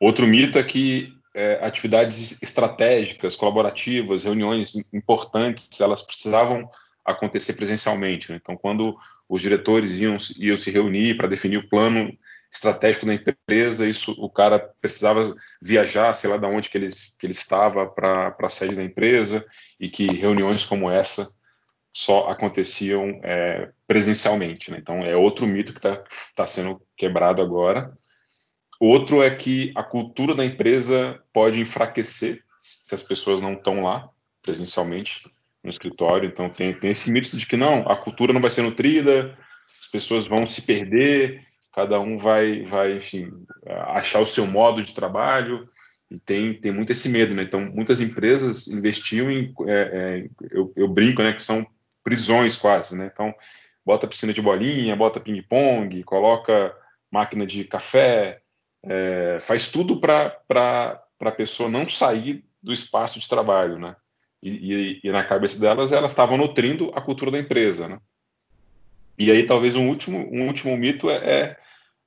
outro 0.00 0.26
mito 0.26 0.58
é 0.58 0.62
que 0.62 1.12
é, 1.34 1.64
atividades 1.64 2.42
estratégicas, 2.42 3.36
colaborativas, 3.36 4.24
reuniões 4.24 4.74
importantes, 4.92 5.80
elas 5.80 6.02
precisavam 6.02 6.68
acontecer 7.04 7.54
presencialmente. 7.54 8.30
Né? 8.30 8.38
Então, 8.40 8.56
quando 8.56 8.96
os 9.28 9.40
diretores 9.40 9.96
iam, 9.98 10.16
iam 10.38 10.58
se 10.58 10.70
reunir 10.70 11.16
para 11.16 11.28
definir 11.28 11.56
o 11.56 11.68
plano 11.68 12.16
estratégico 12.52 13.06
da 13.06 13.14
empresa, 13.14 13.88
isso 13.88 14.12
o 14.18 14.28
cara 14.28 14.58
precisava 14.80 15.34
viajar, 15.60 16.12
sei 16.14 16.28
lá 16.28 16.36
de 16.36 16.46
onde 16.46 16.68
que 16.68 16.76
ele, 16.76 16.90
que 17.18 17.26
ele 17.26 17.32
estava 17.32 17.86
para 17.86 18.36
a 18.38 18.50
sede 18.50 18.76
da 18.76 18.84
empresa, 18.84 19.44
e 19.80 19.88
que 19.88 20.06
reuniões 20.06 20.64
como 20.64 20.90
essa 20.90 21.26
só 21.92 22.28
aconteciam 22.28 23.20
é, 23.22 23.70
presencialmente. 23.86 24.70
Né? 24.70 24.78
Então, 24.80 25.02
é 25.02 25.16
outro 25.16 25.46
mito 25.46 25.72
que 25.72 25.78
está 25.78 26.04
tá 26.36 26.46
sendo 26.46 26.80
quebrado 26.96 27.40
agora. 27.40 27.92
Outro 28.84 29.22
é 29.22 29.30
que 29.30 29.70
a 29.76 29.84
cultura 29.84 30.34
da 30.34 30.44
empresa 30.44 31.22
pode 31.32 31.60
enfraquecer 31.60 32.42
se 32.58 32.92
as 32.92 33.00
pessoas 33.04 33.40
não 33.40 33.52
estão 33.52 33.84
lá 33.84 34.10
presencialmente 34.42 35.30
no 35.62 35.70
escritório. 35.70 36.28
Então 36.28 36.48
tem, 36.48 36.74
tem 36.74 36.90
esse 36.90 37.12
mito 37.12 37.36
de 37.36 37.46
que 37.46 37.56
não, 37.56 37.88
a 37.88 37.94
cultura 37.94 38.32
não 38.32 38.40
vai 38.40 38.50
ser 38.50 38.62
nutrida, 38.62 39.38
as 39.78 39.86
pessoas 39.86 40.26
vão 40.26 40.44
se 40.44 40.62
perder, 40.62 41.46
cada 41.72 42.00
um 42.00 42.18
vai, 42.18 42.64
vai 42.64 42.96
enfim, 42.96 43.30
achar 43.86 44.18
o 44.18 44.26
seu 44.26 44.48
modo 44.48 44.82
de 44.82 44.92
trabalho. 44.92 45.68
E 46.10 46.18
tem, 46.18 46.52
tem 46.52 46.72
muito 46.72 46.90
esse 46.90 47.08
medo, 47.08 47.36
né? 47.36 47.44
Então, 47.44 47.60
muitas 47.60 48.00
empresas 48.00 48.66
investiam 48.66 49.30
em. 49.30 49.54
É, 49.64 49.72
é, 49.72 50.28
eu, 50.50 50.72
eu 50.74 50.88
brinco, 50.88 51.22
né? 51.22 51.32
Que 51.32 51.40
são 51.40 51.64
prisões 52.02 52.56
quase, 52.56 52.98
né? 52.98 53.08
Então, 53.12 53.32
bota 53.86 54.08
piscina 54.08 54.32
de 54.32 54.42
bolinha, 54.42 54.96
bota 54.96 55.20
ping-pong, 55.20 56.02
coloca 56.02 56.74
máquina 57.12 57.46
de 57.46 57.62
café, 57.62 58.41
é, 58.84 59.38
faz 59.40 59.70
tudo 59.70 60.00
para 60.00 60.36
a 61.20 61.30
pessoa 61.30 61.68
não 61.68 61.88
sair 61.88 62.44
do 62.62 62.72
espaço 62.72 63.18
de 63.18 63.28
trabalho, 63.28 63.78
né? 63.78 63.96
E, 64.42 64.50
e, 64.50 65.00
e, 65.04 65.12
na 65.12 65.24
cabeça 65.24 65.58
delas, 65.58 65.92
elas 65.92 66.10
estavam 66.10 66.36
nutrindo 66.36 66.90
a 66.94 67.00
cultura 67.00 67.30
da 67.30 67.38
empresa, 67.38 67.88
né? 67.88 68.00
E 69.16 69.30
aí 69.30 69.46
talvez 69.46 69.76
um 69.76 69.88
último, 69.88 70.18
um 70.32 70.46
último 70.46 70.76
mito 70.76 71.08
é, 71.08 71.16
é 71.16 71.58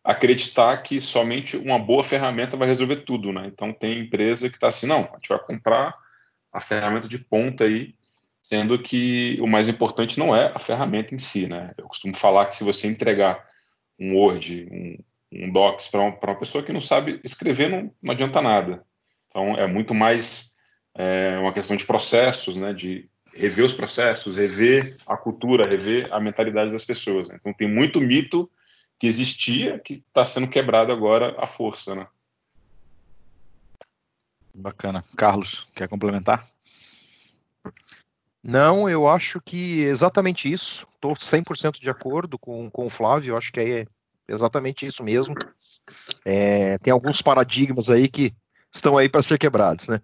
acreditar 0.04 0.78
que 0.84 1.00
somente 1.00 1.56
uma 1.56 1.80
boa 1.80 2.04
ferramenta 2.04 2.58
vai 2.58 2.68
resolver 2.68 2.98
tudo, 2.98 3.32
né? 3.32 3.48
Então 3.48 3.72
tem 3.72 4.00
empresa 4.00 4.50
que 4.50 4.56
está 4.56 4.68
assim, 4.68 4.86
não, 4.86 5.10
a 5.12 5.18
gente 5.18 5.30
vai 5.30 5.40
comprar 5.40 5.96
a 6.52 6.60
ferramenta 6.60 7.08
de 7.08 7.18
ponta 7.18 7.64
aí, 7.64 7.96
sendo 8.44 8.78
que 8.78 9.40
o 9.42 9.48
mais 9.48 9.68
importante 9.68 10.20
não 10.20 10.36
é 10.36 10.52
a 10.54 10.60
ferramenta 10.60 11.16
em 11.16 11.20
si, 11.20 11.48
né? 11.48 11.74
Eu 11.78 11.88
costumo 11.88 12.16
falar 12.16 12.46
que 12.48 12.56
se 12.56 12.64
você 12.64 12.88
entregar 12.88 13.44
um 14.00 14.16
Word, 14.16 14.68
um, 14.72 14.98
um 15.44 15.52
Docs 15.52 15.88
para 15.88 16.02
uma, 16.02 16.18
uma, 16.22 16.36
pessoa 16.36 16.64
que 16.64 16.74
não 16.74 16.82
sabe 16.82 17.20
escrever, 17.24 17.70
não, 17.70 17.92
não 18.02 18.14
adianta 18.14 18.42
nada. 18.42 18.84
Então 19.28 19.56
é 19.56 19.68
muito 19.68 19.94
mais 19.94 20.56
é, 20.94 21.38
uma 21.40 21.52
questão 21.52 21.76
de 21.76 21.86
processos, 21.86 22.56
né? 22.56 22.74
De 22.74 23.10
rever 23.34 23.66
os 23.66 23.74
processos, 23.74 24.38
rever 24.38 24.96
a 25.06 25.18
cultura, 25.18 25.68
rever 25.68 26.08
a 26.12 26.20
mentalidade 26.20 26.72
das 26.72 26.86
pessoas. 26.86 27.28
Né? 27.28 27.38
Então 27.40 27.54
tem 27.54 27.68
muito 27.68 28.00
mito 28.00 28.50
que 28.98 29.08
existia, 29.08 29.78
que 29.80 29.96
está 30.08 30.24
sendo 30.24 30.48
quebrado 30.48 30.92
agora 30.92 31.36
à 31.38 31.46
força, 31.46 31.94
né? 31.94 32.08
Bacana. 34.54 35.04
Carlos, 35.18 35.68
quer 35.76 35.90
complementar? 35.90 36.48
Não, 38.42 38.88
eu 38.88 39.06
acho 39.06 39.42
que 39.42 39.82
exatamente 39.82 40.50
isso. 40.50 40.88
Estou 40.96 41.14
100% 41.14 41.80
de 41.80 41.90
acordo 41.90 42.40
com, 42.40 42.70
com 42.70 42.86
o 42.86 42.90
Flávio, 42.90 43.34
eu 43.34 43.38
acho 43.38 43.52
que 43.52 43.60
é 43.60 43.86
exatamente 44.28 44.86
isso 44.86 45.04
mesmo. 45.04 45.36
É, 46.24 46.78
tem 46.80 46.92
alguns 46.92 47.22
paradigmas 47.22 47.90
aí 47.90 48.08
que 48.08 48.34
estão 48.74 48.98
aí 48.98 49.08
para 49.08 49.22
ser 49.22 49.38
quebrados, 49.38 49.88
né? 49.88 50.00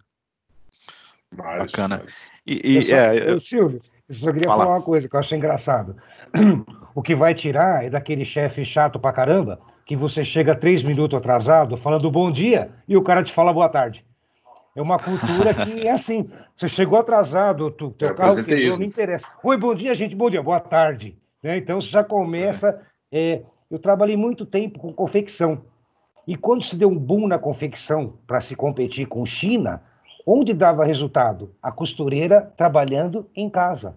Bacana. 1.34 2.04
E, 2.46 2.78
e 2.78 2.82
só, 2.82 2.96
é, 2.96 3.32
eu... 3.32 3.40
Silvio, 3.40 3.80
eu 4.10 4.16
só 4.16 4.32
queria 4.34 4.48
Fala. 4.48 4.66
falar 4.66 4.78
uma 4.78 4.84
coisa 4.84 5.08
que 5.08 5.16
eu 5.16 5.20
acho 5.20 5.36
engraçado. 5.36 5.96
O 6.94 7.02
que 7.02 7.16
vai 7.16 7.34
tirar 7.34 7.86
é 7.86 7.90
daquele 7.90 8.26
chefe 8.26 8.66
chato 8.66 9.00
pra 9.00 9.14
caramba, 9.14 9.60
que 9.86 9.96
você 9.96 10.26
chega 10.26 10.54
três 10.54 10.84
minutos 10.84 11.18
atrasado 11.18 11.78
falando 11.78 12.12
bom 12.12 12.30
dia 12.30 12.70
e 12.86 12.98
o 12.98 13.02
cara 13.02 13.24
te 13.24 13.32
fala 13.32 13.54
boa 13.54 13.70
tarde. 13.70 14.06
É 14.76 14.82
uma 14.82 14.98
cultura 14.98 15.54
que 15.54 15.88
é 15.88 15.92
assim. 15.92 16.30
Você 16.56 16.68
chegou 16.68 16.98
atrasado, 17.00 17.72
tu, 17.72 17.92
teu 17.92 18.10
é 18.10 18.14
carro 18.14 18.44
quebrou, 18.44 18.78
não 18.78 18.86
interessa. 18.86 19.28
Oi, 19.44 19.58
bom 19.58 19.76
dia, 19.76 19.94
gente, 19.96 20.16
bom 20.16 20.30
dia, 20.30 20.42
boa 20.42 20.60
tarde. 20.60 21.18
Né? 21.44 21.58
Então 21.58 21.80
você 21.80 21.88
já 21.88 22.04
começa. 22.04 22.82
É, 23.12 23.42
eu 23.72 23.80
trabalhei 23.80 24.18
muito 24.18 24.46
tempo 24.46 24.78
com 24.80 24.94
confecção. 24.94 25.62
E 26.28 26.36
quando 26.36 26.64
se 26.64 26.76
deu 26.76 26.90
um 26.90 26.98
boom 26.98 27.28
na 27.28 27.40
confecção 27.40 28.14
para 28.28 28.42
se 28.42 28.56
competir 28.56 29.08
com 29.08 29.26
China, 29.26 29.82
onde 30.28 30.54
dava 30.54 30.86
resultado? 30.86 31.52
A 31.64 31.72
costureira 31.72 32.54
trabalhando 32.56 33.26
em 33.36 33.50
casa 33.50 33.96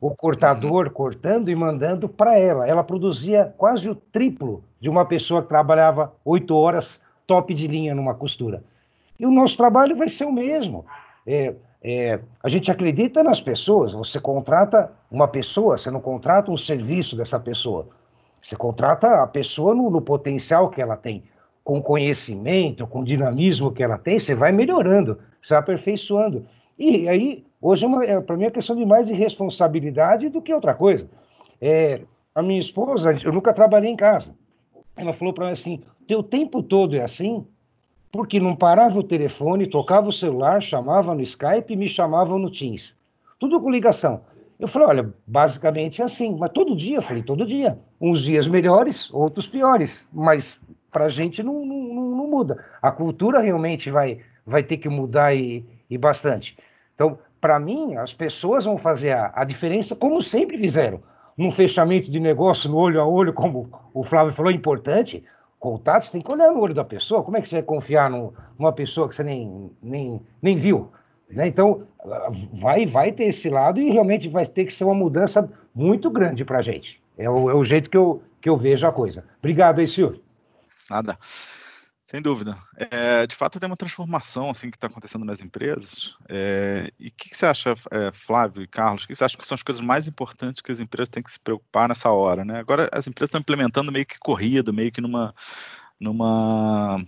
o 0.00 0.14
cortador 0.14 0.90
cortando 0.90 1.50
e 1.50 1.54
mandando 1.54 2.08
para 2.08 2.38
ela. 2.38 2.66
Ela 2.66 2.84
produzia 2.84 3.54
quase 3.56 3.88
o 3.88 3.94
triplo 3.94 4.62
de 4.80 4.88
uma 4.88 5.04
pessoa 5.04 5.42
que 5.42 5.48
trabalhava 5.48 6.12
oito 6.24 6.54
horas 6.54 7.00
top 7.26 7.54
de 7.54 7.66
linha 7.66 7.94
numa 7.94 8.14
costura. 8.14 8.62
E 9.18 9.26
o 9.26 9.30
nosso 9.30 9.56
trabalho 9.56 9.96
vai 9.96 10.08
ser 10.08 10.24
o 10.24 10.32
mesmo. 10.32 10.84
É, 11.26 11.54
é, 11.82 12.20
a 12.42 12.48
gente 12.48 12.70
acredita 12.70 13.22
nas 13.22 13.40
pessoas. 13.40 13.92
Você 13.92 14.20
contrata 14.20 14.92
uma 15.10 15.26
pessoa, 15.26 15.76
você 15.76 15.90
não 15.90 16.00
contrata 16.00 16.50
um 16.50 16.58
serviço 16.58 17.16
dessa 17.16 17.40
pessoa. 17.40 17.88
Você 18.46 18.56
contrata 18.56 19.22
a 19.22 19.26
pessoa 19.26 19.74
no, 19.74 19.90
no 19.90 20.00
potencial 20.00 20.70
que 20.70 20.80
ela 20.80 20.96
tem, 20.96 21.24
com 21.64 21.82
conhecimento, 21.82 22.86
com 22.86 23.02
dinamismo 23.02 23.72
que 23.72 23.82
ela 23.82 23.98
tem, 23.98 24.18
você 24.18 24.34
vai 24.34 24.52
melhorando, 24.52 25.18
você 25.40 25.54
vai 25.54 25.60
aperfeiçoando. 25.62 26.46
E 26.78 27.08
aí 27.08 27.46
Hoje, 27.60 27.86
é, 27.86 28.12
é 28.12 28.20
para 28.20 28.36
mim, 28.36 28.44
é 28.44 28.50
questão 28.50 28.76
de 28.76 28.84
mais 28.84 29.06
de 29.06 29.12
responsabilidade 29.12 30.28
do 30.28 30.42
que 30.42 30.52
outra 30.52 30.74
coisa. 30.74 31.08
É, 31.60 32.02
a 32.34 32.42
minha 32.42 32.60
esposa, 32.60 33.12
eu 33.24 33.32
nunca 33.32 33.52
trabalhei 33.52 33.90
em 33.90 33.96
casa. 33.96 34.34
Ela 34.96 35.12
falou 35.12 35.32
para 35.32 35.46
mim 35.46 35.52
assim: 35.52 35.82
teu 36.06 36.22
tempo 36.22 36.62
todo 36.62 36.94
é 36.94 37.02
assim, 37.02 37.44
porque 38.12 38.38
não 38.38 38.54
parava 38.54 38.98
o 38.98 39.02
telefone, 39.02 39.66
tocava 39.66 40.08
o 40.08 40.12
celular, 40.12 40.62
chamava 40.62 41.14
no 41.14 41.22
Skype 41.22 41.72
e 41.72 41.76
me 41.76 41.88
chamavam 41.88 42.38
no 42.38 42.50
Teams. 42.50 42.96
Tudo 43.38 43.60
com 43.60 43.70
ligação. 43.70 44.20
Eu 44.58 44.66
falei, 44.66 44.88
olha, 44.88 45.14
basicamente 45.26 46.00
é 46.00 46.04
assim, 46.04 46.34
mas 46.38 46.50
todo 46.50 46.76
dia, 46.76 46.96
eu 46.96 47.02
falei, 47.02 47.22
todo 47.22 47.46
dia. 47.46 47.78
Uns 48.00 48.22
dias 48.22 48.46
melhores, 48.46 49.12
outros 49.12 49.46
piores, 49.46 50.08
mas 50.12 50.58
para 50.90 51.04
a 51.04 51.08
gente 51.10 51.42
não, 51.42 51.64
não, 51.64 51.82
não, 52.16 52.26
muda. 52.26 52.64
A 52.80 52.90
cultura 52.90 53.40
realmente 53.40 53.90
vai, 53.90 54.20
vai 54.46 54.62
ter 54.62 54.78
que 54.78 54.88
mudar 54.88 55.34
e, 55.34 55.62
e 55.90 55.98
bastante. 55.98 56.56
Então, 56.94 57.18
para 57.38 57.60
mim, 57.60 57.96
as 57.96 58.14
pessoas 58.14 58.64
vão 58.64 58.78
fazer 58.78 59.12
a, 59.12 59.30
a, 59.34 59.44
diferença 59.44 59.94
como 59.94 60.22
sempre 60.22 60.56
fizeram. 60.56 61.02
Num 61.36 61.50
fechamento 61.50 62.10
de 62.10 62.18
negócio, 62.18 62.70
no 62.70 62.78
olho 62.78 62.98
a 62.98 63.06
olho, 63.06 63.34
como 63.34 63.68
o 63.92 64.02
Flávio 64.02 64.32
falou, 64.32 64.50
é 64.50 64.54
importante. 64.54 65.22
Contato, 65.58 66.06
você 66.06 66.12
tem 66.12 66.22
que 66.22 66.32
olhar 66.32 66.50
no 66.50 66.60
olho 66.60 66.72
da 66.72 66.84
pessoa. 66.84 67.22
Como 67.22 67.36
é 67.36 67.42
que 67.42 67.48
você 67.48 67.56
vai 67.56 67.62
confiar 67.62 68.08
no, 68.08 68.32
numa 68.58 68.72
pessoa 68.72 69.06
que 69.06 69.16
você 69.16 69.22
nem, 69.22 69.70
nem, 69.82 70.18
nem 70.40 70.56
viu? 70.56 70.90
Né? 71.28 71.46
Então, 71.46 71.86
vai, 72.52 72.86
vai 72.86 73.12
ter 73.12 73.24
esse 73.24 73.48
lado 73.48 73.80
e 73.80 73.90
realmente 73.90 74.28
vai 74.28 74.46
ter 74.46 74.64
que 74.64 74.72
ser 74.72 74.84
uma 74.84 74.94
mudança 74.94 75.50
muito 75.74 76.10
grande 76.10 76.44
para 76.44 76.58
a 76.58 76.62
gente. 76.62 77.02
É 77.18 77.28
o, 77.28 77.50
é 77.50 77.54
o 77.54 77.64
jeito 77.64 77.90
que 77.90 77.96
eu, 77.96 78.22
que 78.40 78.48
eu 78.48 78.56
vejo 78.56 78.86
a 78.86 78.92
coisa. 78.92 79.24
Obrigado 79.38 79.78
aí, 79.78 79.88
Silvio. 79.88 80.20
Nada. 80.90 81.18
Sem 82.06 82.22
dúvida. 82.22 82.56
É, 82.76 83.26
de 83.26 83.34
fato, 83.34 83.58
tem 83.58 83.68
uma 83.68 83.76
transformação 83.76 84.48
assim 84.50 84.70
que 84.70 84.76
está 84.76 84.86
acontecendo 84.86 85.24
nas 85.24 85.40
empresas. 85.40 86.14
É, 86.28 86.88
e 87.00 87.08
o 87.08 87.10
que, 87.10 87.30
que, 87.30 87.36
você 87.36 87.46
acha, 87.46 87.74
é, 87.90 88.12
Flávio 88.12 88.62
e 88.62 88.68
Carlos? 88.68 89.02
O 89.02 89.08
que 89.08 89.14
você 89.16 89.24
acha 89.24 89.36
que 89.36 89.44
são 89.44 89.56
as 89.56 89.62
coisas 89.64 89.84
mais 89.84 90.06
importantes 90.06 90.62
que 90.62 90.70
as 90.70 90.78
empresas 90.78 91.08
têm 91.08 91.20
que 91.20 91.32
se 91.32 91.40
preocupar 91.40 91.88
nessa 91.88 92.08
hora? 92.10 92.44
Né? 92.44 92.60
Agora, 92.60 92.88
as 92.92 93.08
empresas 93.08 93.28
estão 93.28 93.40
implementando 93.40 93.90
meio 93.90 94.06
que 94.06 94.20
corrida, 94.20 94.72
meio 94.72 94.92
que 94.92 95.00
numa, 95.00 95.34
numa 96.00 97.02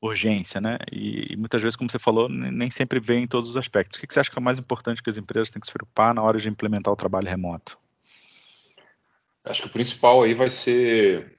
urgência, 0.00 0.60
né? 0.60 0.78
E, 0.92 1.32
e, 1.32 1.36
muitas 1.36 1.60
vezes, 1.60 1.76
como 1.76 1.90
você 1.90 1.98
falou, 1.98 2.28
nem 2.28 2.70
sempre 2.70 3.00
vê 3.00 3.16
em 3.16 3.26
todos 3.26 3.50
os 3.50 3.56
aspectos. 3.56 3.96
O 3.96 4.00
que, 4.00 4.06
que 4.06 4.14
você 4.14 4.20
acha 4.20 4.30
que 4.30 4.38
é 4.38 4.42
mais 4.42 4.58
importante 4.58 5.02
que 5.02 5.10
as 5.10 5.16
empresas 5.16 5.50
têm 5.50 5.60
que 5.60 5.66
se 5.66 5.72
preocupar 5.72 6.14
na 6.14 6.22
hora 6.22 6.38
de 6.38 6.48
implementar 6.48 6.92
o 6.92 6.96
trabalho 6.96 7.28
remoto? 7.28 7.78
Acho 9.44 9.62
que 9.62 9.68
o 9.68 9.72
principal 9.72 10.22
aí 10.22 10.34
vai 10.34 10.50
ser 10.50 11.38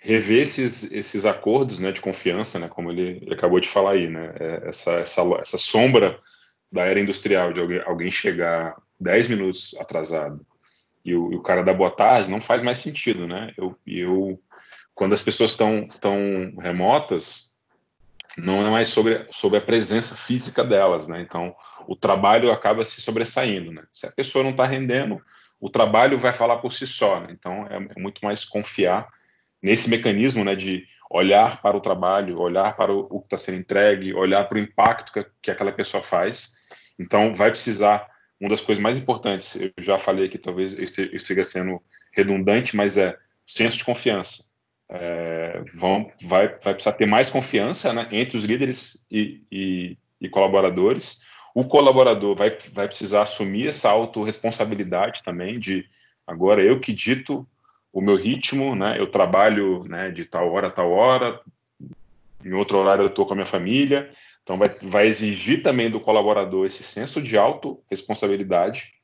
rever 0.00 0.42
esses, 0.42 0.90
esses 0.92 1.24
acordos 1.24 1.78
né, 1.78 1.92
de 1.92 2.00
confiança, 2.00 2.58
né, 2.58 2.68
como 2.68 2.90
ele, 2.90 3.18
ele 3.22 3.34
acabou 3.34 3.60
de 3.60 3.68
falar 3.68 3.92
aí, 3.92 4.08
né, 4.08 4.34
é, 4.40 4.68
essa, 4.68 4.92
essa, 4.94 5.22
essa 5.38 5.58
sombra 5.58 6.18
da 6.70 6.82
era 6.82 6.98
industrial, 6.98 7.52
de 7.52 7.60
alguém, 7.60 7.80
alguém 7.84 8.10
chegar 8.10 8.74
10 8.98 9.28
minutos 9.28 9.74
atrasado 9.78 10.44
e 11.04 11.14
o, 11.14 11.32
e 11.32 11.36
o, 11.36 11.42
cara 11.42 11.62
dar 11.62 11.74
boa 11.74 11.90
tarde, 11.90 12.30
não 12.30 12.40
faz 12.40 12.62
mais 12.62 12.78
sentido, 12.78 13.26
né? 13.26 13.52
Eu, 13.56 13.76
eu 13.86 14.40
quando 14.94 15.14
as 15.14 15.22
pessoas 15.22 15.50
estão 15.50 15.86
tão 16.00 16.16
remotas, 16.60 17.51
não 18.36 18.66
é 18.66 18.70
mais 18.70 18.88
sobre, 18.88 19.26
sobre 19.30 19.58
a 19.58 19.62
presença 19.62 20.14
física 20.14 20.64
delas, 20.64 21.06
né? 21.06 21.20
Então, 21.20 21.54
o 21.86 21.94
trabalho 21.94 22.50
acaba 22.50 22.84
se 22.84 23.00
sobressaindo, 23.00 23.72
né? 23.72 23.82
Se 23.92 24.06
a 24.06 24.12
pessoa 24.12 24.42
não 24.42 24.52
está 24.52 24.64
rendendo, 24.64 25.20
o 25.60 25.68
trabalho 25.68 26.18
vai 26.18 26.32
falar 26.32 26.58
por 26.58 26.72
si 26.72 26.86
só, 26.86 27.20
né? 27.20 27.28
Então, 27.30 27.66
é, 27.68 27.76
é 27.96 28.00
muito 28.00 28.24
mais 28.24 28.44
confiar 28.44 29.08
nesse 29.62 29.88
mecanismo 29.88 30.44
né, 30.44 30.56
de 30.56 30.84
olhar 31.08 31.62
para 31.62 31.76
o 31.76 31.80
trabalho, 31.80 32.40
olhar 32.40 32.76
para 32.76 32.92
o, 32.92 33.06
o 33.10 33.20
que 33.20 33.26
está 33.26 33.38
sendo 33.38 33.58
entregue, 33.58 34.12
olhar 34.12 34.44
para 34.48 34.58
o 34.58 34.60
impacto 34.60 35.12
que, 35.12 35.24
que 35.40 35.50
aquela 35.50 35.70
pessoa 35.70 36.02
faz. 36.02 36.54
Então, 36.98 37.34
vai 37.34 37.50
precisar, 37.50 38.08
uma 38.40 38.50
das 38.50 38.60
coisas 38.60 38.82
mais 38.82 38.96
importantes, 38.96 39.54
eu 39.54 39.72
já 39.78 39.98
falei 39.98 40.26
aqui, 40.26 40.36
talvez 40.36 40.76
eu 40.76 40.82
esteja 40.82 41.44
sendo 41.44 41.80
redundante, 42.12 42.74
mas 42.74 42.96
é 42.96 43.16
senso 43.46 43.78
de 43.78 43.84
confiança. 43.84 44.51
É, 44.94 45.62
vão, 45.74 46.12
vai, 46.22 46.48
vai 46.48 46.74
precisar 46.74 46.92
ter 46.92 47.06
mais 47.06 47.30
confiança 47.30 47.92
né, 47.92 48.06
entre 48.12 48.36
os 48.36 48.44
líderes 48.44 49.06
e, 49.10 49.40
e, 49.50 49.96
e 50.20 50.28
colaboradores. 50.28 51.22
O 51.54 51.64
colaborador 51.64 52.36
vai, 52.36 52.56
vai 52.72 52.86
precisar 52.86 53.22
assumir 53.22 53.68
essa 53.68 53.90
autorresponsabilidade 53.90 55.22
também 55.22 55.58
de 55.58 55.86
agora 56.26 56.62
eu 56.62 56.80
que 56.80 56.92
dito 56.92 57.46
o 57.92 58.00
meu 58.00 58.16
ritmo, 58.16 58.74
né? 58.74 58.98
Eu 58.98 59.06
trabalho 59.06 59.84
né, 59.84 60.10
de 60.10 60.24
tal 60.24 60.50
hora 60.50 60.68
a 60.68 60.70
tal 60.70 60.90
hora, 60.90 61.40
em 62.44 62.52
outro 62.52 62.78
horário 62.78 63.02
eu 63.02 63.08
estou 63.08 63.26
com 63.26 63.34
a 63.34 63.36
minha 63.36 63.46
família. 63.46 64.10
Então, 64.42 64.58
vai, 64.58 64.68
vai 64.82 65.06
exigir 65.06 65.62
também 65.62 65.90
do 65.90 66.00
colaborador 66.00 66.66
esse 66.66 66.82
senso 66.82 67.22
de 67.22 67.38
autorresponsabilidade. 67.38 68.94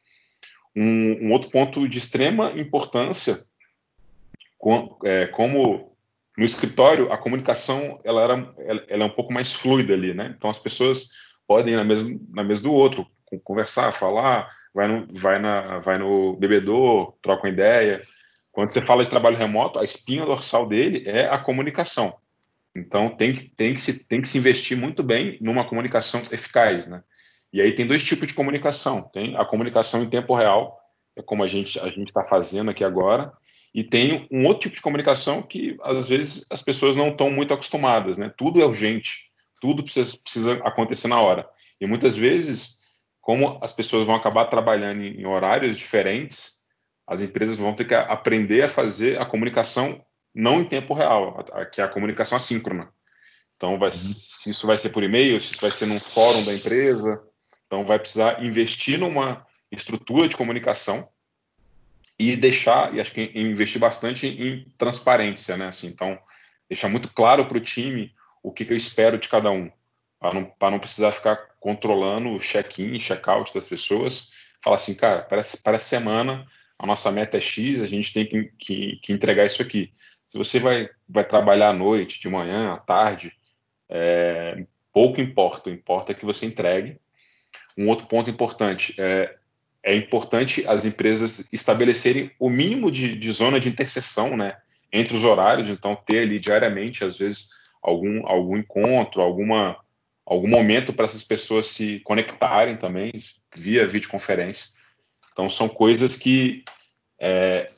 Um, 0.74 1.26
um 1.26 1.32
outro 1.32 1.50
ponto 1.50 1.88
de 1.88 1.98
extrema 1.98 2.52
importância, 2.56 3.38
com, 4.58 4.98
é, 5.04 5.26
como 5.28 5.96
no 6.36 6.44
escritório 6.44 7.10
a 7.12 7.16
comunicação 7.16 8.00
ela, 8.04 8.22
era, 8.22 8.54
ela, 8.58 8.84
ela, 8.88 9.02
é 9.04 9.06
um 9.06 9.10
pouco 9.10 9.32
mais 9.32 9.52
fluida 9.52 9.94
ali, 9.94 10.12
né? 10.12 10.34
Então, 10.36 10.50
as 10.50 10.58
pessoas 10.58 11.10
podem 11.46 11.74
ir 11.74 11.76
na 11.76 11.84
mesa, 11.84 12.20
na 12.30 12.44
mesa 12.44 12.62
do 12.62 12.72
outro, 12.72 13.06
conversar, 13.44 13.92
falar, 13.92 14.50
vai 14.74 14.86
no, 14.88 15.06
vai 15.12 15.38
na, 15.38 15.78
vai 15.78 15.98
no 15.98 16.36
bebedor, 16.36 17.14
troca 17.22 17.44
uma 17.44 17.52
ideia, 17.52 18.02
quando 18.58 18.72
você 18.72 18.80
fala 18.80 19.04
de 19.04 19.10
trabalho 19.10 19.36
remoto, 19.36 19.78
a 19.78 19.84
espinha 19.84 20.26
dorsal 20.26 20.66
dele 20.66 21.04
é 21.06 21.28
a 21.28 21.38
comunicação. 21.38 22.16
Então 22.74 23.08
tem 23.08 23.32
que, 23.32 23.48
tem 23.50 23.72
que, 23.72 23.80
se, 23.80 24.04
tem 24.04 24.20
que 24.20 24.28
se 24.28 24.36
investir 24.36 24.76
muito 24.76 25.02
bem 25.02 25.38
numa 25.40 25.64
comunicação 25.64 26.20
eficaz. 26.32 26.88
Né? 26.88 27.00
E 27.52 27.60
aí 27.60 27.72
tem 27.72 27.86
dois 27.86 28.02
tipos 28.02 28.26
de 28.26 28.34
comunicação. 28.34 29.02
Tem 29.12 29.36
a 29.36 29.44
comunicação 29.44 30.02
em 30.02 30.10
tempo 30.10 30.34
real, 30.34 30.76
é 31.16 31.22
como 31.22 31.44
a 31.44 31.46
gente 31.46 31.78
a 31.78 31.86
gente 31.86 32.08
está 32.08 32.24
fazendo 32.24 32.70
aqui 32.70 32.82
agora, 32.82 33.32
e 33.74 33.84
tem 33.84 34.26
um 34.30 34.46
outro 34.46 34.62
tipo 34.62 34.76
de 34.76 34.82
comunicação 34.82 35.42
que 35.42 35.76
às 35.82 36.08
vezes 36.08 36.46
as 36.50 36.62
pessoas 36.62 36.96
não 36.96 37.08
estão 37.08 37.30
muito 37.30 37.52
acostumadas, 37.52 38.18
né? 38.18 38.32
Tudo 38.36 38.60
é 38.60 38.64
urgente, 38.64 39.30
tudo 39.60 39.82
precisa, 39.82 40.16
precisa 40.18 40.52
acontecer 40.64 41.08
na 41.08 41.20
hora. 41.20 41.48
E 41.80 41.86
muitas 41.86 42.16
vezes, 42.16 42.80
como 43.20 43.58
as 43.62 43.72
pessoas 43.72 44.06
vão 44.06 44.14
acabar 44.14 44.46
trabalhando 44.46 45.02
em, 45.02 45.20
em 45.20 45.26
horários 45.26 45.76
diferentes, 45.76 46.58
as 47.06 47.22
empresas 47.22 47.56
vão 47.56 47.74
ter 47.74 47.86
que 47.86 47.94
aprender 47.94 48.62
a 48.62 48.68
fazer 48.68 49.20
a 49.20 49.24
comunicação 49.24 50.04
não 50.34 50.60
em 50.60 50.64
tempo 50.64 50.94
real, 50.94 51.44
que 51.72 51.80
é 51.80 51.84
a 51.84 51.88
comunicação 51.88 52.36
assíncrona. 52.36 52.92
Então, 53.56 53.78
vai, 53.78 53.88
uhum. 53.88 53.94
se 53.94 54.50
isso 54.50 54.66
vai 54.66 54.78
ser 54.78 54.90
por 54.90 55.02
e-mail, 55.02 55.38
se 55.38 55.52
isso 55.52 55.60
vai 55.60 55.70
ser 55.70 55.86
num 55.86 55.98
fórum 55.98 56.44
da 56.44 56.54
empresa, 56.54 57.20
então 57.66 57.84
vai 57.84 57.98
precisar 57.98 58.44
investir 58.44 58.98
numa 58.98 59.44
estrutura 59.70 60.28
de 60.28 60.36
comunicação 60.36 61.08
e 62.18 62.34
deixar, 62.34 62.92
e 62.94 63.00
acho 63.00 63.12
que 63.12 63.30
investir 63.34 63.80
bastante 63.80 64.26
em 64.26 64.66
transparência, 64.76 65.56
né? 65.56 65.68
Assim, 65.68 65.86
então, 65.86 66.18
deixar 66.68 66.88
muito 66.88 67.08
claro 67.12 67.46
para 67.46 67.58
o 67.58 67.60
time 67.60 68.12
o 68.42 68.50
que, 68.50 68.64
que, 68.64 68.72
eu 68.72 68.76
espero 68.76 69.18
de 69.18 69.28
cada 69.28 69.50
um, 69.50 69.70
para 70.18 70.34
não, 70.34 70.52
não 70.60 70.78
precisar 70.78 71.12
ficar 71.12 71.36
controlando 71.60 72.30
o 72.30 72.40
check-in, 72.40 72.98
check-out 72.98 73.54
das 73.54 73.68
pessoas. 73.68 74.32
Falar 74.62 74.76
assim, 74.76 74.94
cara, 74.94 75.22
para, 75.22 75.42
para 75.62 75.76
a 75.76 75.80
semana 75.80 76.44
a 76.78 76.86
nossa 76.86 77.10
meta 77.10 77.36
é 77.36 77.40
X, 77.40 77.82
a 77.82 77.86
gente 77.86 78.12
tem 78.12 78.26
que, 78.26 78.52
que, 78.58 78.96
que, 79.02 79.12
entregar 79.12 79.44
isso 79.44 79.60
aqui. 79.60 79.92
Se 80.28 80.38
você 80.38 80.60
vai, 80.60 80.88
vai 81.08 81.24
trabalhar 81.24 81.70
à 81.70 81.72
noite, 81.72 82.20
de 82.20 82.28
manhã, 82.28 82.72
à 82.72 82.76
tarde, 82.76 83.32
é, 83.88 84.64
pouco 84.92 85.20
importa, 85.20 85.70
importa 85.70 86.14
que 86.14 86.24
você 86.24 86.46
entregue. 86.46 87.00
Um 87.76 87.88
outro 87.88 88.06
ponto 88.06 88.30
importante 88.30 88.94
é 88.98 89.37
é 89.88 89.94
importante 89.94 90.66
as 90.68 90.84
empresas 90.84 91.48
estabelecerem 91.50 92.30
o 92.38 92.50
mínimo 92.50 92.90
de, 92.90 93.16
de, 93.16 93.32
zona 93.32 93.58
de 93.58 93.70
interseção, 93.70 94.36
né, 94.36 94.58
entre 94.92 95.16
os 95.16 95.24
horários, 95.24 95.66
então 95.66 95.96
ter 95.96 96.18
ali 96.18 96.38
diariamente, 96.38 97.04
às 97.04 97.16
vezes, 97.16 97.48
algum, 97.82 98.26
algum 98.26 98.58
encontro, 98.58 99.22
alguma, 99.22 99.78
algum 100.26 100.46
momento 100.46 100.92
para 100.92 101.06
essas 101.06 101.24
pessoas 101.24 101.68
se 101.68 102.00
conectarem 102.00 102.76
também 102.76 103.12
via 103.56 103.86
videoconferência. 103.86 104.72
Então, 105.32 105.48
são 105.48 105.66
coisas 105.66 106.14
que 106.16 106.64
é, 107.18 107.70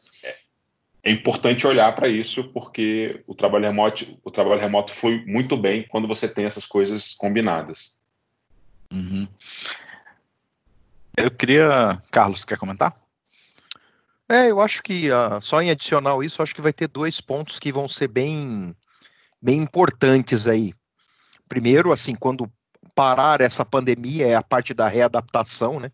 é 1.05 1.11
importante 1.13 1.65
olhar 1.65 1.95
para 1.95 2.09
isso, 2.09 2.49
porque 2.53 3.23
o 3.25 3.37
trabalho 3.37 3.67
remoto, 3.67 4.19
o 4.25 4.33
trabalho 4.33 4.61
remoto 4.61 4.93
flui 4.93 5.25
muito 5.27 5.57
bem 5.57 5.87
quando 5.89 6.09
você 6.09 6.27
tem 6.27 6.45
essas 6.45 6.67
coisas 6.67 7.13
combinadas. 7.13 8.01
Uhum. 8.93 9.29
Eu 11.17 11.31
queria. 11.31 12.01
Carlos, 12.11 12.45
quer 12.45 12.59
comentar? 12.59 12.95
É, 14.29 14.51
eu 14.51 14.61
acho 14.61 14.83
que 14.83 15.11
uh, 15.11 15.43
só 15.43 15.61
em 15.61 15.71
adicional 15.71 16.23
isso, 16.23 16.43
acho 16.43 16.55
que 16.55 16.61
vai 16.61 16.73
ter 16.73 16.87
dois 16.87 17.21
pontos 17.21 17.59
que 17.59 17.73
vão 17.73 17.89
ser 17.89 18.09
bem, 18.09 18.75
bem 19.43 19.61
importantes 19.61 20.47
aí. 20.47 20.73
Primeiro, 21.49 21.93
assim, 21.93 22.15
quando 22.15 22.51
parar 22.95 23.41
essa 23.41 23.65
pandemia 23.65 24.29
é 24.29 24.35
a 24.37 24.43
parte 24.43 24.73
da 24.73 24.87
readaptação, 24.87 25.81
né? 25.81 25.91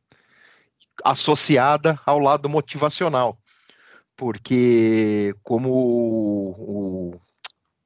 Associada 1.02 1.98
ao 2.04 2.18
lado 2.18 2.48
motivacional. 2.48 3.38
Porque, 4.14 5.34
como 5.42 5.70
o, 5.70 7.20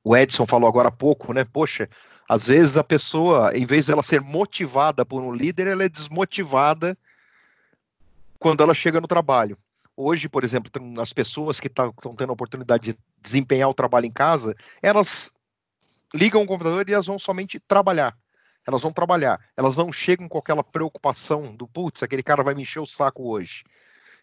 o 0.03 0.17
Edson 0.17 0.47
falou 0.47 0.69
agora 0.69 0.89
há 0.89 0.93
pouco, 0.93 1.33
né? 1.33 1.45
Poxa, 1.45 1.89
às 2.29 2.47
vezes 2.47 2.77
a 2.77 2.85
pessoa, 2.85 3.57
em 3.57 3.65
vez 3.65 3.87
dela 3.87 4.03
ser 4.03 4.21
motivada 4.21 5.07
por 5.07 5.23
um 5.23 5.33
líder, 5.33 5.69
ela 5.69 5.85
é 5.85 5.89
desmotivada 5.89 6.99
quando 8.41 8.63
ela 8.63 8.75
chega 8.75 9.01
no 9.01 9.07
trabalho. 9.07 9.57
Hoje, 9.95 10.29
por 10.29 10.43
exemplo, 10.43 10.73
as 10.99 11.13
pessoas 11.13 11.61
que 11.61 11.69
estão 11.69 11.93
tendo 12.17 12.31
a 12.31 12.33
oportunidade 12.33 12.93
de 12.93 12.99
desempenhar 13.21 13.69
o 13.69 13.75
trabalho 13.75 14.07
em 14.07 14.11
casa, 14.11 14.57
elas 14.83 15.31
ligam 16.15 16.43
o 16.43 16.47
computador 16.47 16.89
e 16.89 16.95
elas 16.95 17.07
vão 17.07 17.19
somente 17.19 17.61
trabalhar. 17.61 18.17
Elas 18.67 18.81
vão 18.81 18.91
trabalhar. 18.91 19.39
Elas 19.57 19.77
não 19.77 19.93
chegam 19.93 20.27
com 20.27 20.39
aquela 20.39 20.65
preocupação 20.65 21.55
do 21.55 21.69
putz, 21.69 22.03
aquele 22.03 22.23
cara 22.23 22.43
vai 22.43 22.55
me 22.55 22.63
encher 22.63 22.81
o 22.81 22.87
saco 22.87 23.29
hoje. 23.29 23.63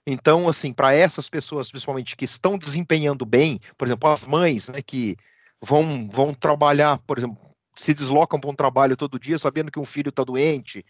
Então, 0.06 0.50
assim, 0.50 0.74
para 0.74 0.96
essas 0.96 1.30
pessoas, 1.30 1.70
principalmente 1.70 2.16
que 2.16 2.26
estão 2.26 2.58
desempenhando 2.58 3.26
bem, 3.26 3.60
por 3.78 3.88
exemplo, 3.88 4.10
as 4.10 4.26
mães, 4.26 4.70
né, 4.70 4.82
que 4.82 5.16
vão, 5.62 6.10
vão 6.10 6.34
trabalhar, 6.34 6.98
por 7.06 7.20
exemplo, 7.20 7.38
se 7.76 7.94
deslocam 7.94 8.40
para 8.40 8.50
um 8.50 8.56
trabalho 8.56 8.98
todo 8.98 9.20
dia 9.20 9.38
sabendo 9.38 9.72
que 9.72 9.80
um 9.80 9.86
filho 9.86 10.10
está 10.10 10.24
doente, 10.24 10.84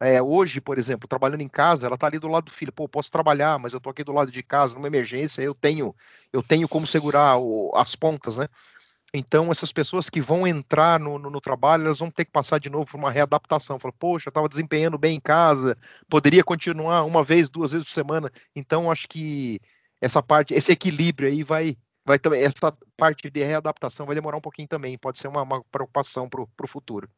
é, 0.00 0.22
hoje, 0.22 0.60
por 0.60 0.78
exemplo, 0.78 1.06
trabalhando 1.06 1.42
em 1.42 1.48
casa, 1.48 1.86
ela 1.86 1.94
está 1.94 2.06
ali 2.06 2.18
do 2.18 2.26
lado 2.26 2.44
do 2.44 2.50
filho. 2.50 2.72
Pô, 2.72 2.88
posso 2.88 3.10
trabalhar, 3.10 3.58
mas 3.58 3.72
eu 3.72 3.76
estou 3.76 3.90
aqui 3.90 4.02
do 4.02 4.12
lado 4.12 4.30
de 4.30 4.42
casa, 4.42 4.74
numa 4.74 4.86
emergência, 4.86 5.42
eu 5.42 5.54
tenho, 5.54 5.94
eu 6.32 6.42
tenho 6.42 6.66
como 6.66 6.86
segurar 6.86 7.36
o, 7.38 7.70
as 7.74 7.94
pontas, 7.94 8.38
né? 8.38 8.48
Então, 9.12 9.50
essas 9.50 9.72
pessoas 9.72 10.08
que 10.08 10.20
vão 10.20 10.46
entrar 10.46 11.00
no, 11.00 11.18
no, 11.18 11.30
no, 11.30 11.40
trabalho, 11.40 11.84
elas 11.84 11.98
vão 11.98 12.10
ter 12.10 12.24
que 12.24 12.30
passar 12.30 12.58
de 12.60 12.70
novo 12.70 12.86
por 12.86 12.96
uma 12.96 13.10
readaptação. 13.10 13.78
Fala, 13.78 13.92
poxa, 13.98 14.28
eu 14.28 14.30
estava 14.30 14.48
desempenhando 14.48 14.96
bem 14.96 15.16
em 15.16 15.20
casa, 15.20 15.76
poderia 16.08 16.44
continuar 16.44 17.04
uma 17.04 17.22
vez, 17.24 17.50
duas 17.50 17.72
vezes 17.72 17.86
por 17.88 17.92
semana. 17.92 18.30
Então, 18.54 18.90
acho 18.90 19.08
que 19.08 19.60
essa 20.00 20.22
parte, 20.22 20.54
esse 20.54 20.72
equilíbrio 20.72 21.28
aí 21.28 21.42
vai, 21.42 21.76
vai 22.06 22.18
também, 22.18 22.42
essa 22.42 22.72
parte 22.96 23.28
de 23.28 23.42
readaptação 23.44 24.06
vai 24.06 24.14
demorar 24.14 24.38
um 24.38 24.40
pouquinho 24.40 24.68
também, 24.68 24.96
pode 24.96 25.18
ser 25.18 25.28
uma, 25.28 25.42
uma 25.42 25.64
preocupação 25.64 26.28
para 26.28 26.42
o 26.42 26.68
futuro. 26.68 27.10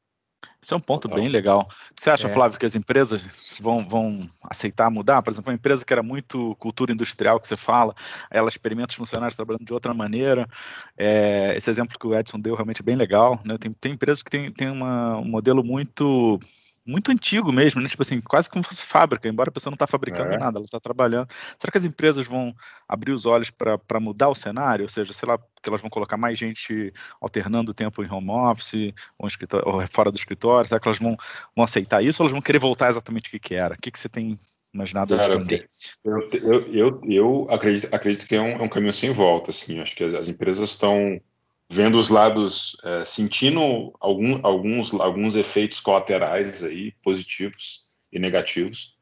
Esse 0.63 0.75
é 0.75 0.77
um 0.77 0.81
ponto 0.81 1.03
Total. 1.03 1.19
bem 1.19 1.29
legal. 1.29 1.69
Você 1.99 2.09
acha, 2.09 2.29
é. 2.29 2.31
Flávio, 2.31 2.59
que 2.59 2.67
as 2.67 2.77
empresas 2.77 3.59
vão, 3.61 3.87
vão 3.87 4.29
aceitar 4.45 4.91
mudar? 4.91 5.21
Por 5.21 5.31
exemplo, 5.31 5.51
uma 5.51 5.57
empresa 5.57 5.85
que 5.85 5.93
era 5.93 6.03
muito 6.03 6.55
cultura 6.57 6.93
industrial, 6.93 7.41
que 7.41 7.49
você 7.49 7.57
fala, 7.57 7.95
ela 8.31 8.49
experimenta 8.49 8.91
os 8.91 8.95
funcionários 8.95 9.35
trabalhando 9.35 9.65
de 9.65 9.73
outra 9.73 9.93
maneira. 9.93 10.49
É, 10.97 11.55
esse 11.57 11.69
exemplo 11.69 11.99
que 11.99 12.07
o 12.07 12.15
Edson 12.15 12.39
deu 12.39 12.55
realmente 12.55 12.81
é 12.81 12.85
bem 12.85 12.97
legal. 12.97 13.41
Né? 13.45 13.59
Tem, 13.59 13.73
tem 13.73 13.93
empresas 13.93 14.23
que 14.23 14.31
têm 14.31 14.53
tem 14.53 14.71
uma, 14.71 15.19
um 15.19 15.25
modelo 15.25 15.65
muito 15.65 16.39
muito 16.87 17.13
antigo 17.13 17.53
mesmo, 17.53 17.81
né? 17.81 17.89
Tipo 17.89 18.03
assim, 18.03 18.21
quase 18.21 18.51
como 18.51 18.65
se 18.65 18.71
fosse 18.71 18.87
fábrica, 18.87 19.29
embora 19.29 19.51
a 19.51 19.53
pessoa 19.53 19.71
não 19.71 19.77
está 19.77 19.87
fabricando 19.87 20.33
é. 20.33 20.39
nada, 20.39 20.59
ela 20.59 20.65
está 20.65 20.81
trabalhando. 20.81 21.29
Será 21.59 21.71
que 21.71 21.79
as 21.79 21.85
empresas 21.85 22.27
vão 22.27 22.55
abrir 22.89 23.13
os 23.13 23.25
olhos 23.25 23.51
para 23.51 24.01
mudar 24.01 24.29
o 24.29 24.35
cenário? 24.35 24.85
Ou 24.85 24.89
seja, 24.89 25.13
sei 25.13 25.29
lá, 25.29 25.39
que 25.39 25.69
elas 25.69 25.81
vão 25.81 25.91
colocar 25.91 26.17
mais 26.17 26.39
gente 26.39 26.93
alternando 27.21 27.71
o 27.71 27.75
tempo 27.75 28.03
em 28.03 28.11
home 28.11 28.31
office 28.31 28.93
ou, 29.19 29.29
ou 29.65 29.87
fora 29.87 30.11
do 30.11 30.17
escritório? 30.17 30.69
Será 30.69 30.81
que 30.81 30.89
elas 30.89 30.99
vão, 30.99 31.17
vão 31.55 31.65
aceitar 31.65 32.03
isso 32.03 32.23
ou 32.23 32.27
elas 32.27 32.33
vão 32.33 32.43
querer 32.43 32.59
voltar 32.59 32.91
exatamente 32.91 33.29
o 33.29 33.31
que, 33.31 33.39
que 33.39 33.55
era? 33.55 33.75
O 33.75 33.79
que, 33.79 33.91
que 33.91 33.99
você 33.99 34.09
tem 34.09 34.39
imaginado 34.75 35.17
Cara, 35.17 35.37
de 35.37 35.39
tendência? 35.39 35.93
Eu, 36.05 36.29
eu, 36.33 36.61
eu, 36.73 37.01
eu, 37.05 37.47
acredito, 37.51 37.95
acredito 37.95 38.27
que 38.27 38.35
é 38.35 38.41
um, 38.41 38.53
é 38.53 38.63
um 38.63 38.69
caminho 38.69 38.93
sem 38.93 39.13
volta, 39.13 39.51
assim. 39.51 39.81
Acho 39.81 39.95
que 39.95 40.03
as, 40.03 40.15
as 40.15 40.29
empresas 40.29 40.71
estão 40.71 41.21
vendo 41.71 41.99
os 41.99 42.09
lados, 42.09 42.77
é, 42.85 43.05
sentindo 43.05 43.93
algum, 44.01 44.41
alguns, 44.43 44.93
alguns 44.95 45.37
efeitos 45.37 45.81
colaterais 45.81 46.63
aí, 46.63 46.93
positivos 47.03 47.89
e 48.13 48.19
negativos, 48.19 48.97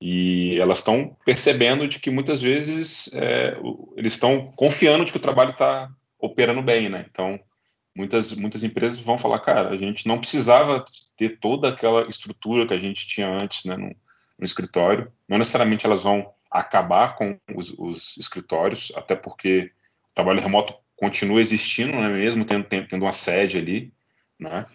e 0.00 0.58
elas 0.58 0.78
estão 0.78 1.16
percebendo 1.24 1.86
de 1.86 2.00
que 2.00 2.10
muitas 2.10 2.42
vezes 2.42 3.12
é, 3.14 3.56
eles 3.96 4.14
estão 4.14 4.52
confiando 4.56 5.04
de 5.04 5.12
que 5.12 5.18
o 5.18 5.20
trabalho 5.22 5.50
está 5.50 5.88
operando 6.18 6.60
bem, 6.60 6.88
né? 6.88 7.06
Então, 7.08 7.38
muitas, 7.94 8.32
muitas 8.32 8.64
empresas 8.64 8.98
vão 8.98 9.16
falar, 9.16 9.38
cara, 9.38 9.70
a 9.70 9.76
gente 9.76 10.08
não 10.08 10.18
precisava 10.18 10.84
ter 11.16 11.38
toda 11.38 11.68
aquela 11.68 12.08
estrutura 12.08 12.66
que 12.66 12.74
a 12.74 12.78
gente 12.78 13.06
tinha 13.06 13.28
antes, 13.28 13.64
né, 13.64 13.76
no, 13.76 13.94
no 14.38 14.44
escritório. 14.44 15.10
Não 15.28 15.38
necessariamente 15.38 15.86
elas 15.86 16.02
vão 16.02 16.32
acabar 16.50 17.16
com 17.16 17.38
os, 17.54 17.72
os 17.78 18.16
escritórios, 18.16 18.92
até 18.96 19.14
porque 19.14 19.70
o 20.10 20.14
trabalho 20.14 20.40
remoto 20.40 20.74
continua 21.02 21.40
existindo, 21.40 21.96
né, 21.96 22.08
mesmo 22.08 22.44
tendo, 22.44 22.64
tendo 22.64 23.02
uma 23.02 23.10
sede 23.10 23.58
ali, 23.58 23.92
né? 24.38 24.66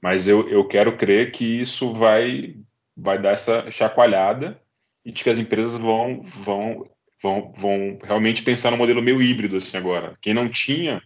Mas 0.00 0.28
eu, 0.28 0.48
eu 0.48 0.68
quero 0.68 0.96
crer 0.96 1.32
que 1.32 1.44
isso 1.44 1.92
vai, 1.92 2.54
vai 2.96 3.20
dar 3.20 3.30
essa 3.30 3.68
chacoalhada 3.68 4.62
e 5.04 5.10
de 5.10 5.24
que 5.24 5.28
as 5.28 5.36
empresas 5.36 5.76
vão, 5.76 6.22
vão, 6.22 6.88
vão, 7.20 7.52
vão 7.56 7.98
realmente 8.04 8.44
pensar 8.44 8.70
no 8.70 8.76
modelo 8.76 9.02
meio 9.02 9.20
híbrido 9.20 9.56
assim 9.56 9.76
agora. 9.76 10.14
Quem 10.22 10.32
não 10.32 10.48
tinha 10.48 11.02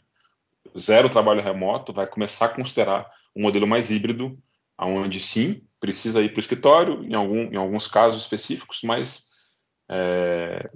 zero 0.79 1.09
trabalho 1.09 1.41
remoto 1.41 1.91
vai 1.91 2.07
começar 2.07 2.45
a 2.47 2.55
considerar 2.55 3.11
um 3.35 3.41
modelo 3.41 3.67
mais 3.67 3.91
híbrido, 3.91 4.39
aonde 4.77 5.19
sim 5.19 5.67
precisa 5.81 6.21
ir 6.21 6.29
para 6.29 6.37
o 6.37 6.41
escritório 6.41 7.03
em, 7.05 7.15
algum, 7.15 7.51
em 7.51 7.57
alguns 7.57 7.89
casos 7.89 8.23
específicos, 8.23 8.81
mas 8.85 9.31
é, 9.91 10.69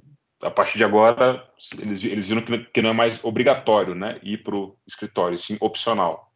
a 0.43 0.51
partir 0.51 0.78
de 0.78 0.84
agora, 0.84 1.43
eles, 1.78 2.03
eles 2.05 2.26
viram 2.26 2.43
que, 2.43 2.59
que 2.59 2.82
não 2.82 2.91
é 2.91 2.93
mais 2.93 3.24
obrigatório 3.24 3.95
né, 3.95 4.18
ir 4.22 4.43
para 4.43 4.55
o 4.55 4.76
escritório, 4.87 5.39
sim 5.39 5.57
opcional. 5.61 6.30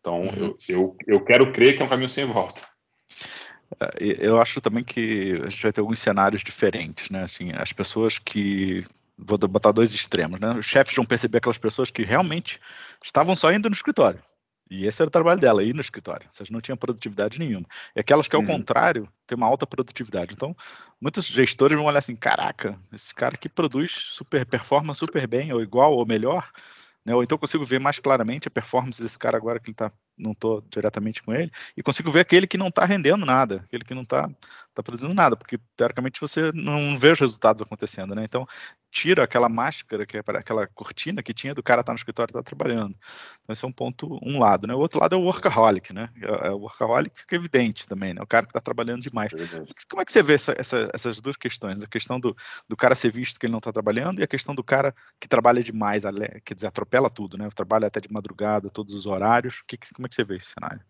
Então, 0.00 0.20
uhum. 0.22 0.36
eu, 0.36 0.58
eu, 0.68 0.96
eu 1.06 1.24
quero 1.24 1.52
crer 1.52 1.76
que 1.76 1.82
é 1.82 1.84
um 1.84 1.88
caminho 1.88 2.08
sem 2.08 2.24
volta. 2.24 2.62
É, 3.80 3.88
eu 4.00 4.40
acho 4.40 4.60
também 4.60 4.82
que 4.82 5.40
a 5.44 5.50
gente 5.50 5.62
vai 5.62 5.72
ter 5.72 5.80
alguns 5.80 6.00
cenários 6.00 6.42
diferentes, 6.42 7.10
né? 7.10 7.22
Assim, 7.22 7.52
as 7.52 7.72
pessoas 7.72 8.18
que 8.18 8.84
vou 9.16 9.36
botar 9.38 9.72
dois 9.72 9.92
extremos, 9.92 10.40
né? 10.40 10.54
Os 10.54 10.66
chefes 10.66 10.94
vão 10.94 11.04
perceber 11.04 11.38
aquelas 11.38 11.58
pessoas 11.58 11.90
que 11.90 12.02
realmente 12.02 12.58
estavam 13.04 13.36
só 13.36 13.52
indo 13.52 13.68
no 13.68 13.74
escritório 13.74 14.22
E 14.70 14.86
esse 14.86 15.02
era 15.02 15.08
o 15.08 15.10
trabalho 15.10 15.40
dela, 15.40 15.64
ir 15.64 15.74
no 15.74 15.80
escritório. 15.80 16.28
Vocês 16.30 16.48
não 16.48 16.60
tinham 16.60 16.76
produtividade 16.76 17.40
nenhuma. 17.40 17.66
E 17.94 18.00
aquelas 18.00 18.28
que, 18.28 18.36
ao 18.36 18.42
uhum. 18.42 18.46
contrário, 18.46 19.08
têm 19.26 19.36
uma 19.36 19.46
alta 19.46 19.66
produtividade. 19.66 20.32
Então, 20.32 20.56
muitos 21.00 21.26
gestores 21.26 21.76
vão 21.76 21.86
olhar 21.86 21.98
assim: 21.98 22.14
caraca, 22.14 22.78
esse 22.92 23.12
cara 23.12 23.36
que 23.36 23.48
produz 23.48 23.90
super, 23.90 24.46
performa 24.46 24.94
super 24.94 25.26
bem, 25.26 25.52
ou 25.52 25.60
igual, 25.60 25.94
ou 25.94 26.06
melhor. 26.06 26.48
Né? 27.04 27.14
Ou 27.14 27.22
então 27.22 27.36
consigo 27.36 27.64
ver 27.64 27.80
mais 27.80 27.98
claramente 27.98 28.46
a 28.46 28.50
performance 28.50 29.02
desse 29.02 29.18
cara 29.18 29.36
agora 29.36 29.58
que 29.58 29.66
ele 29.66 29.74
está 29.74 29.90
não 30.20 30.32
estou 30.32 30.62
diretamente 30.70 31.22
com 31.22 31.32
ele, 31.32 31.50
e 31.76 31.82
consigo 31.82 32.10
ver 32.10 32.20
aquele 32.20 32.46
que 32.46 32.58
não 32.58 32.68
está 32.68 32.84
rendendo 32.84 33.24
nada, 33.24 33.62
aquele 33.66 33.84
que 33.84 33.94
não 33.94 34.02
está 34.02 34.28
tá 34.74 34.82
produzindo 34.82 35.14
nada, 35.14 35.36
porque 35.36 35.58
teoricamente 35.76 36.20
você 36.20 36.52
não 36.52 36.98
vê 36.98 37.10
os 37.10 37.20
resultados 37.20 37.62
acontecendo, 37.62 38.14
né? 38.14 38.24
Então, 38.24 38.46
tira 38.90 39.22
aquela 39.24 39.48
máscara, 39.48 40.04
que 40.04 40.16
é 40.16 40.20
aquela 40.20 40.66
cortina 40.66 41.22
que 41.22 41.32
tinha 41.32 41.54
do 41.54 41.62
cara 41.62 41.80
estar 41.80 41.90
tá 41.90 41.92
no 41.92 41.98
escritório 41.98 42.30
e 42.30 42.32
estar 42.32 42.42
tá 42.42 42.56
trabalhando. 42.56 42.94
Então, 43.42 43.52
esse 43.52 43.64
é 43.64 43.68
um 43.68 43.72
ponto, 43.72 44.18
um 44.22 44.38
lado, 44.38 44.66
né? 44.66 44.74
O 44.74 44.78
outro 44.78 45.00
lado 45.00 45.14
é 45.14 45.18
o 45.18 45.22
workaholic, 45.22 45.92
né? 45.92 46.08
É, 46.20 46.48
é 46.48 46.50
o 46.50 46.58
workaholic 46.58 47.18
fica 47.18 47.36
evidente 47.36 47.86
também, 47.86 48.12
né? 48.12 48.22
O 48.22 48.26
cara 48.26 48.46
que 48.46 48.50
está 48.50 48.60
trabalhando 48.60 49.02
demais. 49.02 49.32
Como 49.88 50.02
é 50.02 50.04
que 50.04 50.12
você 50.12 50.22
vê 50.22 50.34
essa, 50.34 50.54
essa, 50.58 50.88
essas 50.92 51.20
duas 51.20 51.36
questões? 51.36 51.82
A 51.82 51.86
questão 51.86 52.18
do, 52.18 52.36
do 52.68 52.76
cara 52.76 52.94
ser 52.94 53.10
visto 53.10 53.38
que 53.38 53.46
ele 53.46 53.52
não 53.52 53.58
está 53.58 53.72
trabalhando 53.72 54.20
e 54.20 54.24
a 54.24 54.26
questão 54.26 54.54
do 54.54 54.64
cara 54.64 54.94
que 55.20 55.28
trabalha 55.28 55.62
demais, 55.62 56.02
quer 56.44 56.54
dizer, 56.54 56.66
atropela 56.66 57.08
tudo, 57.08 57.38
né? 57.38 57.48
Trabalha 57.54 57.86
até 57.86 58.00
de 58.00 58.12
madrugada, 58.12 58.68
todos 58.70 58.94
os 58.94 59.06
horários. 59.06 59.62
Que, 59.68 59.78
como 59.94 60.06
é 60.06 60.08
que 60.10 60.14
você 60.16 60.24
vê 60.24 60.36
esse 60.36 60.52
cenário? 60.52 60.80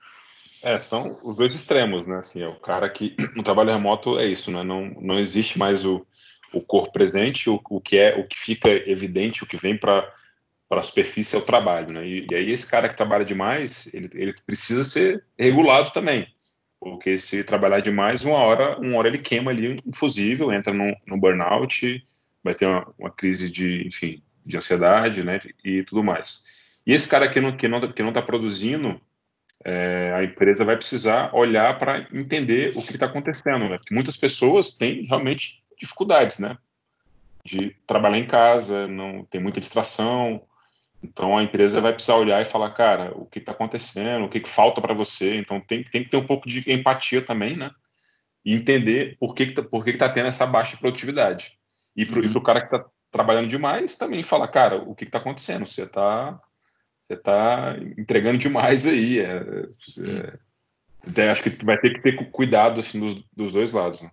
É, 0.62 0.78
são 0.78 1.18
os 1.22 1.36
dois 1.36 1.54
extremos, 1.54 2.06
né? 2.06 2.16
Assim, 2.16 2.42
é 2.42 2.48
o 2.48 2.56
cara 2.56 2.88
que 2.90 3.16
no 3.36 3.42
trabalho 3.42 3.70
remoto 3.70 4.18
é 4.18 4.26
isso, 4.26 4.50
né? 4.50 4.62
Não, 4.62 4.86
não 5.00 5.18
existe 5.18 5.58
mais 5.58 5.84
o, 5.84 6.06
o 6.52 6.60
corpo 6.60 6.92
presente, 6.92 7.48
o, 7.48 7.60
o 7.70 7.80
que 7.80 7.96
é 7.96 8.14
o 8.16 8.26
que 8.26 8.38
fica 8.38 8.68
evidente, 8.68 9.44
o 9.44 9.46
que 9.46 9.56
vem 9.56 9.76
para 9.76 10.12
para 10.68 10.82
a 10.82 10.84
superfície 10.84 11.34
é 11.34 11.38
o 11.40 11.44
trabalho, 11.44 11.92
né? 11.92 12.06
E, 12.06 12.28
e, 12.30 12.34
aí 12.36 12.48
esse 12.52 12.70
cara 12.70 12.88
que 12.88 12.96
trabalha 12.96 13.24
demais, 13.24 13.92
ele, 13.92 14.08
ele 14.14 14.32
precisa 14.46 14.84
ser 14.84 15.24
regulado 15.36 15.90
também, 15.90 16.32
porque 16.78 17.18
se 17.18 17.42
trabalhar 17.42 17.80
demais, 17.80 18.22
uma 18.22 18.38
hora, 18.38 18.78
uma 18.78 18.96
hora 18.96 19.08
ele 19.08 19.18
queima 19.18 19.50
ali 19.50 19.82
um 19.84 19.92
fusível, 19.92 20.52
entra 20.52 20.72
no, 20.72 20.96
no 21.08 21.18
burnout, 21.18 22.00
vai 22.44 22.54
ter 22.54 22.66
uma, 22.66 22.86
uma 22.96 23.10
crise 23.10 23.50
de, 23.50 23.84
enfim, 23.84 24.22
de 24.46 24.56
ansiedade, 24.56 25.24
né? 25.24 25.40
E 25.64 25.82
tudo 25.82 26.04
mais. 26.04 26.44
E 26.86 26.92
esse 26.92 27.08
cara 27.08 27.28
que 27.28 27.40
não 27.40 27.56
que 27.56 27.66
não 27.66 27.80
que 27.92 28.02
não 28.02 28.10
está 28.10 28.22
produzindo, 28.22 29.00
é, 29.64 30.12
a 30.16 30.24
empresa 30.24 30.64
vai 30.64 30.76
precisar 30.76 31.34
olhar 31.34 31.78
para 31.78 32.06
entender 32.12 32.72
o 32.76 32.82
que 32.82 32.92
está 32.92 33.06
acontecendo, 33.06 33.68
né? 33.68 33.76
Porque 33.76 33.94
muitas 33.94 34.16
pessoas 34.16 34.76
têm 34.76 35.04
realmente 35.04 35.62
dificuldades, 35.78 36.38
né? 36.38 36.56
De 37.44 37.76
trabalhar 37.86 38.18
em 38.18 38.26
casa, 38.26 38.86
não 38.86 39.24
tem 39.24 39.40
muita 39.40 39.60
distração. 39.60 40.42
Então 41.02 41.36
a 41.36 41.42
empresa 41.42 41.80
vai 41.80 41.92
precisar 41.92 42.16
olhar 42.16 42.40
e 42.40 42.46
falar, 42.46 42.70
cara, 42.70 43.12
o 43.14 43.26
que 43.26 43.38
está 43.38 43.52
acontecendo, 43.52 44.24
o 44.24 44.28
que, 44.28 44.40
que 44.40 44.48
falta 44.48 44.80
para 44.80 44.94
você. 44.94 45.36
Então 45.36 45.60
tem, 45.60 45.82
tem 45.84 46.04
que 46.04 46.10
ter 46.10 46.16
um 46.16 46.26
pouco 46.26 46.48
de 46.48 46.70
empatia 46.72 47.20
também, 47.20 47.56
né? 47.56 47.70
E 48.44 48.54
entender 48.54 49.16
por 49.18 49.34
que, 49.34 49.46
tá, 49.46 49.62
por 49.62 49.84
que, 49.84 49.92
que 49.92 49.98
tá 49.98 50.08
tendo 50.08 50.28
essa 50.28 50.46
baixa 50.46 50.76
produtividade. 50.78 51.58
E 51.94 52.06
para 52.06 52.20
o 52.20 52.24
uhum. 52.24 52.42
cara 52.42 52.60
que 52.60 52.74
está 52.74 52.88
trabalhando 53.10 53.48
demais 53.48 53.96
também 53.96 54.22
falar, 54.22 54.48
cara, 54.48 54.76
o 54.76 54.94
que 54.94 55.04
está 55.04 55.18
acontecendo? 55.18 55.66
Você 55.66 55.82
está 55.82 56.40
você 57.10 57.14
está 57.14 57.76
entregando 57.98 58.38
demais 58.38 58.86
aí. 58.86 59.18
É, 59.18 59.42
é, 61.16 61.30
acho 61.30 61.42
que 61.42 61.64
vai 61.64 61.76
ter 61.78 61.94
que 61.94 62.00
ter 62.00 62.30
cuidado 62.30 62.78
assim, 62.78 63.00
dos, 63.00 63.24
dos 63.36 63.52
dois 63.52 63.72
lados. 63.72 64.00
Né? 64.00 64.10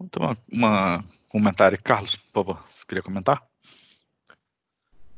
Então, 0.00 0.36
uma, 0.52 1.02
comentário. 1.30 1.78
Carlos, 1.82 2.16
por 2.16 2.44
favor, 2.44 2.64
você 2.68 2.84
queria 2.86 3.02
comentar? 3.02 3.42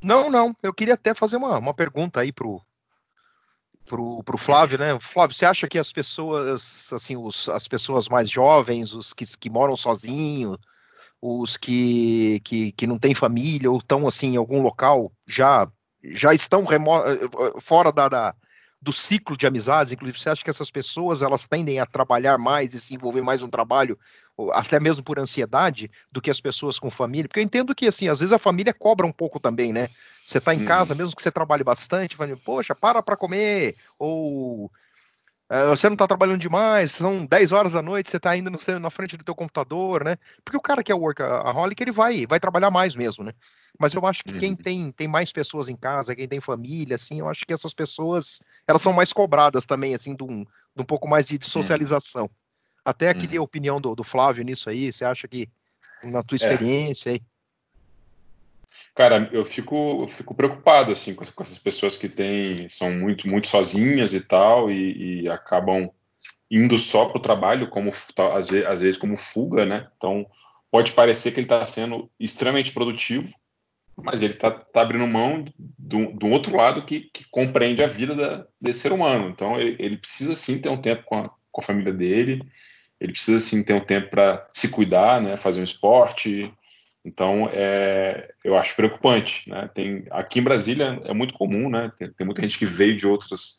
Não, 0.00 0.30
não. 0.30 0.54
Eu 0.62 0.72
queria 0.72 0.94
até 0.94 1.12
fazer 1.14 1.36
uma, 1.36 1.58
uma 1.58 1.74
pergunta 1.74 2.20
aí 2.20 2.30
pro, 2.30 2.62
pro, 3.84 4.22
pro 4.22 4.38
Flávio, 4.38 4.78
né? 4.78 4.96
Flávio, 5.00 5.34
você 5.34 5.44
acha 5.44 5.66
que 5.66 5.80
as 5.80 5.90
pessoas, 5.90 6.92
assim, 6.92 7.16
os, 7.16 7.48
as 7.48 7.66
pessoas 7.66 8.08
mais 8.08 8.30
jovens, 8.30 8.94
os 8.94 9.12
que, 9.12 9.26
que 9.36 9.50
moram 9.50 9.76
sozinhos, 9.76 10.56
os 11.20 11.56
que, 11.56 12.38
que, 12.44 12.70
que 12.70 12.86
não 12.86 13.00
têm 13.00 13.16
família 13.16 13.68
ou 13.68 13.78
estão, 13.78 14.06
assim, 14.06 14.34
em 14.34 14.36
algum 14.36 14.62
local 14.62 15.10
já 15.26 15.68
já 16.04 16.32
estão 16.34 16.64
eh, 16.70 17.60
fora 17.60 17.92
da, 17.92 18.08
da, 18.08 18.34
do 18.80 18.92
ciclo 18.92 19.36
de 19.36 19.46
amizades, 19.46 19.92
inclusive 19.92 20.18
você 20.18 20.30
acha 20.30 20.44
que 20.44 20.50
essas 20.50 20.70
pessoas 20.70 21.22
elas 21.22 21.46
tendem 21.46 21.80
a 21.80 21.86
trabalhar 21.86 22.38
mais 22.38 22.74
e 22.74 22.80
se 22.80 22.94
envolver 22.94 23.22
mais 23.22 23.42
no 23.42 23.48
trabalho, 23.48 23.98
até 24.52 24.78
mesmo 24.78 25.02
por 25.02 25.18
ansiedade, 25.18 25.90
do 26.12 26.20
que 26.20 26.30
as 26.30 26.40
pessoas 26.40 26.78
com 26.78 26.90
família? 26.90 27.26
Porque 27.28 27.40
eu 27.40 27.44
entendo 27.44 27.74
que, 27.74 27.88
assim, 27.88 28.08
às 28.08 28.20
vezes 28.20 28.32
a 28.32 28.38
família 28.38 28.72
cobra 28.72 29.04
um 29.04 29.12
pouco 29.12 29.40
também, 29.40 29.72
né? 29.72 29.88
Você 30.24 30.38
está 30.38 30.54
em 30.54 30.64
casa, 30.64 30.94
uhum. 30.94 30.98
mesmo 30.98 31.16
que 31.16 31.22
você 31.22 31.30
trabalhe 31.30 31.64
bastante, 31.64 32.16
vai, 32.16 32.34
poxa, 32.36 32.74
para 32.74 33.02
para 33.02 33.16
comer, 33.16 33.74
ou 33.98 34.70
você 35.70 35.88
não 35.88 35.94
está 35.94 36.06
trabalhando 36.06 36.40
demais, 36.40 36.92
são 36.92 37.24
10 37.24 37.52
horas 37.52 37.72
da 37.72 37.80
noite, 37.80 38.10
você 38.10 38.18
está 38.18 38.30
ainda 38.30 38.50
no, 38.50 38.58
na 38.78 38.90
frente 38.90 39.16
do 39.16 39.24
teu 39.24 39.34
computador, 39.34 40.04
né? 40.04 40.16
Porque 40.44 40.58
o 40.58 40.60
cara 40.60 40.82
que 40.82 40.92
é 40.92 40.94
workaholic, 40.94 41.82
ele 41.82 41.90
vai, 41.90 42.26
vai 42.26 42.38
trabalhar 42.38 42.70
mais 42.70 42.94
mesmo, 42.94 43.24
né? 43.24 43.32
Mas 43.78 43.94
eu 43.94 44.04
acho 44.04 44.22
que 44.22 44.32
quem 44.34 44.50
uhum. 44.50 44.56
tem, 44.56 44.92
tem 44.92 45.08
mais 45.08 45.32
pessoas 45.32 45.70
em 45.70 45.76
casa, 45.76 46.14
quem 46.14 46.28
tem 46.28 46.40
família, 46.40 46.96
assim, 46.96 47.20
eu 47.20 47.28
acho 47.28 47.46
que 47.46 47.52
essas 47.52 47.72
pessoas, 47.72 48.42
elas 48.66 48.82
são 48.82 48.92
mais 48.92 49.10
cobradas 49.10 49.64
também, 49.64 49.94
assim, 49.94 50.14
de 50.14 50.22
um, 50.22 50.44
de 50.44 50.82
um 50.82 50.84
pouco 50.84 51.08
mais 51.08 51.26
de, 51.26 51.38
de 51.38 51.46
uhum. 51.46 51.50
socialização. 51.50 52.28
Até 52.84 53.14
queria 53.14 53.40
a 53.40 53.42
opinião 53.42 53.80
do, 53.80 53.94
do 53.94 54.04
Flávio 54.04 54.44
nisso 54.44 54.68
aí, 54.68 54.92
você 54.92 55.04
acha 55.04 55.26
que, 55.26 55.48
na 56.02 56.22
tua 56.22 56.36
é. 56.36 56.38
experiência 56.38 57.10
é. 57.10 57.12
aí... 57.14 57.22
Cara, 58.98 59.30
eu 59.32 59.44
fico, 59.44 60.02
eu 60.02 60.08
fico 60.08 60.34
preocupado 60.34 60.90
assim 60.90 61.14
com, 61.14 61.24
com, 61.24 61.42
essas 61.44 61.56
pessoas 61.56 61.96
que 61.96 62.08
têm 62.08 62.68
são 62.68 62.90
muito 62.90 63.28
muito 63.28 63.46
sozinhas 63.46 64.12
e 64.12 64.26
tal 64.26 64.72
e, 64.72 65.22
e 65.22 65.28
acabam 65.28 65.88
indo 66.50 66.76
só 66.76 67.04
para 67.04 67.18
o 67.18 67.22
trabalho 67.22 67.68
como 67.68 67.92
às 68.34 68.48
vezes, 68.48 68.66
às 68.66 68.80
vezes 68.80 68.96
como 68.96 69.16
fuga, 69.16 69.64
né? 69.64 69.86
Então 69.96 70.26
pode 70.68 70.90
parecer 70.94 71.30
que 71.30 71.38
ele 71.38 71.44
está 71.44 71.64
sendo 71.64 72.10
extremamente 72.18 72.72
produtivo, 72.72 73.32
mas 73.96 74.20
ele 74.20 74.32
está 74.32 74.50
tá 74.50 74.82
abrindo 74.82 75.06
mão 75.06 75.44
do, 75.56 76.10
do 76.14 76.26
outro 76.26 76.56
lado 76.56 76.82
que, 76.82 77.08
que 77.14 77.24
compreende 77.30 77.84
a 77.84 77.86
vida 77.86 78.16
da, 78.16 78.46
desse 78.60 78.80
ser 78.80 78.92
humano. 78.92 79.28
Então 79.28 79.60
ele, 79.60 79.76
ele 79.78 79.96
precisa 79.96 80.34
sim 80.34 80.60
ter 80.60 80.70
um 80.70 80.76
tempo 80.76 81.04
com 81.04 81.18
a, 81.18 81.30
com 81.52 81.60
a 81.60 81.64
família 81.64 81.92
dele, 81.92 82.42
ele 83.00 83.12
precisa 83.12 83.38
sim 83.38 83.62
ter 83.62 83.74
um 83.74 83.80
tempo 83.80 84.10
para 84.10 84.44
se 84.52 84.68
cuidar, 84.68 85.22
né? 85.22 85.36
Fazer 85.36 85.60
um 85.60 85.64
esporte 85.64 86.52
então, 87.08 87.48
é, 87.50 88.34
eu 88.44 88.56
acho 88.56 88.76
preocupante. 88.76 89.48
Né? 89.48 89.70
Tem, 89.72 90.06
aqui 90.10 90.40
em 90.40 90.42
Brasília 90.42 91.00
é 91.04 91.14
muito 91.14 91.32
comum, 91.32 91.70
né? 91.70 91.90
tem, 91.96 92.12
tem 92.12 92.26
muita 92.26 92.42
gente 92.42 92.58
que 92.58 92.66
veio 92.66 92.96
de 92.98 93.06
outras, 93.06 93.56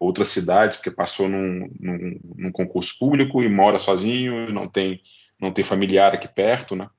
outras 0.00 0.28
cidades, 0.28 0.80
que 0.80 0.90
passou 0.90 1.28
num, 1.28 1.70
num, 1.78 2.20
num, 2.36 2.52
concurso 2.52 2.98
público 2.98 3.40
e 3.40 3.48
mora 3.48 3.78
sozinho, 3.78 4.52
não 4.52 4.68
tem, 4.68 5.00
não 5.40 5.52
tem 5.52 5.64
familiar 5.64 6.12
aqui 6.12 6.26
perto. 6.26 6.74
Né? 6.74 6.90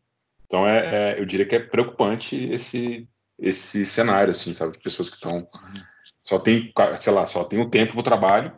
Então, 0.45 0.65
é, 0.65 1.15
é 1.15 1.19
eu 1.19 1.25
diria 1.25 1.45
que 1.45 1.55
é 1.55 1.59
preocupante 1.59 2.49
esse, 2.49 3.05
esse 3.37 3.85
cenário, 3.85 4.31
assim, 4.31 4.53
sabe? 4.53 4.79
Pessoas 4.81 5.09
que 5.09 5.15
estão. 5.15 5.45
Só 6.23 6.39
tem, 6.39 6.71
sei 6.95 7.11
lá, 7.11 7.25
só 7.25 7.43
tem 7.43 7.59
o 7.59 7.69
tempo 7.69 7.91
para 7.91 7.99
o 7.99 8.03
trabalho. 8.03 8.57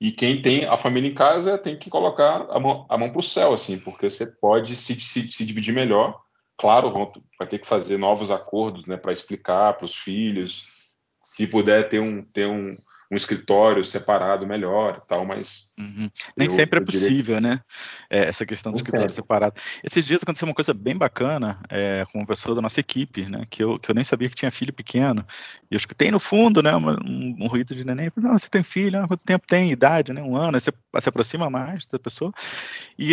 E 0.00 0.10
quem 0.10 0.42
tem 0.42 0.64
a 0.64 0.76
família 0.76 1.08
em 1.08 1.14
casa 1.14 1.56
tem 1.58 1.78
que 1.78 1.90
colocar 1.90 2.46
a 2.50 2.58
mão, 2.58 2.86
a 2.88 2.98
mão 2.98 3.10
para 3.10 3.20
o 3.20 3.22
céu, 3.22 3.52
assim, 3.52 3.78
porque 3.78 4.10
você 4.10 4.26
pode 4.26 4.74
se, 4.74 4.98
se, 4.98 5.28
se 5.28 5.44
dividir 5.44 5.74
melhor 5.74 6.18
claro, 6.60 6.92
vão, 6.92 7.10
vai 7.38 7.48
ter 7.48 7.58
que 7.58 7.66
fazer 7.66 7.96
novos 7.96 8.30
acordos 8.30 8.84
né, 8.86 8.98
para 8.98 9.12
explicar 9.12 9.72
para 9.72 9.86
os 9.86 9.96
filhos. 9.96 10.68
Se 11.18 11.46
puder 11.46 11.88
ter 11.88 12.00
um, 12.00 12.22
ter 12.22 12.46
um, 12.46 12.76
um 13.10 13.16
escritório 13.16 13.82
separado 13.82 14.46
melhor 14.46 15.00
e 15.02 15.08
tal, 15.08 15.24
mas. 15.24 15.69
Uhum. 15.80 16.10
Nem 16.36 16.48
eu, 16.48 16.54
sempre 16.54 16.80
é 16.80 16.84
possível, 16.84 17.36
que... 17.36 17.40
né? 17.40 17.60
É, 18.08 18.28
essa 18.28 18.44
questão 18.44 18.70
do 18.72 18.76
Nem 18.76 18.82
escritório 18.82 19.12
separado. 19.12 19.54
Esses 19.82 20.04
dias 20.04 20.22
aconteceu 20.22 20.46
uma 20.46 20.54
coisa 20.54 20.74
bem 20.74 20.96
bacana 20.96 21.58
é, 21.68 22.04
com 22.12 22.18
uma 22.18 22.26
pessoa 22.26 22.54
da 22.54 22.62
nossa 22.62 22.80
equipe, 22.80 23.26
né? 23.26 23.44
Que 23.48 23.64
eu, 23.64 23.78
que 23.78 23.90
eu 23.90 23.94
nem 23.94 24.04
sabia 24.04 24.28
que 24.28 24.36
tinha 24.36 24.50
filho 24.50 24.72
pequeno. 24.72 25.24
E 25.70 25.74
eu 25.74 25.76
escutei 25.76 26.10
no 26.10 26.20
fundo, 26.20 26.62
né? 26.62 26.74
Um, 26.76 27.44
um 27.44 27.46
ruído 27.46 27.74
de 27.74 27.84
neném. 27.84 28.10
Não, 28.16 28.38
você 28.38 28.48
tem 28.48 28.62
filho? 28.62 29.06
quanto 29.08 29.24
tempo 29.24 29.46
tem? 29.46 29.72
Idade, 29.72 30.12
né? 30.12 30.22
Um 30.22 30.36
ano. 30.36 30.56
Aí 30.56 30.60
você 30.60 30.70
se 31.00 31.08
aproxima 31.08 31.48
mais 31.48 31.86
da 31.86 31.98
pessoa. 31.98 32.32
E, 32.98 33.12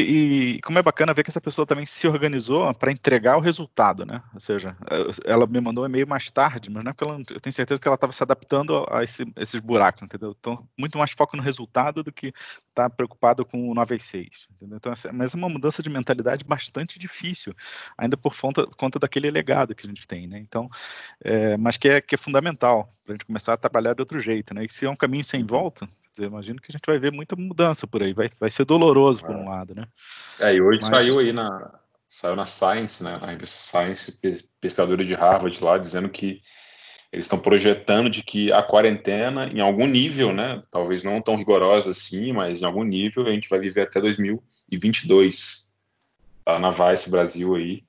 e 0.56 0.62
como 0.62 0.78
é 0.78 0.84
bacana 0.84 1.14
ver 1.14 1.24
que 1.24 1.30
essa 1.30 1.42
pessoa 1.42 1.66
também 1.66 1.86
se 1.86 2.08
organizou 2.08 2.74
para 2.76 2.92
entregar 2.92 3.38
o 3.38 3.42
resultado, 3.42 4.06
né? 4.06 4.22
Ou 4.34 4.40
seja, 4.40 4.76
ela 5.26 5.48
me 5.48 5.62
mandou 5.62 5.84
um 5.84 5.88
e-mail 5.88 6.08
mais 6.08 6.30
tarde, 6.30 6.70
mas 6.70 6.84
não 6.84 6.90
é 6.92 6.94
porque 6.94 7.10
ela, 7.10 7.20
eu 7.30 7.40
tenho 7.40 7.54
certeza 7.54 7.80
que 7.80 7.88
ela 7.88 7.96
estava 7.96 8.12
se 8.12 8.22
adaptando 8.22 8.86
a 8.92 9.04
esse, 9.04 9.26
esses 9.38 9.62
buracos 9.62 9.78
buracos, 9.78 10.04
entendeu? 10.04 10.36
Então, 10.38 10.68
muito 10.78 10.98
mais 10.98 11.12
foco 11.12 11.38
no 11.38 11.44
resultado 11.44 12.04
do 12.04 12.12
que 12.12 12.34
estar 12.70 12.90
tá 12.90 12.90
preocupado 12.90 13.46
com 13.46 13.70
o 13.70 13.74
9 13.74 13.96
às 13.96 14.04
6, 14.04 14.48
entendeu? 14.52 14.78
Então, 14.78 14.94
mas 15.14 15.34
é 15.34 15.38
uma 15.38 15.50
mudança 15.50 15.82
de 15.82 15.90
mentalidade 15.90 16.44
bastante 16.46 17.00
difícil, 17.00 17.54
ainda 17.98 18.16
por 18.16 18.36
conta, 18.40 18.66
conta 18.78 19.00
daquele 19.00 19.32
legado 19.32 19.76
que 19.76 19.86
a 19.86 19.90
gente 19.90 20.08
tem, 20.08 20.28
né? 20.28 20.38
Então, 20.40 20.70
é, 21.24 21.58
mas 21.58 21.78
que 21.78 21.90
é, 21.90 22.02
que 22.02 22.16
é 22.16 22.18
fundamental 22.18 22.90
para 23.04 23.14
a 23.14 23.16
gente 23.16 23.26
começar 23.26 23.54
a 23.54 23.58
trabalhar 23.58 23.94
de 23.94 24.02
outro 24.02 24.20
jeito, 24.20 24.54
né? 24.54 24.66
E 24.66 24.70
se 24.70 24.86
é 24.86 24.90
um 24.90 24.96
caminho 24.96 25.24
sem 25.24 25.42
uhum. 25.42 25.48
volta, 25.48 25.88
dizer, 26.12 26.28
imagino 26.28 26.62
que 26.62 26.72
a 26.72 26.74
gente 26.74 26.86
vai 26.86 27.00
ver 27.00 27.12
muita 27.12 27.36
mudança 27.36 27.88
por 27.88 28.04
aí, 28.04 28.14
vai, 28.14 28.30
vai 28.40 28.50
ser 28.50 28.66
doloroso 28.66 29.24
por 29.24 29.36
é. 29.36 29.38
um 29.38 29.50
lado, 29.50 29.76
né? 29.76 29.84
É, 30.40 30.54
e 30.54 30.62
hoje 30.62 30.80
mas... 30.82 30.90
saiu 30.90 31.20
aí 31.20 31.32
na, 31.34 31.80
saiu 32.08 32.36
na 32.36 32.46
Science, 32.46 33.04
né, 33.04 33.18
na 33.18 33.28
revista 33.28 33.58
Science, 33.58 34.20
pesquisadores 34.62 35.06
de 35.06 35.14
Harvard 35.14 35.60
lá, 35.64 35.78
dizendo 35.78 36.10
que 36.10 36.42
eles 37.12 37.26
estão 37.26 37.40
projetando 37.40 38.10
de 38.10 38.22
que 38.22 38.52
a 38.52 38.62
quarentena, 38.62 39.50
em 39.54 39.62
algum 39.62 39.88
nível, 39.88 40.34
né, 40.34 40.62
talvez 40.70 41.04
não 41.04 41.22
tão 41.22 41.36
rigorosa 41.36 41.92
assim, 41.92 42.34
mas 42.34 42.62
em 42.62 42.66
algum 42.66 42.84
nível, 42.84 43.26
a 43.26 43.32
gente 43.32 43.50
vai 43.50 43.60
viver 43.60 43.82
até 43.82 44.02
2022. 44.02 45.72
Tá 46.44 46.60
na 46.60 46.72
Vice 46.72 47.10
Brasil 47.10 47.56
aí. 47.56 47.84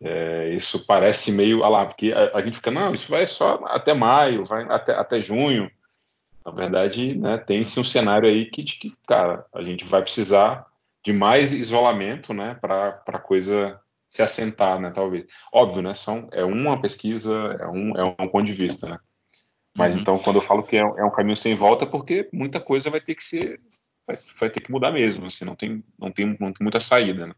É, 0.00 0.52
isso 0.52 0.84
parece 0.86 1.32
meio, 1.32 1.58
lá, 1.58 1.86
porque 1.86 2.12
a, 2.12 2.36
a, 2.36 2.42
gente 2.42 2.56
fica, 2.56 2.70
não, 2.70 2.92
isso 2.92 3.10
vai 3.10 3.26
só 3.26 3.60
até 3.66 3.94
maio, 3.94 4.44
vai 4.44 4.64
até, 4.64 4.92
até 4.92 5.20
junho. 5.20 5.70
Na 6.44 6.52
verdade, 6.52 7.16
né, 7.16 7.38
tem-se 7.38 7.78
um 7.78 7.84
cenário 7.84 8.28
aí 8.28 8.46
que, 8.46 8.62
de 8.62 8.74
que, 8.74 8.92
cara, 9.06 9.46
a 9.54 9.62
gente 9.62 9.84
vai 9.84 10.02
precisar 10.02 10.66
de 11.02 11.12
mais 11.12 11.52
isolamento, 11.52 12.34
né, 12.34 12.56
para 12.60 13.02
a 13.06 13.18
coisa 13.18 13.80
se 14.14 14.22
assentar, 14.22 14.80
né, 14.80 14.92
talvez. 14.92 15.26
Óbvio, 15.52 15.82
né, 15.82 15.92
são, 15.92 16.28
é 16.30 16.44
uma 16.44 16.80
pesquisa, 16.80 17.34
é 17.58 17.66
um, 17.66 17.96
é 17.96 18.04
um 18.04 18.28
ponto 18.28 18.44
de 18.44 18.52
vista, 18.52 18.88
né. 18.88 18.96
Mas 19.76 19.96
uhum. 19.96 20.02
então, 20.02 20.18
quando 20.18 20.36
eu 20.36 20.42
falo 20.42 20.62
que 20.62 20.76
é, 20.76 20.82
é, 20.82 21.04
um 21.04 21.10
caminho 21.10 21.36
sem 21.36 21.52
volta, 21.52 21.84
é 21.84 21.88
porque 21.88 22.28
muita 22.32 22.60
coisa 22.60 22.90
vai 22.90 23.00
ter 23.00 23.16
que 23.16 23.24
ser, 23.24 23.58
vai, 24.06 24.16
vai 24.38 24.50
ter 24.50 24.60
que 24.60 24.70
mudar 24.70 24.92
mesmo, 24.92 25.26
assim, 25.26 25.44
não 25.44 25.56
tem, 25.56 25.82
não 25.98 26.12
tem, 26.12 26.26
não 26.38 26.52
tem 26.52 26.62
muita 26.62 26.78
saída, 26.78 27.26
né. 27.26 27.34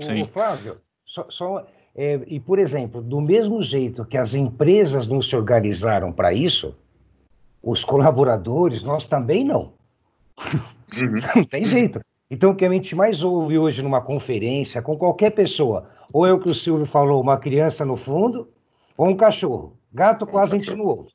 Sim. 0.00 0.24
O 0.24 0.26
Flávio, 0.26 0.80
só, 1.06 1.30
só 1.30 1.66
é, 1.94 2.20
e, 2.26 2.40
por 2.40 2.58
exemplo, 2.58 3.00
do 3.00 3.20
mesmo 3.20 3.62
jeito 3.62 4.04
que 4.04 4.16
as 4.16 4.34
empresas 4.34 5.06
não 5.06 5.22
se 5.22 5.36
organizaram 5.36 6.12
para 6.12 6.34
isso, 6.34 6.74
os 7.62 7.84
colaboradores, 7.84 8.82
nós 8.82 9.06
também 9.06 9.44
não. 9.44 9.74
Uhum. 10.92 11.20
não 11.36 11.44
tem 11.44 11.66
jeito. 11.66 12.00
Então, 12.30 12.52
o 12.52 12.54
que 12.54 12.64
a 12.64 12.70
gente 12.70 12.94
mais 12.94 13.24
ouve 13.24 13.58
hoje 13.58 13.82
numa 13.82 14.00
conferência 14.00 14.80
com 14.80 14.96
qualquer 14.96 15.34
pessoa, 15.34 15.90
ou 16.12 16.24
é 16.24 16.32
o 16.32 16.38
que 16.38 16.48
o 16.48 16.54
Silvio 16.54 16.86
falou, 16.86 17.20
uma 17.20 17.36
criança 17.36 17.84
no 17.84 17.96
fundo, 17.96 18.48
ou 18.96 19.08
um 19.08 19.16
cachorro. 19.16 19.76
Gato 19.92 20.24
quase 20.26 20.54
a 20.54 20.58
gente 20.58 20.74
não 20.76 20.84
ouve. 20.84 21.10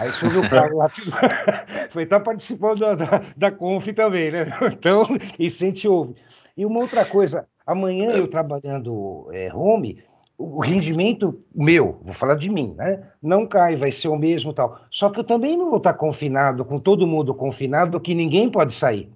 Aí 0.00 0.08
o 0.08 0.12
Silvio 0.12 0.42
fala 0.44 0.88
foi 1.90 2.04
estar 2.04 2.20
participando 2.20 2.80
da, 2.80 2.94
da, 2.94 3.22
da 3.36 3.50
Conf 3.50 3.86
também, 3.88 4.30
né? 4.30 4.46
Então, 4.72 5.06
isso 5.38 5.62
a 5.62 5.66
gente 5.66 5.86
ouve. 5.86 6.14
E 6.56 6.64
uma 6.64 6.80
outra 6.80 7.04
coisa, 7.04 7.46
amanhã 7.66 8.12
eu 8.12 8.26
trabalhando 8.26 9.28
é, 9.32 9.54
home, 9.54 10.02
o 10.38 10.60
rendimento 10.60 11.38
meu, 11.54 12.00
vou 12.02 12.14
falar 12.14 12.34
de 12.34 12.48
mim, 12.48 12.74
né? 12.76 13.10
Não 13.22 13.46
cai, 13.46 13.76
vai 13.76 13.92
ser 13.92 14.08
o 14.08 14.16
mesmo 14.16 14.54
tal. 14.54 14.80
Só 14.90 15.10
que 15.10 15.20
eu 15.20 15.24
também 15.24 15.56
não 15.56 15.68
vou 15.68 15.78
estar 15.78 15.94
confinado, 15.94 16.64
com 16.64 16.78
todo 16.78 17.06
mundo 17.06 17.34
confinado, 17.34 18.00
que 18.00 18.14
ninguém 18.14 18.50
pode 18.50 18.72
sair. 18.72 19.10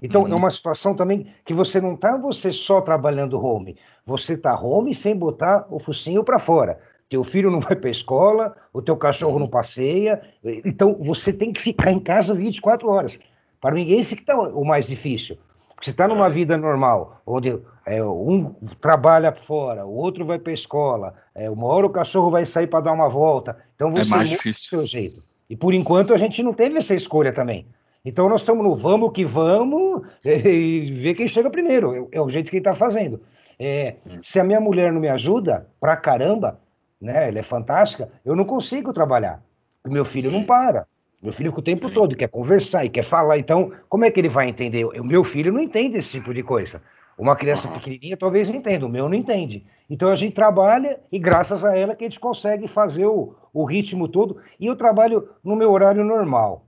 Então, 0.00 0.22
uhum. 0.22 0.32
é 0.32 0.34
uma 0.34 0.50
situação 0.50 0.94
também 0.94 1.26
que 1.44 1.54
você 1.54 1.80
não 1.80 1.94
está 1.94 2.16
você 2.16 2.52
só 2.52 2.80
trabalhando 2.80 3.42
home. 3.42 3.76
Você 4.04 4.34
está 4.34 4.58
home 4.58 4.94
sem 4.94 5.16
botar 5.16 5.66
o 5.70 5.78
focinho 5.78 6.22
para 6.22 6.38
fora. 6.38 6.78
Teu 7.08 7.24
filho 7.24 7.50
não 7.50 7.60
vai 7.60 7.76
para 7.76 7.88
a 7.88 7.90
escola, 7.90 8.54
o 8.72 8.82
teu 8.82 8.96
cachorro 8.96 9.34
uhum. 9.34 9.40
não 9.40 9.48
passeia. 9.48 10.20
Então, 10.64 10.96
você 11.00 11.32
tem 11.32 11.52
que 11.52 11.60
ficar 11.60 11.90
em 11.90 12.00
casa 12.00 12.34
24 12.34 12.88
horas. 12.88 13.18
Para 13.60 13.74
mim, 13.74 13.90
esse 13.90 14.14
que 14.14 14.22
está 14.22 14.36
o 14.36 14.64
mais 14.64 14.86
difícil. 14.86 15.38
Você 15.82 15.90
está 15.90 16.08
numa 16.08 16.28
vida 16.28 16.56
normal, 16.56 17.20
onde 17.26 17.58
é, 17.84 18.02
um 18.02 18.54
trabalha 18.80 19.30
fora, 19.32 19.84
o 19.84 19.94
outro 19.94 20.24
vai 20.24 20.38
para 20.38 20.50
a 20.50 20.54
escola, 20.54 21.14
é, 21.34 21.50
uma 21.50 21.66
hora 21.66 21.86
o 21.86 21.90
cachorro 21.90 22.30
vai 22.30 22.46
sair 22.46 22.66
para 22.66 22.80
dar 22.80 22.92
uma 22.92 23.08
volta. 23.08 23.56
Então 23.74 23.90
você 23.94 24.02
é 24.02 24.04
mais 24.06 24.28
difícil. 24.28 24.70
seu 24.70 24.86
jeito. 24.86 25.22
E 25.48 25.56
por 25.56 25.74
enquanto 25.74 26.14
a 26.14 26.16
gente 26.16 26.42
não 26.42 26.54
teve 26.54 26.78
essa 26.78 26.94
escolha 26.94 27.32
também. 27.32 27.66
Então 28.06 28.28
nós 28.28 28.42
estamos 28.42 28.64
no 28.64 28.76
vamos 28.76 29.10
que 29.12 29.24
vamos 29.24 30.02
e 30.24 30.92
ver 30.92 31.14
quem 31.14 31.26
chega 31.26 31.50
primeiro. 31.50 32.08
É, 32.12 32.18
é 32.18 32.20
o 32.22 32.28
jeito 32.28 32.50
que 32.50 32.56
ele 32.56 32.60
está 32.60 32.74
fazendo. 32.74 33.20
É, 33.58 33.96
se 34.22 34.38
a 34.38 34.44
minha 34.44 34.60
mulher 34.60 34.92
não 34.92 35.00
me 35.00 35.08
ajuda, 35.08 35.66
pra 35.80 35.96
caramba, 35.96 36.60
né? 37.00 37.28
Ela 37.28 37.40
é 37.40 37.42
fantástica, 37.42 38.08
eu 38.24 38.36
não 38.36 38.44
consigo 38.44 38.92
trabalhar. 38.92 39.42
O 39.84 39.90
meu 39.90 40.04
filho 40.04 40.30
Sim. 40.30 40.38
não 40.38 40.46
para. 40.46 40.86
Meu 41.20 41.32
filho 41.32 41.50
fica 41.50 41.60
o 41.60 41.64
tempo 41.64 41.88
Sim. 41.88 41.94
todo, 41.94 42.14
quer 42.14 42.28
conversar 42.28 42.84
e 42.84 42.90
quer 42.90 43.02
falar. 43.02 43.38
Então, 43.38 43.72
como 43.88 44.04
é 44.04 44.10
que 44.10 44.20
ele 44.20 44.28
vai 44.28 44.48
entender? 44.48 44.84
O 44.84 45.04
meu 45.04 45.24
filho 45.24 45.52
não 45.52 45.60
entende 45.60 45.98
esse 45.98 46.12
tipo 46.12 46.32
de 46.32 46.44
coisa. 46.44 46.80
Uma 47.18 47.34
criança 47.34 47.66
uhum. 47.66 47.74
pequenininha 47.74 48.16
talvez 48.16 48.50
entenda, 48.50 48.86
o 48.86 48.90
meu 48.90 49.08
não 49.08 49.16
entende. 49.16 49.64
Então 49.88 50.10
a 50.10 50.14
gente 50.14 50.34
trabalha 50.34 51.00
e 51.10 51.18
graças 51.18 51.64
a 51.64 51.76
ela 51.76 51.96
que 51.96 52.04
a 52.04 52.08
gente 52.08 52.20
consegue 52.20 52.68
fazer 52.68 53.06
o, 53.06 53.34
o 53.52 53.64
ritmo 53.64 54.06
todo. 54.06 54.36
E 54.60 54.66
eu 54.66 54.76
trabalho 54.76 55.28
no 55.42 55.56
meu 55.56 55.72
horário 55.72 56.04
normal. 56.04 56.65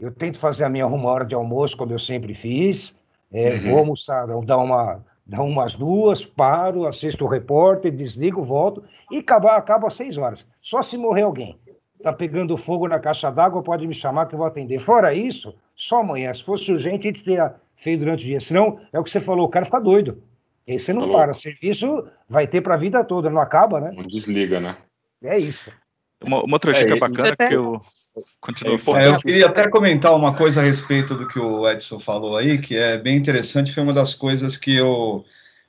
Eu 0.00 0.10
tento 0.10 0.38
fazer 0.38 0.64
a 0.64 0.68
minha 0.68 0.86
uma 0.86 1.10
hora 1.10 1.24
de 1.24 1.34
almoço, 1.34 1.76
como 1.76 1.92
eu 1.92 1.98
sempre 1.98 2.34
fiz. 2.34 2.98
É, 3.32 3.54
uhum. 3.54 3.70
Vou 3.70 3.78
almoçar, 3.78 4.26
dar, 4.44 4.58
uma, 4.58 5.04
dar 5.26 5.42
umas 5.42 5.74
duas, 5.74 6.24
paro, 6.24 6.86
assisto 6.86 7.24
o 7.24 7.28
repórter, 7.28 7.92
desligo, 7.92 8.42
volto 8.42 8.82
e 9.10 9.18
acaba, 9.18 9.56
acaba 9.56 9.86
às 9.86 9.94
seis 9.94 10.16
horas. 10.16 10.46
Só 10.60 10.82
se 10.82 10.96
morrer 10.96 11.22
alguém 11.22 11.58
tá 12.02 12.12
pegando 12.12 12.56
fogo 12.56 12.88
na 12.88 12.98
caixa 12.98 13.30
d'água, 13.30 13.62
pode 13.62 13.86
me 13.86 13.94
chamar 13.94 14.26
que 14.26 14.34
eu 14.34 14.38
vou 14.38 14.46
atender. 14.46 14.78
Fora 14.78 15.14
isso, 15.14 15.54
só 15.74 16.00
amanhã. 16.00 16.32
Se 16.32 16.42
fosse 16.42 16.72
urgente, 16.72 17.08
a 17.08 17.12
gente 17.12 17.24
teria 17.24 17.54
feito 17.76 18.00
durante 18.00 18.24
o 18.24 18.26
dia. 18.26 18.40
Senão, 18.40 18.80
é 18.92 18.98
o 18.98 19.04
que 19.04 19.10
você 19.10 19.20
falou, 19.20 19.46
o 19.46 19.50
cara 19.50 19.64
fica 19.64 19.80
doido. 19.80 20.22
E 20.66 20.72
aí 20.72 20.80
você 20.80 20.92
não 20.92 21.10
para. 21.10 21.32
Serviço 21.34 22.06
vai 22.28 22.46
ter 22.46 22.60
para 22.60 22.74
a 22.74 22.78
vida 22.78 23.04
toda, 23.04 23.30
não 23.30 23.40
acaba, 23.40 23.80
né? 23.80 23.92
Não 23.94 24.06
desliga, 24.06 24.60
né? 24.60 24.76
É 25.22 25.36
isso. 25.36 25.72
Uma, 26.22 26.42
uma 26.42 26.54
outra 26.54 26.72
dica 26.74 26.94
é, 26.94 26.98
bacana 26.98 27.36
que 27.36 27.54
eu 27.54 27.80
continuo 28.40 28.78
é, 28.96 29.06
Eu 29.06 29.18
queria 29.18 29.46
até 29.46 29.68
comentar 29.68 30.14
uma 30.14 30.34
coisa 30.34 30.60
a 30.60 30.64
respeito 30.64 31.14
do 31.14 31.26
que 31.26 31.38
o 31.38 31.68
Edson 31.68 31.98
falou 31.98 32.36
aí, 32.36 32.58
que 32.58 32.76
é 32.76 32.98
bem 32.98 33.16
interessante. 33.16 33.72
Foi 33.72 33.82
uma 33.82 33.94
das 33.94 34.14
coisas 34.14 34.56
que 34.56 34.76
eu, 34.76 35.24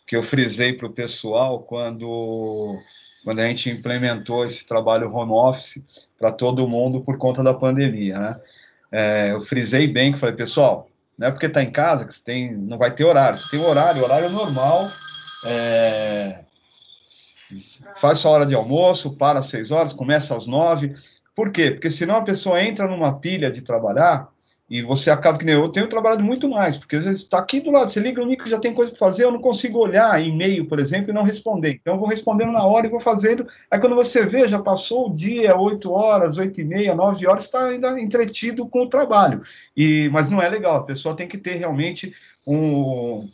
que 0.05 0.15
eu 0.15 0.23
frisei 0.23 0.73
para 0.73 0.87
o 0.87 0.93
pessoal 0.93 1.61
quando 1.61 2.77
quando 3.23 3.39
a 3.39 3.47
gente 3.47 3.69
implementou 3.69 4.45
esse 4.45 4.65
trabalho 4.65 5.13
home 5.13 5.31
office 5.31 5.81
para 6.17 6.31
todo 6.31 6.67
mundo 6.67 7.01
por 7.01 7.17
conta 7.17 7.43
da 7.43 7.53
pandemia, 7.53 8.17
né? 8.17 8.35
É, 8.91 9.31
eu 9.31 9.43
frisei 9.43 9.87
bem 9.87 10.11
que 10.11 10.19
falei, 10.19 10.35
pessoal, 10.35 10.89
não 11.17 11.27
é 11.27 11.31
porque 11.31 11.45
está 11.45 11.63
em 11.63 11.71
casa 11.71 12.03
que 12.03 12.13
você 12.13 12.23
tem, 12.23 12.51
não 12.51 12.77
vai 12.77 12.91
ter 12.91 13.05
horário. 13.05 13.37
Você 13.37 13.57
tem 13.57 13.65
horário, 13.65 14.03
horário 14.03 14.29
normal, 14.29 14.87
é, 15.45 16.39
faz 17.97 18.19
sua 18.19 18.31
hora 18.31 18.45
de 18.45 18.55
almoço, 18.55 19.15
para 19.15 19.39
às 19.39 19.47
seis 19.47 19.71
horas, 19.71 19.93
começa 19.93 20.35
às 20.35 20.45
nove. 20.45 20.95
Por 21.35 21.51
quê? 21.51 21.71
Porque 21.71 21.89
senão 21.89 22.15
a 22.15 22.23
pessoa 22.23 22.61
entra 22.61 22.87
numa 22.87 23.19
pilha 23.19 23.51
de 23.51 23.61
trabalhar 23.61 24.29
e 24.71 24.81
você 24.81 25.11
acaba 25.11 25.37
que 25.37 25.43
nem 25.43 25.53
eu, 25.53 25.63
eu 25.63 25.69
tenho 25.69 25.89
trabalhado 25.89 26.23
muito 26.23 26.47
mais, 26.47 26.77
porque 26.77 26.95
às 26.95 27.03
vezes 27.03 27.23
está 27.23 27.39
aqui 27.39 27.59
do 27.59 27.71
lado, 27.71 27.91
você 27.91 27.99
liga 27.99 28.21
o 28.21 28.25
Nico, 28.25 28.47
já 28.47 28.57
tem 28.57 28.73
coisa 28.73 28.89
para 28.89 28.99
fazer, 28.99 29.25
eu 29.25 29.31
não 29.31 29.41
consigo 29.41 29.77
olhar 29.77 30.25
e-mail, 30.25 30.65
por 30.65 30.79
exemplo, 30.79 31.11
e 31.11 31.13
não 31.13 31.23
responder. 31.23 31.71
Então 31.71 31.95
eu 31.95 31.99
vou 31.99 32.07
respondendo 32.07 32.53
na 32.53 32.63
hora 32.63 32.87
e 32.87 32.89
vou 32.89 33.01
fazendo. 33.01 33.45
Aí 33.69 33.77
quando 33.81 33.97
você 33.97 34.25
vê, 34.25 34.47
já 34.47 34.59
passou 34.59 35.09
o 35.09 35.13
dia, 35.13 35.57
8 35.57 35.91
horas, 35.91 36.37
8 36.37 36.61
e 36.61 36.63
meia, 36.63 36.95
9 36.95 37.27
horas, 37.27 37.43
está 37.43 37.65
ainda 37.65 37.99
entretido 37.99 38.65
com 38.65 38.83
o 38.83 38.89
trabalho. 38.89 39.41
E, 39.75 40.09
mas 40.13 40.29
não 40.29 40.41
é 40.41 40.47
legal, 40.47 40.77
a 40.77 40.83
pessoa 40.85 41.17
tem 41.17 41.27
que 41.27 41.37
ter 41.37 41.55
realmente 41.55 42.15
um, 42.47 43.27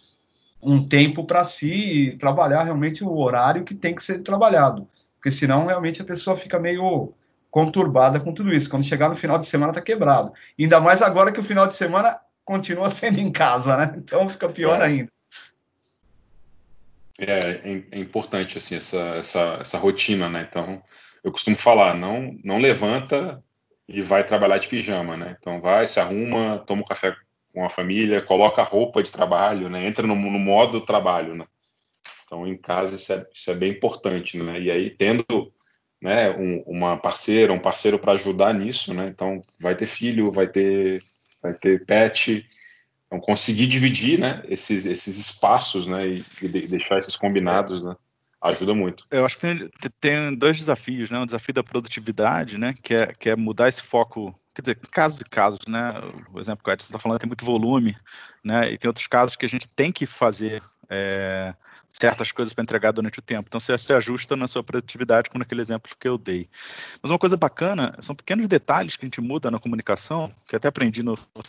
um 0.61 0.87
tempo 0.87 1.25
para 1.25 1.45
si 1.45 1.73
e 1.73 2.17
trabalhar 2.17 2.63
realmente 2.63 3.03
o 3.03 3.17
horário 3.17 3.63
que 3.63 3.75
tem 3.75 3.95
que 3.95 4.03
ser 4.03 4.19
trabalhado. 4.19 4.87
Porque 5.15 5.31
senão 5.31 5.65
realmente 5.65 6.01
a 6.01 6.05
pessoa 6.05 6.37
fica 6.37 6.59
meio 6.59 7.13
conturbada 7.49 8.19
com 8.19 8.33
tudo 8.33 8.53
isso. 8.53 8.69
Quando 8.69 8.85
chegar 8.85 9.09
no 9.09 9.15
final 9.15 9.39
de 9.39 9.45
semana, 9.45 9.71
está 9.71 9.81
quebrado. 9.81 10.31
Ainda 10.59 10.79
mais 10.79 11.01
agora 11.01 11.31
que 11.31 11.39
o 11.39 11.43
final 11.43 11.67
de 11.67 11.73
semana 11.73 12.19
continua 12.43 12.89
sendo 12.91 13.19
em 13.19 13.31
casa, 13.31 13.77
né? 13.77 13.95
Então 13.97 14.29
fica 14.29 14.49
pior 14.49 14.79
é. 14.81 14.85
ainda. 14.85 15.11
É, 17.19 17.39
é, 17.39 17.83
é, 17.93 17.99
importante 17.99 18.59
assim 18.59 18.75
essa, 18.75 18.99
essa, 19.15 19.57
essa 19.59 19.77
rotina, 19.77 20.29
né? 20.29 20.47
Então 20.47 20.81
eu 21.23 21.31
costumo 21.31 21.55
falar, 21.55 21.95
não 21.95 22.37
não 22.43 22.59
levanta 22.59 23.43
e 23.87 24.03
vai 24.03 24.23
trabalhar 24.23 24.59
de 24.59 24.67
pijama, 24.67 25.17
né? 25.17 25.35
Então 25.39 25.59
vai, 25.59 25.87
se 25.87 25.99
arruma, 25.99 26.59
toma 26.59 26.83
um 26.83 26.85
café 26.85 27.15
com 27.57 27.65
a 27.65 27.71
família, 27.71 28.21
coloca 28.21 28.61
roupa 28.61 29.01
de 29.01 29.11
trabalho, 29.11 29.67
né? 29.67 29.83
Entra 29.87 30.05
no, 30.05 30.13
no 30.15 30.37
modo 30.37 30.79
trabalho, 30.79 31.33
né? 31.33 31.43
Então 32.23 32.45
em 32.45 32.55
casa 32.55 32.95
isso 32.95 33.11
é, 33.11 33.25
isso 33.33 33.49
é 33.49 33.55
bem 33.55 33.71
importante, 33.71 34.37
né? 34.37 34.61
E 34.61 34.69
aí 34.69 34.91
tendo 34.91 35.25
né, 35.99 36.29
um, 36.37 36.61
uma 36.67 36.97
parceira, 36.97 37.51
um 37.51 37.59
parceiro 37.59 37.97
para 37.97 38.11
ajudar 38.11 38.53
nisso, 38.53 38.93
né? 38.93 39.07
Então 39.07 39.41
vai 39.59 39.73
ter 39.73 39.87
filho, 39.87 40.31
vai 40.31 40.45
ter, 40.45 41.03
vai 41.41 41.51
ter 41.55 41.83
pet, 41.83 42.45
então 43.07 43.19
conseguir 43.19 43.65
dividir, 43.65 44.19
né, 44.19 44.43
esses, 44.47 44.85
esses 44.85 45.17
espaços, 45.17 45.87
né, 45.87 46.05
e, 46.05 46.25
e 46.43 46.47
deixar 46.67 46.99
esses 46.99 47.15
combinados, 47.15 47.83
né, 47.83 47.95
ajuda 48.41 48.73
muito. 48.73 49.05
Eu 49.11 49.25
acho 49.25 49.35
que 49.37 49.41
tem, 49.41 49.69
tem 49.99 50.35
dois 50.35 50.57
desafios, 50.57 51.09
né? 51.09 51.19
O 51.19 51.25
desafio 51.25 51.53
da 51.53 51.63
produtividade, 51.63 52.57
né, 52.57 52.73
que 52.81 52.93
é, 52.93 53.07
que 53.07 53.29
é 53.29 53.35
mudar 53.35 53.67
esse 53.67 53.81
foco 53.81 54.35
quer 54.53 54.61
dizer, 54.61 54.75
casos 54.91 55.21
e 55.21 55.25
casos, 55.25 55.59
né? 55.67 55.93
O 56.33 56.39
exemplo 56.39 56.63
que 56.63 56.69
o 56.69 56.73
Edson 56.73 56.85
está 56.85 56.97
falando 56.97 57.19
tem 57.19 57.27
muito 57.27 57.45
volume, 57.45 57.95
né? 58.43 58.71
E 58.71 58.77
tem 58.77 58.89
outros 58.89 59.05
casos 59.05 59.35
que 59.35 59.45
a 59.45 59.49
gente 59.49 59.67
tem 59.67 59.91
que 59.91 60.07
fazer 60.07 60.63
é, 60.89 61.53
certas 61.89 62.31
coisas 62.31 62.53
para 62.53 62.63
entregar 62.63 62.91
durante 62.91 63.19
o 63.19 63.21
tempo. 63.21 63.45
Então, 63.47 63.59
você 63.59 63.77
se 63.77 63.93
ajusta 63.93 64.35
na 64.35 64.47
sua 64.47 64.63
produtividade, 64.63 65.29
como 65.29 65.39
naquele 65.39 65.61
exemplo 65.61 65.91
que 65.99 66.07
eu 66.07 66.17
dei. 66.17 66.49
Mas 67.01 67.11
uma 67.11 67.19
coisa 67.19 67.37
bacana, 67.37 67.95
são 68.01 68.15
pequenos 68.15 68.47
detalhes 68.47 68.95
que 68.95 69.05
a 69.05 69.07
gente 69.07 69.21
muda 69.21 69.51
na 69.51 69.59
comunicação, 69.59 70.31
que 70.47 70.55
até 70.55 70.67
aprendi 70.67 71.03
no, 71.03 71.13
no 71.13 71.43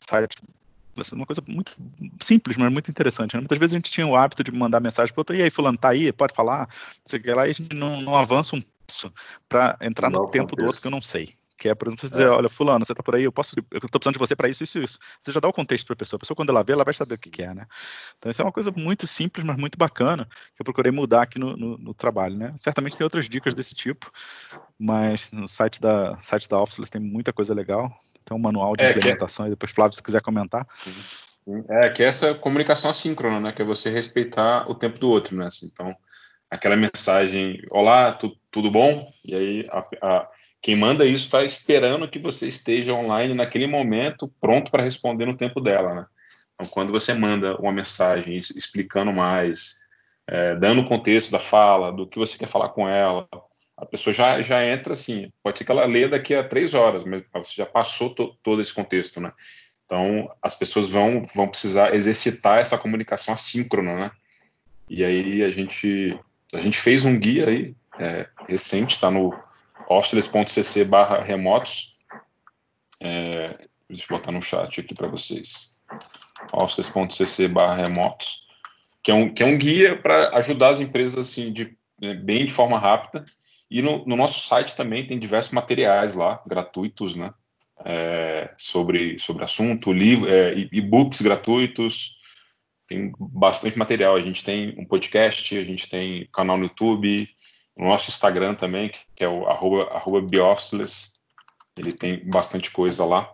uma 1.13 1.27
coisa 1.27 1.43
muito 1.47 1.73
simples, 2.21 2.57
mas 2.57 2.73
muito 2.73 2.91
interessante. 2.91 3.35
Né? 3.35 3.41
Muitas 3.41 3.59
vezes 3.59 3.75
a 3.75 3.79
gente 3.79 3.91
tinha 3.91 4.07
o 4.07 4.17
hábito 4.17 4.43
de 4.43 4.53
mandar 4.53 4.81
mensagem 4.81 5.13
para 5.15 5.21
outro, 5.21 5.37
e 5.37 5.43
aí, 5.43 5.51
fulano, 5.51 5.79
tá 5.79 5.91
aí, 5.91 6.13
pode 6.13 6.35
falar? 6.35 6.69
Não 6.69 7.03
sei 7.05 7.19
o 7.19 7.23
que 7.23 7.33
lá, 7.33 7.47
e 7.47 7.51
a 7.51 7.53
gente 7.55 7.75
não, 7.75 8.01
não 8.01 8.17
avança 8.17 8.57
um 8.57 8.63
passo 8.87 9.13
para 9.49 9.77
entrar 9.81 10.11
no 10.11 10.29
tempo 10.29 10.57
do 10.57 10.65
outro 10.65 10.81
que 10.81 10.87
eu 10.87 10.91
não 10.91 11.03
sei. 11.03 11.38
Que 11.59 11.69
é, 11.69 11.75
por 11.75 11.89
exemplo, 11.89 12.03
você 12.03 12.09
dizer, 12.09 12.27
é. 12.27 12.31
olha, 12.31 12.49
fulano, 12.49 12.85
você 12.85 12.95
tá 12.95 13.03
por 13.03 13.17
aí, 13.17 13.25
eu 13.25 13.33
posso, 13.33 13.53
eu 13.59 13.81
tô 13.81 13.99
precisando 13.99 14.13
de 14.13 14.19
você 14.21 14.37
para 14.37 14.49
isso, 14.49 14.63
isso, 14.63 14.79
isso. 14.79 14.99
Você 15.19 15.33
já 15.33 15.41
dá 15.41 15.49
o 15.49 15.53
contexto 15.53 15.87
para 15.89 15.95
a 15.95 15.97
pessoa. 15.97 16.17
A 16.17 16.21
pessoa, 16.21 16.37
quando 16.37 16.51
ela 16.51 16.63
vê, 16.63 16.73
ela 16.73 16.85
vai 16.85 16.95
saber 16.95 17.15
o 17.15 17.19
que, 17.19 17.29
que, 17.29 17.43
é, 17.43 17.53
né? 17.53 17.67
Então, 18.17 18.31
isso 18.31 18.41
é 18.41 18.45
uma 18.45 18.53
coisa 18.53 18.73
muito 18.77 19.09
simples, 19.09 19.45
mas 19.45 19.57
muito 19.57 19.77
bacana, 19.77 20.25
que 20.55 20.63
eu 20.63 20.65
procurei 20.65 20.93
mudar 20.93 21.23
aqui 21.23 21.37
no, 21.37 21.57
no, 21.57 21.77
no 21.77 21.93
trabalho, 21.93 22.37
né? 22.37 22.55
Certamente 22.57 22.97
tem 22.97 23.05
outras 23.05 23.29
dicas 23.29 23.55
desse 23.55 23.75
tipo, 23.75 24.09
mas 24.79 25.33
no 25.33 25.49
site 25.49 25.81
da, 25.81 26.17
site 26.21 26.49
da 26.49 26.63
Office 26.63 26.89
tem 26.89 27.01
muita 27.01 27.33
coisa 27.33 27.53
legal. 27.53 27.93
Tem 28.25 28.37
um 28.37 28.41
manual 28.41 28.77
de 28.77 28.85
é, 28.85 28.91
implementação, 28.91 29.47
que... 29.47 29.49
e 29.49 29.51
depois, 29.51 29.73
Flávio, 29.73 29.97
se 29.97 30.03
quiser 30.03 30.23
comentar. 30.23 30.65
É, 31.71 31.89
que 31.89 32.05
é 32.05 32.07
essa 32.07 32.35
comunicação 32.35 32.89
assíncrona, 32.89 33.41
né? 33.41 33.53
Que 33.53 33.63
é 33.63 33.65
você 33.65 33.91
respeitar 33.91 34.71
o 34.71 34.77
tempo 34.77 35.01
do 35.01 35.11
outro, 35.11 35.35
né? 35.37 35.47
Assim, 35.47 35.67
então, 35.67 35.97
aquela 36.51 36.77
mensagem, 36.77 37.61
olá, 37.71 38.13
tu, 38.13 38.37
tudo 38.51 38.71
bom? 38.71 39.11
E 39.25 39.35
aí 39.35 39.67
a, 39.71 39.85
a, 40.03 40.29
quem 40.61 40.77
manda 40.77 41.05
isso 41.05 41.25
está 41.25 41.45
esperando 41.45 42.09
que 42.09 42.19
você 42.19 42.49
esteja 42.49 42.93
online 42.93 43.35
naquele 43.35 43.67
momento, 43.67 44.33
pronto 44.41 44.71
para 44.71 44.83
responder 44.83 45.25
no 45.25 45.37
tempo 45.37 45.61
dela, 45.61 45.95
né? 45.95 46.07
Então, 46.55 46.71
quando 46.73 46.93
você 46.93 47.15
manda 47.15 47.57
uma 47.61 47.73
mensagem 47.73 48.37
explicando 48.37 49.13
mais, 49.13 49.77
é, 50.27 50.57
dando 50.57 50.81
o 50.81 50.85
contexto 50.85 51.31
da 51.31 51.39
fala, 51.39 51.93
do 51.93 52.07
que 52.07 52.19
você 52.19 52.37
quer 52.37 52.49
falar 52.49 52.71
com 52.71 52.89
ela, 52.89 53.29
a 53.77 53.87
pessoa 53.87 54.13
já, 54.13 54.43
já 54.43 54.65
entra 54.67 54.95
assim. 54.95 55.33
Pode 55.43 55.59
ser 55.59 55.65
que 55.65 55.71
ela 55.71 55.85
lê 55.85 56.09
daqui 56.09 56.35
a 56.35 56.43
três 56.43 56.75
horas, 56.75 57.05
mas 57.05 57.23
você 57.33 57.55
já 57.57 57.67
passou 57.67 58.13
to, 58.13 58.37
todo 58.43 58.61
esse 58.61 58.75
contexto, 58.75 59.21
né? 59.21 59.33
Então, 59.87 60.29
as 60.43 60.55
pessoas 60.57 60.89
vão, 60.89 61.25
vão 61.35 61.49
precisar 61.49 61.95
exercitar 61.95 62.59
essa 62.59 62.77
comunicação 62.77 63.33
assíncrona, 63.33 63.95
né? 63.95 64.11
E 64.89 65.05
aí 65.05 65.45
a 65.45 65.51
gente, 65.51 66.19
a 66.53 66.61
gente 66.61 66.79
fez 66.79 67.05
um 67.05 67.17
guia 67.17 67.49
aí, 67.49 67.75
é, 67.99 68.29
recente, 68.49 68.95
está 68.95 69.11
no 69.11 69.33
officeless.cc 69.89 70.85
barra 70.85 71.23
remotos. 71.23 71.99
É, 73.01 73.69
deixa 73.89 74.05
eu 74.05 74.19
botar 74.19 74.31
no 74.31 74.43
chat 74.43 74.81
aqui 74.81 74.95
para 74.95 75.09
vocês. 75.09 75.81
officeless.cc 76.53 77.49
barra 77.49 77.75
remotos, 77.75 78.47
que 79.03 79.11
é 79.11 79.15
um, 79.15 79.33
que 79.33 79.43
é 79.43 79.47
um 79.47 79.57
guia 79.57 79.97
para 79.97 80.37
ajudar 80.37 80.71
as 80.71 80.81
empresas 80.81 81.31
assim, 81.31 81.53
de, 81.53 81.77
né, 82.01 82.15
bem 82.15 82.45
de 82.45 82.53
forma 82.53 82.79
rápida. 82.79 83.25
E 83.71 83.83
no, 83.83 84.05
no, 84.07 84.17
nosso 84.17 84.47
site 84.47 84.77
também 84.77 85.07
tem 85.07 85.19
diversos 85.19 85.53
materiais 85.53 86.15
lá, 86.15 86.43
gratuitos, 86.47 87.17
né? 87.17 87.33
É, 87.85 88.53
sobre, 88.59 89.19
sobre 89.21 89.45
assunto, 89.45 89.93
livro, 89.93 90.29
é, 90.29 90.53
e-books 90.73 91.21
gratuitos, 91.21 92.19
tem 92.89 93.13
bastante 93.19 93.79
material. 93.79 94.17
A 94.17 94.23
gente 94.23 94.43
tem 94.43 94.75
um 94.77 94.85
podcast, 94.85 95.57
a 95.57 95.63
gente 95.63 95.89
tem 95.89 96.29
canal 96.33 96.57
no 96.57 96.65
YouTube, 96.65 97.29
o 97.79 97.85
nosso 97.85 98.11
Instagram 98.11 98.55
também, 98.55 98.93
que 99.15 99.23
é 99.23 99.29
o 99.29 99.47
arroba, 99.47 99.85
arroba 99.93 100.27
ele 101.79 101.93
tem 101.93 102.29
bastante 102.29 102.73
coisa 102.73 103.05
lá. 103.05 103.33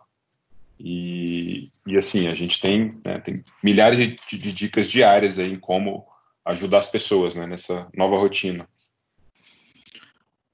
E, 0.79 1.73
e 1.87 1.97
assim, 1.97 2.29
a 2.29 2.35
gente 2.35 2.61
tem, 2.61 3.01
né, 3.05 3.19
tem 3.19 3.43
milhares 3.63 3.99
de, 3.99 4.37
de, 4.37 4.53
dicas 4.53 4.91
diárias 4.91 5.39
aí 5.39 5.53
em 5.53 5.59
como 5.59 6.05
ajudar 6.45 6.79
as 6.79 6.91
pessoas 6.91 7.35
né, 7.35 7.47
nessa 7.47 7.89
nova 7.95 8.19
rotina. 8.19 8.69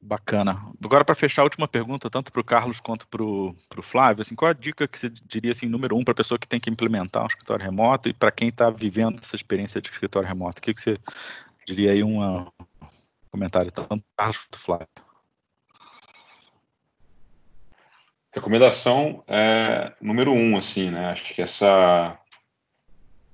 Bacana. 0.00 0.70
Agora, 0.82 1.04
para 1.04 1.14
fechar, 1.14 1.42
a 1.42 1.44
última 1.44 1.66
pergunta, 1.66 2.08
tanto 2.08 2.30
para 2.30 2.40
o 2.40 2.44
Carlos 2.44 2.80
quanto 2.80 3.08
para 3.08 3.22
o 3.22 3.54
Flávio, 3.82 4.22
assim, 4.22 4.34
qual 4.34 4.50
a 4.50 4.54
dica 4.54 4.86
que 4.86 4.98
você 4.98 5.10
diria, 5.10 5.50
assim, 5.50 5.66
número 5.66 5.96
um, 5.96 6.04
para 6.04 6.12
a 6.12 6.16
pessoa 6.16 6.38
que 6.38 6.48
tem 6.48 6.60
que 6.60 6.70
implementar 6.70 7.24
um 7.24 7.26
escritório 7.26 7.64
remoto 7.64 8.08
e 8.08 8.14
para 8.14 8.30
quem 8.30 8.48
está 8.48 8.70
vivendo 8.70 9.20
essa 9.20 9.36
experiência 9.36 9.80
de 9.80 9.90
escritório 9.90 10.28
remoto? 10.28 10.60
O 10.60 10.62
que, 10.62 10.72
que 10.72 10.80
você 10.80 10.94
diria 11.66 11.92
aí, 11.92 12.02
uma, 12.02 12.50
comentário 13.30 13.70
tanto 13.70 14.04
Carlos 14.16 14.46
do 14.50 14.58
Flávio. 14.58 14.88
Recomendação 18.32 19.24
é, 19.26 19.92
número 20.00 20.32
um, 20.32 20.56
assim, 20.56 20.90
né? 20.90 21.06
Acho 21.06 21.34
que 21.34 21.42
essa 21.42 22.18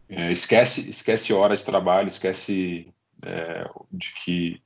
é, 0.08 0.30
esquece 0.32 0.88
esquece 0.88 1.32
hora 1.32 1.56
de 1.56 1.64
trabalho, 1.64 2.08
esquece 2.08 2.92
é, 3.24 3.68
de 3.92 4.12
que 4.14 4.62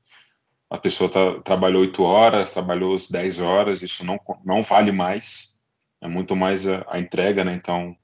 a 0.68 0.78
pessoa 0.78 1.10
tá, 1.10 1.40
trabalhou 1.40 1.82
oito 1.82 2.04
horas, 2.04 2.52
trabalhou 2.52 2.96
dez 3.10 3.40
horas, 3.40 3.82
isso 3.82 4.04
não, 4.04 4.20
não 4.44 4.62
vale 4.62 4.92
mais, 4.92 5.60
é 6.00 6.06
muito 6.06 6.36
mais 6.36 6.68
a, 6.68 6.84
a 6.88 7.00
entrega, 7.00 7.42
né? 7.42 7.52
Então, 7.54 7.96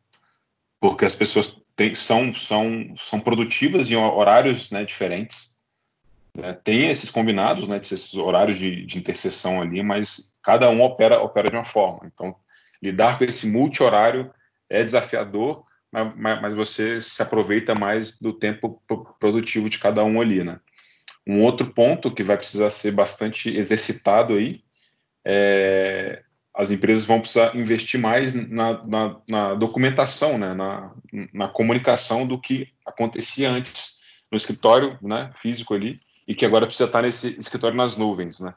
porque 0.80 1.04
as 1.04 1.14
pessoas 1.14 1.62
têm, 1.76 1.94
são, 1.94 2.32
são, 2.32 2.94
são 2.96 3.20
produtivas 3.20 3.88
em 3.88 3.94
horários 3.94 4.70
né, 4.72 4.84
diferentes, 4.84 5.55
né, 6.36 6.52
tem 6.52 6.88
esses 6.88 7.10
combinados, 7.10 7.66
né, 7.66 7.78
esses 7.78 8.14
horários 8.14 8.58
de, 8.58 8.84
de 8.84 8.98
interseção 8.98 9.60
ali, 9.60 9.82
mas 9.82 10.34
cada 10.42 10.68
um 10.70 10.82
opera, 10.82 11.20
opera 11.20 11.50
de 11.50 11.56
uma 11.56 11.64
forma. 11.64 12.00
Então, 12.12 12.36
lidar 12.82 13.18
com 13.18 13.24
esse 13.24 13.46
multi-horário 13.46 14.30
é 14.68 14.84
desafiador, 14.84 15.64
mas, 15.90 16.40
mas, 16.42 16.54
você 16.54 17.00
se 17.00 17.22
aproveita 17.22 17.74
mais 17.74 18.18
do 18.18 18.32
tempo 18.32 18.82
produtivo 19.18 19.70
de 19.70 19.78
cada 19.78 20.04
um 20.04 20.20
ali, 20.20 20.44
né? 20.44 20.60
Um 21.26 21.40
outro 21.42 21.72
ponto 21.72 22.10
que 22.10 22.22
vai 22.22 22.36
precisar 22.36 22.70
ser 22.70 22.92
bastante 22.92 23.56
exercitado 23.56 24.34
aí 24.34 24.60
é 25.24 26.22
as 26.56 26.70
empresas 26.70 27.04
vão 27.04 27.20
precisar 27.20 27.54
investir 27.54 28.00
mais 28.00 28.32
na, 28.32 28.82
na, 28.86 29.20
na 29.28 29.54
documentação, 29.54 30.38
né, 30.38 30.54
na, 30.54 30.90
na 31.32 31.48
comunicação 31.48 32.26
do 32.26 32.40
que 32.40 32.66
acontecia 32.84 33.50
antes 33.50 33.98
no 34.32 34.38
escritório 34.38 34.98
né, 35.02 35.30
físico 35.34 35.74
ali, 35.74 36.00
e 36.26 36.34
que 36.34 36.44
agora 36.44 36.66
precisa 36.66 36.86
estar 36.86 37.02
nesse 37.02 37.38
escritório 37.38 37.76
nas 37.76 37.96
nuvens, 37.96 38.40
né? 38.40 38.54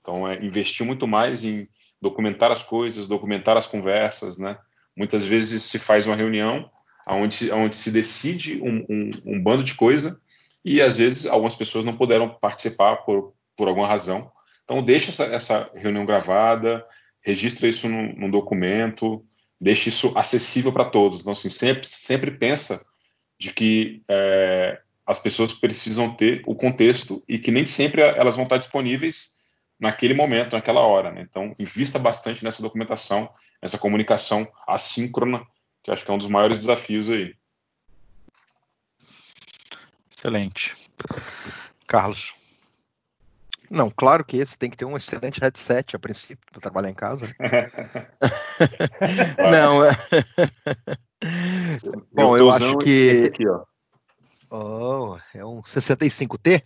Então, 0.00 0.28
é 0.28 0.44
investir 0.44 0.84
muito 0.84 1.06
mais 1.06 1.44
em 1.44 1.68
documentar 2.00 2.50
as 2.50 2.62
coisas, 2.62 3.06
documentar 3.06 3.56
as 3.56 3.66
conversas, 3.66 4.38
né? 4.38 4.58
Muitas 4.96 5.24
vezes 5.24 5.62
se 5.62 5.78
faz 5.78 6.06
uma 6.06 6.16
reunião 6.16 6.68
onde, 7.08 7.50
onde 7.52 7.76
se 7.76 7.90
decide 7.90 8.60
um, 8.60 8.84
um, 8.88 9.10
um 9.26 9.42
bando 9.42 9.62
de 9.62 9.74
coisa 9.74 10.20
e, 10.64 10.82
às 10.82 10.96
vezes, 10.96 11.26
algumas 11.26 11.54
pessoas 11.54 11.84
não 11.84 11.96
puderam 11.96 12.28
participar 12.28 12.96
por, 12.96 13.32
por 13.56 13.68
alguma 13.68 13.86
razão. 13.86 14.30
Então, 14.64 14.82
deixa 14.82 15.10
essa, 15.10 15.24
essa 15.24 15.70
reunião 15.74 16.04
gravada, 16.04 16.84
registra 17.20 17.68
isso 17.68 17.88
num, 17.88 18.12
num 18.14 18.30
documento, 18.30 19.24
deixa 19.60 19.88
isso 19.88 20.12
acessível 20.16 20.72
para 20.72 20.84
todos. 20.84 21.20
Então, 21.20 21.32
assim, 21.32 21.48
sempre, 21.48 21.86
sempre 21.86 22.32
pensa 22.32 22.84
de 23.38 23.52
que 23.52 24.02
é, 24.08 24.80
as 25.06 25.18
pessoas 25.18 25.52
precisam 25.52 26.14
ter 26.14 26.42
o 26.46 26.54
contexto 26.54 27.22
e 27.28 27.38
que 27.38 27.50
nem 27.50 27.66
sempre 27.66 28.00
elas 28.00 28.36
vão 28.36 28.44
estar 28.44 28.56
disponíveis 28.56 29.40
naquele 29.78 30.14
momento, 30.14 30.52
naquela 30.52 30.80
hora. 30.80 31.10
Né? 31.10 31.26
Então, 31.28 31.54
invista 31.58 31.98
bastante 31.98 32.44
nessa 32.44 32.62
documentação, 32.62 33.30
nessa 33.60 33.78
comunicação 33.78 34.46
assíncrona, 34.66 35.44
que 35.82 35.90
acho 35.90 36.04
que 36.04 36.10
é 36.10 36.14
um 36.14 36.18
dos 36.18 36.28
maiores 36.28 36.58
desafios 36.58 37.10
aí. 37.10 37.34
Excelente. 40.16 40.74
Carlos. 41.88 42.32
Não, 43.68 43.90
claro 43.90 44.24
que 44.24 44.36
esse 44.36 44.56
tem 44.56 44.70
que 44.70 44.76
ter 44.76 44.84
um 44.84 44.96
excelente 44.96 45.40
headset 45.40 45.96
a 45.96 45.98
princípio 45.98 46.46
para 46.52 46.60
trabalhar 46.60 46.90
em 46.90 46.94
casa. 46.94 47.26
Não, 49.50 49.84
é... 49.84 49.90
Bom, 52.12 52.36
eu, 52.36 52.46
eu 52.46 52.52
acho 52.52 52.78
que 52.78 52.90
esse 52.90 53.24
aqui, 53.24 53.48
ó. 53.48 53.64
Oh, 54.54 55.16
é 55.32 55.42
um 55.42 55.62
65T? 55.62 56.60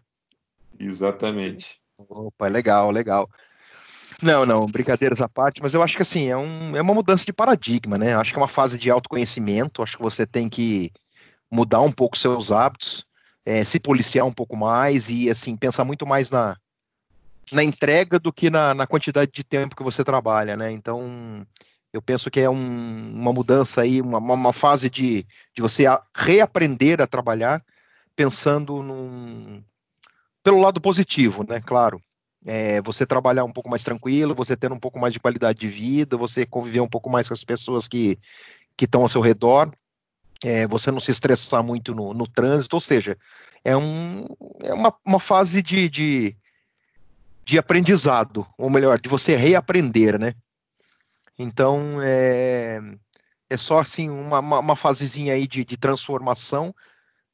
Exatamente. 0.77 1.79
Opa, 1.97 2.49
legal, 2.49 2.91
legal. 2.91 3.31
Não, 4.21 4.45
não, 4.45 4.67
brincadeiras 4.67 5.21
à 5.21 5.29
parte, 5.29 5.63
mas 5.63 5.73
eu 5.73 5.81
acho 5.81 5.95
que 5.95 6.03
assim, 6.03 6.27
é, 6.27 6.37
um, 6.37 6.77
é 6.77 6.83
uma 6.83 6.93
mudança 6.93 7.25
de 7.25 7.33
paradigma, 7.33 7.97
né? 7.97 8.17
Acho 8.17 8.33
que 8.33 8.39
é 8.41 8.43
uma 8.43 8.49
fase 8.49 8.77
de 8.77 8.91
autoconhecimento, 8.91 9.85
acho 9.85 9.97
que 9.97 10.03
você 10.03 10.27
tem 10.27 10.49
que 10.49 10.91
mudar 11.49 11.81
um 11.81 11.93
pouco 11.93 12.19
seus 12.19 12.51
hábitos, 12.51 13.07
é, 13.45 13.63
se 13.63 13.79
policiar 13.79 14.27
um 14.27 14.33
pouco 14.33 14.57
mais 14.57 15.09
e 15.09 15.31
assim, 15.31 15.57
pensar 15.57 15.85
muito 15.85 16.05
mais 16.05 16.29
na, 16.29 16.57
na 17.53 17.63
entrega 17.63 18.19
do 18.19 18.33
que 18.33 18.51
na, 18.51 18.75
na 18.75 18.87
quantidade 18.89 19.31
de 19.31 19.45
tempo 19.45 19.77
que 19.77 19.85
você 19.85 20.03
trabalha, 20.03 20.57
né? 20.57 20.73
Então, 20.73 21.47
eu 21.93 22.03
penso 22.03 22.33
que 22.33 22.41
é 22.41 22.51
um, 22.51 23.13
uma 23.15 23.33
mudança 23.33 23.83
aí, 23.83 24.01
uma, 24.01 24.19
uma 24.19 24.53
fase 24.53 24.91
de, 24.91 25.25
de 25.55 25.63
você 25.63 25.85
reaprender 26.13 27.01
a 27.01 27.07
trabalhar 27.07 27.63
pensando 28.17 28.83
num, 28.83 29.63
pelo 30.43 30.59
lado 30.59 30.81
positivo, 30.81 31.45
né? 31.47 31.61
Claro. 31.61 32.03
É, 32.45 32.81
você 32.81 33.05
trabalhar 33.05 33.45
um 33.45 33.53
pouco 33.53 33.69
mais 33.69 33.83
tranquilo, 33.83 34.35
você 34.35 34.57
ter 34.57 34.73
um 34.73 34.79
pouco 34.79 34.99
mais 34.99 35.13
de 35.13 35.21
qualidade 35.21 35.59
de 35.59 35.69
vida, 35.69 36.17
você 36.17 36.47
conviver 36.47 36.81
um 36.81 36.89
pouco 36.89 37.11
mais 37.11 37.29
com 37.29 37.35
as 37.35 37.45
pessoas 37.45 37.89
que 37.89 38.19
estão 38.81 39.03
ao 39.03 39.09
seu 39.09 39.21
redor, 39.21 39.71
é, 40.45 40.67
você 40.67 40.91
não 40.91 41.01
se 41.01 41.11
estressar 41.11 41.63
muito 41.63 41.95
no, 41.95 42.15
no 42.15 42.27
trânsito, 42.27 42.77
ou 42.77 42.81
seja, 42.81 43.19
é, 43.65 43.77
um, 43.77 44.27
é 44.63 44.73
uma, 44.73 44.95
uma 45.05 45.19
fase 45.19 45.61
de, 45.61 45.89
de, 45.89 46.37
de 47.45 47.59
aprendizado, 47.59 48.47
ou 48.57 48.71
melhor, 48.71 49.01
de 49.01 49.09
você 49.09 49.35
reaprender, 49.35 50.19
né? 50.19 50.35
Então, 51.37 52.01
é, 52.01 52.79
é 53.51 53.57
só 53.57 53.81
assim 53.81 54.09
uma, 54.09 54.39
uma, 54.39 54.59
uma 54.61 54.77
fasezinha 54.77 55.35
aí 55.35 55.47
de, 55.49 55.65
de 55.65 55.77
transformação 55.77 56.73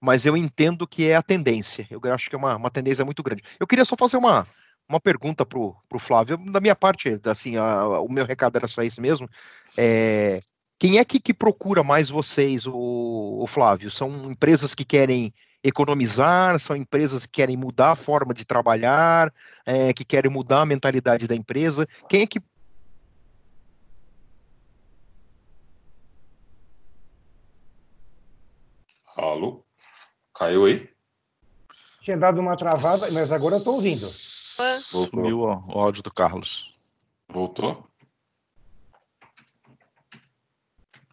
mas 0.03 0.27
eu 0.27 0.37
entendo 0.37 0.85
que 0.85 1.09
é 1.09 1.15
a 1.15 1.23
tendência. 1.23 1.87
Eu 1.89 2.01
acho 2.13 2.29
que 2.29 2.35
é 2.35 2.39
uma, 2.39 2.57
uma 2.57 2.71
tendência 2.71 3.05
muito 3.05 3.23
grande. 3.23 3.45
Eu 3.61 3.69
queria 3.69 3.85
só 3.85 3.95
fazer 3.97 4.17
uma, 4.17 4.45
uma 4.89 4.99
pergunta 4.99 5.47
para 5.47 5.61
o 5.61 5.99
Flávio. 6.01 6.37
Da 6.51 6.61
minha 6.61 6.75
parte, 6.75 7.21
assim, 7.25 7.57
a, 7.57 8.01
o 8.01 8.11
meu 8.11 8.27
recado 8.27 8.57
era 8.57 8.67
só 8.67 8.83
esse 8.83 9.01
mesmo. 9.01 9.29
É, 9.77 10.43
quem 10.77 10.99
é 10.99 11.05
que, 11.05 11.21
que 11.21 11.33
procura 11.33 11.85
mais 11.85 12.09
vocês, 12.09 12.67
o, 12.67 12.75
o, 12.75 13.47
Flávio? 13.47 13.93
São 13.93 14.29
empresas 14.29 14.75
que 14.75 14.85
querem 14.85 15.33
economizar, 15.63 16.59
são 16.59 16.75
empresas 16.75 17.25
que 17.25 17.35
querem 17.35 17.57
mudar 17.57 17.93
a 17.93 17.97
forma 17.97 18.35
de 18.35 18.45
trabalhar, 18.45 19.33
é, 19.65 19.93
que 19.93 20.05
querem 20.05 20.33
mudar 20.33 20.63
a 20.63 20.67
mentalidade 20.67 21.29
da 21.29 21.37
empresa. 21.37 21.87
Quem 22.09 22.23
é 22.23 22.27
que 22.27 22.41
Alô? 29.17 29.65
Caiu 30.43 30.65
aí? 30.65 30.89
Tinha 32.01 32.17
dado 32.17 32.41
uma 32.41 32.57
travada, 32.57 33.09
mas 33.13 33.31
agora 33.31 33.55
eu 33.55 33.59
estou 33.59 33.75
ouvindo. 33.75 34.09
Sumiu 34.09 35.43
o 35.43 35.79
áudio 35.79 36.03
do 36.03 36.13
Carlos. 36.13 36.77
Voltou? 37.29 37.87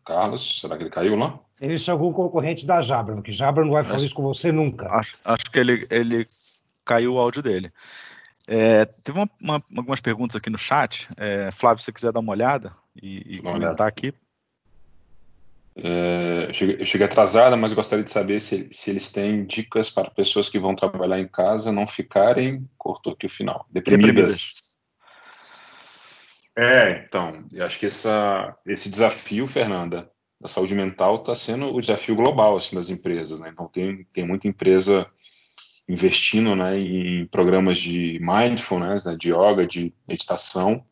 Carlos, 0.04 0.62
será 0.62 0.76
que 0.76 0.82
ele 0.82 0.90
caiu 0.90 1.16
lá? 1.16 1.40
Ele 1.62 1.76
é 1.76 1.92
algum 1.92 2.12
concorrente 2.12 2.66
da 2.66 2.82
Jabra, 2.82 3.14
porque 3.14 3.32
Jabra 3.32 3.64
não 3.64 3.74
vai 3.74 3.84
fazer 3.84 3.98
acho, 3.98 4.06
isso 4.08 4.16
com 4.16 4.24
você 4.24 4.52
nunca. 4.52 4.88
Acho, 4.92 5.20
acho 5.24 5.52
que 5.52 5.60
ele, 5.60 5.86
ele 5.92 6.28
caiu 6.84 7.14
o 7.14 7.20
áudio 7.20 7.44
dele. 7.44 7.72
É, 8.48 8.86
teve 8.86 9.20
uma, 9.20 9.30
uma, 9.40 9.64
algumas 9.78 10.02
perguntas 10.02 10.38
aqui 10.38 10.50
no 10.50 10.58
chat. 10.58 11.08
É, 11.16 11.52
Flávio, 11.52 11.78
se 11.78 11.86
você 11.86 11.92
quiser 11.92 12.12
dar 12.12 12.20
uma 12.20 12.32
olhada 12.32 12.76
e, 13.00 13.36
e 13.36 13.42
comentar 13.44 13.60
olhada. 13.60 13.84
aqui. 13.86 14.12
É, 15.82 16.46
eu, 16.50 16.54
cheguei, 16.54 16.78
eu 16.80 16.86
cheguei 16.86 17.08
atrasada, 17.08 17.56
mas 17.56 17.74
gostaria 17.74 18.04
de 18.04 18.12
saber 18.12 18.40
se, 18.40 18.70
se 18.72 18.90
eles 18.90 19.12
têm 19.12 19.46
dicas 19.46 19.90
para 19.90 20.10
pessoas 20.10 20.50
que 20.50 20.60
vão 20.60 20.76
trabalhar 20.76 21.20
em 21.20 21.28
casa 21.28 21.72
não 21.72 21.88
ficarem, 21.88 22.68
cortou 22.78 23.14
aqui 23.14 23.26
o 23.26 23.30
final, 23.30 23.66
deprimidas. 23.72 24.08
deprimidas. 24.16 24.80
É, 26.58 27.06
então, 27.08 27.46
eu 27.54 27.66
acho 27.66 27.80
que 27.80 27.86
essa, 27.86 28.56
esse 28.66 28.90
desafio, 28.90 29.48
Fernanda, 29.48 30.12
da 30.42 30.48
saúde 30.48 30.76
mental 30.76 31.16
está 31.16 31.34
sendo 31.34 31.74
o 31.74 31.80
desafio 31.80 32.16
global 32.16 32.58
assim, 32.58 32.76
das 32.76 32.90
empresas. 32.90 33.40
Né? 33.40 33.50
Então, 33.54 33.68
tem, 33.68 34.06
tem 34.14 34.26
muita 34.26 34.48
empresa 34.48 35.10
investindo 35.88 36.56
né, 36.56 36.78
em 36.78 37.26
programas 37.26 37.78
de 37.78 38.20
mindfulness, 38.22 39.06
né, 39.06 39.16
de 39.18 39.32
yoga, 39.32 39.66
de 39.66 39.94
meditação. 40.08 40.86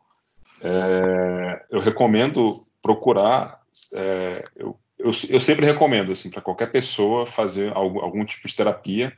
É, 0.62 1.66
eu 1.70 1.80
recomendo 1.80 2.66
procurar. 2.82 3.62
É, 3.94 4.44
eu, 4.56 4.80
eu, 4.98 5.12
eu, 5.30 5.40
sempre 5.40 5.66
recomendo 5.66 6.12
assim, 6.12 6.30
para 6.30 6.42
qualquer 6.42 6.72
pessoa 6.72 7.26
fazer 7.26 7.72
algum, 7.76 8.00
algum 8.00 8.26
tipo 8.26 8.48
de 8.48 8.56
terapia, 8.56 9.16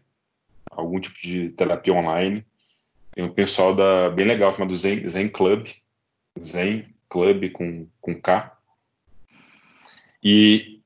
algum 0.69 0.99
tipo 0.99 1.15
de 1.21 1.49
terapia 1.51 1.93
online. 1.93 2.45
Tem 3.13 3.23
um 3.23 3.33
pessoal 3.33 3.75
da, 3.75 4.09
bem 4.09 4.25
legal 4.25 4.53
chamado 4.53 4.75
Zen, 4.75 5.07
Zen 5.07 5.29
Club, 5.29 5.67
Zen 6.39 6.85
Club 7.07 7.51
com, 7.51 7.87
com 7.99 8.19
K. 8.19 8.57
E, 10.23 10.81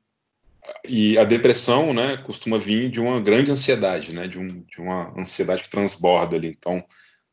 e 0.88 1.18
a 1.18 1.24
depressão, 1.24 1.94
né, 1.94 2.18
costuma 2.18 2.58
vir 2.58 2.90
de 2.90 3.00
uma 3.00 3.20
grande 3.20 3.52
ansiedade, 3.52 4.14
né, 4.14 4.28
de, 4.28 4.38
um, 4.38 4.48
de 4.48 4.80
uma 4.80 5.14
ansiedade 5.20 5.64
que 5.64 5.70
transborda 5.70 6.36
ali. 6.36 6.48
Então, 6.48 6.84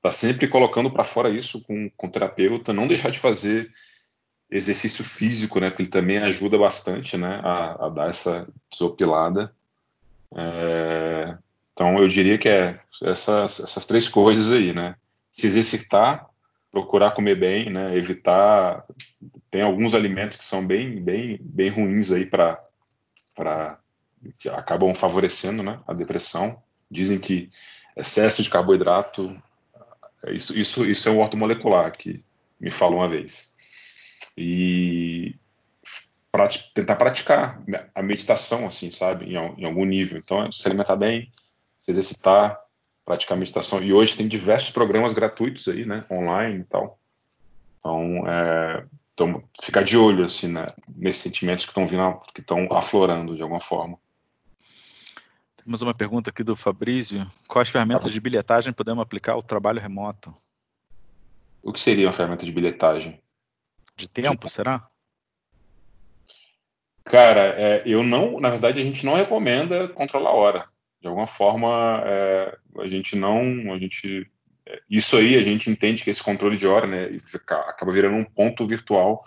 tá 0.02 0.10
sempre 0.10 0.48
colocando 0.48 0.90
para 0.90 1.04
fora 1.04 1.28
isso 1.28 1.62
com, 1.62 1.90
com 1.90 2.06
o 2.06 2.10
terapeuta, 2.10 2.72
não 2.72 2.86
deixar 2.86 3.10
de 3.10 3.18
fazer 3.18 3.70
exercício 4.50 5.04
físico, 5.04 5.60
né, 5.60 5.70
porque 5.70 5.82
ele 5.82 5.90
também 5.90 6.18
ajuda 6.18 6.58
bastante, 6.58 7.16
né, 7.16 7.40
a, 7.44 7.86
a 7.86 7.88
dar 7.88 8.10
essa 8.10 8.48
desopilada. 8.70 9.54
É, 10.34 11.36
então, 11.72 11.98
eu 11.98 12.08
diria 12.08 12.36
que 12.36 12.48
é 12.48 12.80
essas, 13.02 13.60
essas 13.60 13.86
três 13.86 14.08
coisas 14.08 14.52
aí, 14.52 14.72
né, 14.72 14.96
se 15.30 15.46
exercitar, 15.46 16.30
procurar 16.70 17.12
comer 17.12 17.34
bem, 17.34 17.70
né? 17.70 17.96
Evitar 17.96 18.84
tem 19.50 19.62
alguns 19.62 19.94
alimentos 19.94 20.36
que 20.36 20.44
são 20.44 20.66
bem 20.66 21.02
bem 21.02 21.38
bem 21.42 21.68
ruins 21.68 22.10
aí 22.12 22.24
para 22.24 22.62
para 23.34 23.78
que 24.38 24.48
acabam 24.48 24.94
favorecendo, 24.94 25.62
né, 25.62 25.80
a 25.86 25.92
depressão. 25.92 26.62
Dizem 26.90 27.18
que 27.18 27.48
excesso 27.96 28.42
de 28.42 28.50
carboidrato 28.50 29.36
isso 30.28 30.58
isso 30.58 30.84
isso 30.84 31.08
é 31.08 31.12
um 31.12 31.20
ortomolecular 31.20 31.90
que 31.96 32.24
me 32.60 32.70
falou 32.70 33.00
uma 33.00 33.08
vez. 33.08 33.56
E 34.36 35.34
tentar 36.74 36.96
praticar 36.96 37.62
a 37.94 38.02
meditação 38.02 38.66
assim, 38.66 38.90
sabe, 38.90 39.26
em, 39.26 39.34
em 39.34 39.64
algum 39.64 39.84
nível. 39.84 40.18
Então, 40.18 40.50
se 40.52 40.66
alimentar 40.66 40.96
bem, 40.96 41.30
se 41.76 41.90
exercitar, 41.90 42.58
praticar 43.04 43.36
meditação. 43.36 43.82
E 43.82 43.92
hoje 43.92 44.16
tem 44.16 44.28
diversos 44.28 44.70
programas 44.70 45.12
gratuitos 45.12 45.66
aí, 45.68 45.84
né, 45.84 46.04
online 46.10 46.60
e 46.60 46.64
tal. 46.64 46.98
Então, 47.78 48.28
é, 48.28 48.86
então 49.14 49.42
ficar 49.62 49.82
de 49.82 49.96
olho, 49.96 50.24
assim, 50.24 50.48
né, 50.48 50.66
nesses 50.96 51.22
sentimentos 51.22 51.64
que 51.64 51.70
estão 51.70 51.86
vindo, 51.86 52.20
que 52.34 52.40
estão 52.40 52.68
aflorando 52.70 53.34
de 53.34 53.42
alguma 53.42 53.60
forma. 53.60 53.98
Temos 55.56 55.82
uma 55.82 55.92
pergunta 55.92 56.30
aqui 56.30 56.42
do 56.42 56.56
Fabrício. 56.56 57.26
Quais 57.46 57.68
ferramentas 57.68 58.12
de 58.12 58.20
bilhetagem 58.20 58.72
podemos 58.72 59.02
aplicar 59.02 59.32
ao 59.32 59.42
trabalho 59.42 59.80
remoto? 59.80 60.34
O 61.62 61.72
que 61.72 61.80
seria 61.80 62.06
uma 62.06 62.12
ferramenta 62.12 62.46
de 62.46 62.52
bilhetagem? 62.52 63.20
De 64.00 64.08
tempo, 64.08 64.48
será? 64.48 64.88
Cara, 67.04 67.54
é, 67.60 67.82
eu 67.84 68.02
não, 68.02 68.40
na 68.40 68.48
verdade, 68.48 68.80
a 68.80 68.84
gente 68.84 69.04
não 69.04 69.14
recomenda 69.14 69.88
controlar 69.88 70.30
a 70.30 70.34
hora 70.34 70.68
de 71.00 71.08
alguma 71.08 71.26
forma 71.26 72.02
é, 72.04 72.56
a 72.78 72.86
gente 72.86 73.16
não 73.16 73.72
a 73.72 73.78
gente 73.78 74.30
é, 74.66 74.80
isso 74.88 75.16
aí 75.16 75.36
a 75.36 75.42
gente 75.42 75.70
entende 75.70 76.04
que 76.04 76.10
esse 76.10 76.22
controle 76.22 76.56
de 76.56 76.66
hora 76.66 76.86
né 76.86 77.18
acaba 77.48 77.92
virando 77.92 78.16
um 78.16 78.24
ponto 78.24 78.66
virtual 78.66 79.22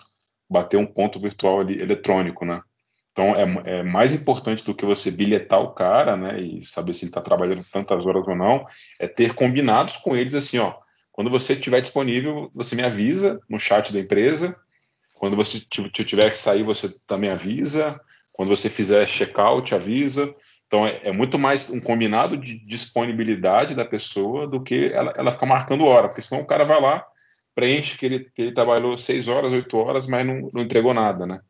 bater 0.48 0.76
um 0.76 0.86
ponto 0.86 1.18
virtual 1.18 1.60
ali 1.60 1.80
eletrônico 1.80 2.44
né 2.44 2.62
então 3.10 3.34
é, 3.34 3.78
é 3.78 3.82
mais 3.82 4.14
importante 4.14 4.64
do 4.64 4.74
que 4.74 4.86
você 4.86 5.10
bilhetar 5.10 5.60
o 5.60 5.72
cara 5.72 6.16
né 6.16 6.40
e 6.40 6.64
saber 6.64 6.94
se 6.94 7.04
ele 7.04 7.10
está 7.10 7.20
trabalhando 7.20 7.64
tantas 7.64 8.06
horas 8.06 8.26
ou 8.28 8.36
não 8.36 8.64
é 9.00 9.08
ter 9.08 9.34
combinados 9.34 9.96
com 9.96 10.16
eles 10.16 10.34
assim 10.34 10.58
ó 10.58 10.76
quando 11.14 11.30
você 11.30 11.54
estiver 11.54 11.80
disponível 11.80 12.50
você 12.54 12.76
me 12.76 12.82
avisa 12.82 13.40
no 13.48 13.58
chat 13.58 13.92
da 13.92 14.00
empresa 14.00 14.54
quando 15.14 15.36
você 15.36 15.58
tiver 15.60 16.30
que 16.30 16.36
sair 16.36 16.62
você 16.62 16.92
também 17.06 17.30
avisa 17.30 17.98
quando 18.34 18.48
você 18.48 18.68
fizer 18.68 19.06
check-out 19.06 19.74
avisa 19.74 20.34
então 20.66 20.86
é, 20.86 21.00
é, 21.04 21.12
muito 21.12 21.38
mais 21.38 21.70
um 21.70 21.80
combinado 21.80 22.36
de 22.36 22.58
disponibilidade 22.66 23.76
da 23.76 23.84
pessoa 23.84 24.44
do 24.46 24.60
que 24.60 24.92
ela, 24.92 25.12
ela 25.16 25.30
ficar 25.30 25.46
marcando 25.46 25.86
hora, 25.86 26.08
porque 26.08 26.20
senão 26.20 26.42
o 26.42 26.46
cara 26.46 26.64
vai 26.64 26.80
lá, 26.80 27.06
preenche 27.54 27.96
que 27.96 28.06
ele, 28.06 28.30
ele 28.36 28.50
trabalhou 28.50 28.98
seis 28.98 29.28
horas, 29.28 29.52
oito 29.52 29.76
horas, 29.76 30.06
mas 30.08 30.26
não, 30.26 30.50
não 30.52 30.62
entregou 30.62 30.92
nada, 30.92 31.26
né? 31.26 31.40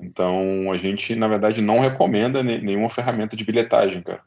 Então 0.00 0.70
a 0.70 0.76
gente, 0.76 1.14
na 1.14 1.26
verdade, 1.26 1.60
não 1.60 1.80
recomenda 1.80 2.42
nenhuma 2.42 2.90
ferramenta 2.90 3.36
de 3.36 3.44
bilhetagem, 3.44 4.02
cara. 4.02 4.22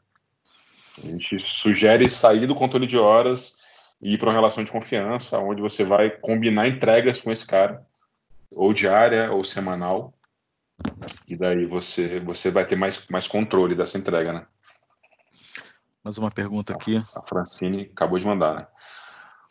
A 1.02 1.06
gente 1.06 1.38
sugere 1.38 2.10
sair 2.10 2.46
do 2.46 2.54
controle 2.54 2.86
de 2.86 2.98
horas 2.98 3.57
e 4.00 4.14
ir 4.14 4.18
para 4.18 4.28
uma 4.28 4.34
relação 4.34 4.64
de 4.64 4.70
confiança, 4.70 5.38
onde 5.38 5.60
você 5.60 5.84
vai 5.84 6.10
combinar 6.10 6.68
entregas 6.68 7.20
com 7.20 7.32
esse 7.32 7.46
cara, 7.46 7.84
ou 8.52 8.72
diária 8.72 9.30
ou 9.32 9.44
semanal, 9.44 10.14
e 11.26 11.36
daí 11.36 11.64
você, 11.64 12.20
você 12.20 12.50
vai 12.50 12.64
ter 12.64 12.76
mais, 12.76 13.08
mais 13.08 13.26
controle 13.26 13.74
dessa 13.74 13.98
entrega, 13.98 14.32
né? 14.32 14.46
Mais 16.02 16.16
uma 16.16 16.30
pergunta 16.30 16.72
aqui. 16.72 17.02
A 17.14 17.22
Francine 17.22 17.90
acabou 17.92 18.18
de 18.18 18.26
mandar, 18.26 18.54
né? 18.54 18.66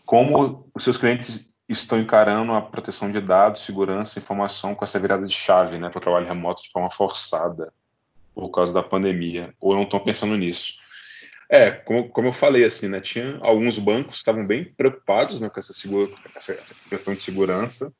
Como 0.05 0.69
os 0.73 0.83
seus 0.83 0.97
clientes 0.97 1.57
estão 1.67 1.99
encarando 1.99 2.53
a 2.53 2.61
proteção 2.61 3.11
de 3.11 3.19
dados, 3.19 3.61
segurança, 3.61 4.19
informação 4.19 4.73
com 4.73 4.85
essa 4.85 4.97
virada 4.99 5.27
de 5.27 5.33
chave, 5.33 5.77
né, 5.77 5.89
para 5.89 5.97
o 5.97 6.01
trabalho 6.01 6.25
remoto 6.25 6.63
de 6.63 6.71
forma 6.71 6.89
forçada 6.89 7.73
por 8.33 8.49
causa 8.49 8.73
da 8.73 8.81
pandemia? 8.81 9.53
Ou 9.59 9.75
não 9.75 9.83
estão 9.83 9.99
pensando 9.99 10.37
nisso? 10.37 10.79
É, 11.49 11.71
como, 11.71 12.09
como 12.09 12.27
eu 12.27 12.33
falei, 12.33 12.65
assim, 12.65 12.89
né, 12.89 12.99
tinha 12.99 13.37
alguns 13.41 13.79
bancos 13.79 14.13
que 14.13 14.17
estavam 14.17 14.45
bem 14.45 14.65
preocupados 14.65 15.39
né, 15.39 15.49
com 15.49 15.59
essa, 15.59 15.73
segura, 15.73 16.13
essa, 16.35 16.53
essa 16.53 16.75
questão 16.89 17.13
de 17.13 17.23
segurança, 17.23 17.93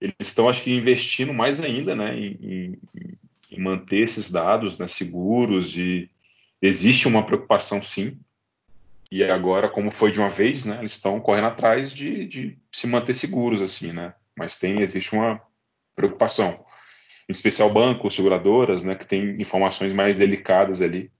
eles 0.00 0.14
estão, 0.20 0.48
acho 0.48 0.62
que, 0.62 0.76
investindo 0.76 1.32
mais 1.32 1.60
ainda 1.60 1.96
né, 1.96 2.14
em, 2.18 2.78
em 3.50 3.60
manter 3.60 4.02
esses 4.02 4.30
dados 4.30 4.78
né, 4.78 4.88
seguros 4.88 5.76
e 5.76 6.10
existe 6.60 7.06
uma 7.06 7.24
preocupação, 7.24 7.82
sim. 7.82 8.18
E 9.10 9.22
agora, 9.22 9.68
como 9.68 9.90
foi 9.90 10.10
de 10.10 10.18
uma 10.18 10.30
vez, 10.30 10.64
né, 10.64 10.78
eles 10.80 10.92
estão 10.92 11.20
correndo 11.20 11.48
atrás 11.48 11.92
de, 11.92 12.26
de 12.26 12.58
se 12.72 12.86
manter 12.86 13.12
seguros, 13.12 13.60
assim, 13.60 13.92
né? 13.92 14.14
Mas 14.34 14.58
tem, 14.58 14.80
existe 14.80 15.14
uma 15.14 15.38
preocupação. 15.94 16.64
Em 17.28 17.32
especial 17.32 17.70
bancos, 17.70 18.14
seguradoras, 18.14 18.84
né, 18.84 18.94
que 18.94 19.06
tem 19.06 19.40
informações 19.40 19.92
mais 19.92 20.16
delicadas 20.16 20.80
ali. 20.80 21.12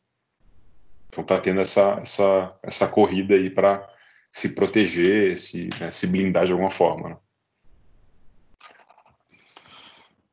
Então 1.12 1.22
tá 1.22 1.38
tendo 1.38 1.60
essa, 1.60 2.00
essa, 2.00 2.58
essa 2.62 2.88
corrida 2.88 3.34
aí 3.34 3.50
para 3.50 3.86
se 4.32 4.54
proteger, 4.54 5.38
se, 5.38 5.68
né, 5.78 5.90
se 5.90 6.06
blindar 6.06 6.46
de 6.46 6.52
alguma 6.52 6.70
forma. 6.70 7.10
Né? 7.10 7.16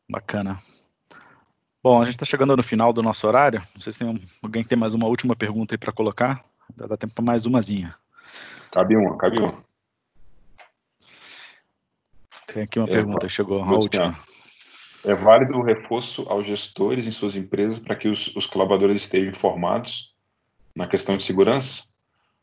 Bacana. 0.09 0.57
Bom, 1.83 2.01
a 2.01 2.05
gente 2.05 2.13
está 2.13 2.25
chegando 2.25 2.55
no 2.55 2.63
final 2.63 2.93
do 2.93 3.03
nosso 3.03 3.27
horário. 3.27 3.61
Não 3.75 3.81
sei 3.81 3.91
se 3.91 3.99
tem 3.99 4.07
um, 4.07 4.17
alguém 4.41 4.63
que 4.63 4.69
tem 4.69 4.77
mais 4.77 4.93
uma 4.93 5.05
última 5.05 5.35
pergunta 5.35 5.73
aí 5.73 5.77
para 5.77 5.91
colocar. 5.91 6.45
Dá, 6.73 6.87
dá 6.87 6.95
tempo 6.95 7.13
para 7.13 7.25
mais 7.25 7.45
umazinha. 7.45 7.93
Cabe 8.71 8.95
uma, 8.95 9.17
cabe 9.17 9.37
uma. 9.37 9.61
Tem 12.47 12.63
aqui 12.63 12.79
uma 12.79 12.87
é, 12.87 12.91
pergunta, 12.91 13.27
chegou 13.27 13.61
a 13.61 13.69
última. 13.69 14.17
É 15.05 15.13
válido 15.13 15.57
o 15.57 15.63
reforço 15.63 16.25
aos 16.29 16.47
gestores 16.47 17.05
em 17.05 17.11
suas 17.11 17.35
empresas 17.35 17.79
para 17.79 17.95
que 17.95 18.07
os, 18.07 18.33
os 18.35 18.45
colaboradores 18.45 19.03
estejam 19.03 19.31
informados 19.31 20.17
na 20.79 20.87
questão 20.87 21.17
de 21.17 21.23
segurança, 21.23 21.83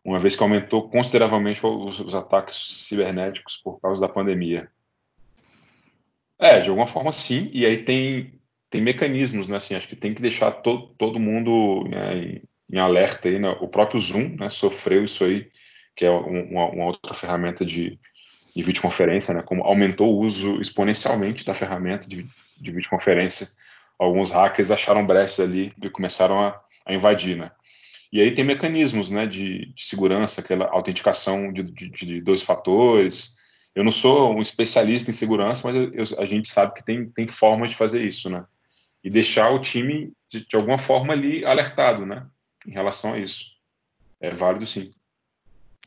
uma 0.04 0.20
vez 0.20 0.36
que 0.36 0.42
aumentou 0.42 0.90
consideravelmente 0.90 1.64
os, 1.64 1.98
os 2.00 2.14
ataques 2.14 2.86
cibernéticos 2.86 3.56
por 3.56 3.80
causa 3.80 4.02
da 4.02 4.12
pandemia. 4.12 4.68
É, 6.38 6.60
de 6.60 6.68
alguma 6.68 6.86
forma 6.86 7.10
sim, 7.12 7.50
e 7.50 7.64
aí 7.64 7.78
tem, 7.78 8.38
tem 8.68 8.82
mecanismos, 8.82 9.48
né, 9.48 9.56
assim, 9.56 9.74
acho 9.74 9.88
que 9.88 9.96
tem 9.96 10.12
que 10.12 10.20
deixar 10.20 10.50
to, 10.50 10.94
todo 10.98 11.18
mundo 11.18 11.88
né, 11.88 12.14
em, 12.14 12.42
em, 12.72 12.78
alerta 12.78 13.26
aí, 13.26 13.38
né, 13.38 13.56
o 13.58 13.68
próprio 13.68 13.98
Zoom, 13.98 14.36
né, 14.38 14.50
sofreu 14.50 15.02
isso 15.02 15.24
aí, 15.24 15.50
que 15.96 16.04
é 16.04 16.10
uma, 16.10 16.66
uma 16.66 16.84
outra 16.84 17.14
ferramenta 17.14 17.64
de, 17.64 17.98
de 18.54 18.62
videoconferência, 18.62 19.32
né, 19.32 19.42
como 19.42 19.62
aumentou 19.62 20.14
o 20.14 20.18
uso 20.18 20.60
exponencialmente 20.60 21.42
da 21.42 21.54
ferramenta 21.54 22.06
de, 22.06 22.26
de 22.60 22.70
videoconferência, 22.70 23.48
alguns 23.98 24.30
hackers 24.30 24.70
acharam 24.70 25.06
brechas 25.06 25.40
ali 25.40 25.72
e 25.82 25.88
começaram 25.88 26.38
a, 26.38 26.60
a 26.84 26.92
invadir, 26.92 27.34
né. 27.34 27.50
E 28.12 28.20
aí 28.20 28.32
tem 28.32 28.44
mecanismos, 28.44 29.10
né, 29.10 29.26
de, 29.26 29.66
de 29.72 29.84
segurança, 29.84 30.40
aquela 30.40 30.66
autenticação 30.66 31.52
de, 31.52 31.62
de, 31.62 31.90
de 31.90 32.20
dois 32.20 32.42
fatores, 32.42 33.36
eu 33.76 33.84
não 33.84 33.92
sou 33.92 34.34
um 34.34 34.40
especialista 34.40 35.10
em 35.10 35.14
segurança, 35.14 35.70
mas 35.70 35.76
eu, 35.76 36.18
a 36.18 36.24
gente 36.24 36.48
sabe 36.48 36.72
que 36.72 36.82
tem, 36.82 37.10
tem 37.10 37.28
formas 37.28 37.70
de 37.70 37.76
fazer 37.76 38.02
isso, 38.06 38.30
né? 38.30 38.42
E 39.04 39.10
deixar 39.10 39.50
o 39.50 39.60
time, 39.60 40.14
de, 40.30 40.46
de, 40.46 40.56
alguma 40.56 40.78
forma, 40.78 41.12
ali 41.12 41.44
alertado, 41.44 42.06
né? 42.06 42.26
Em 42.66 42.72
relação 42.72 43.12
a 43.12 43.18
isso. 43.18 43.58
É 44.18 44.30
válido, 44.30 44.66
sim. 44.66 44.90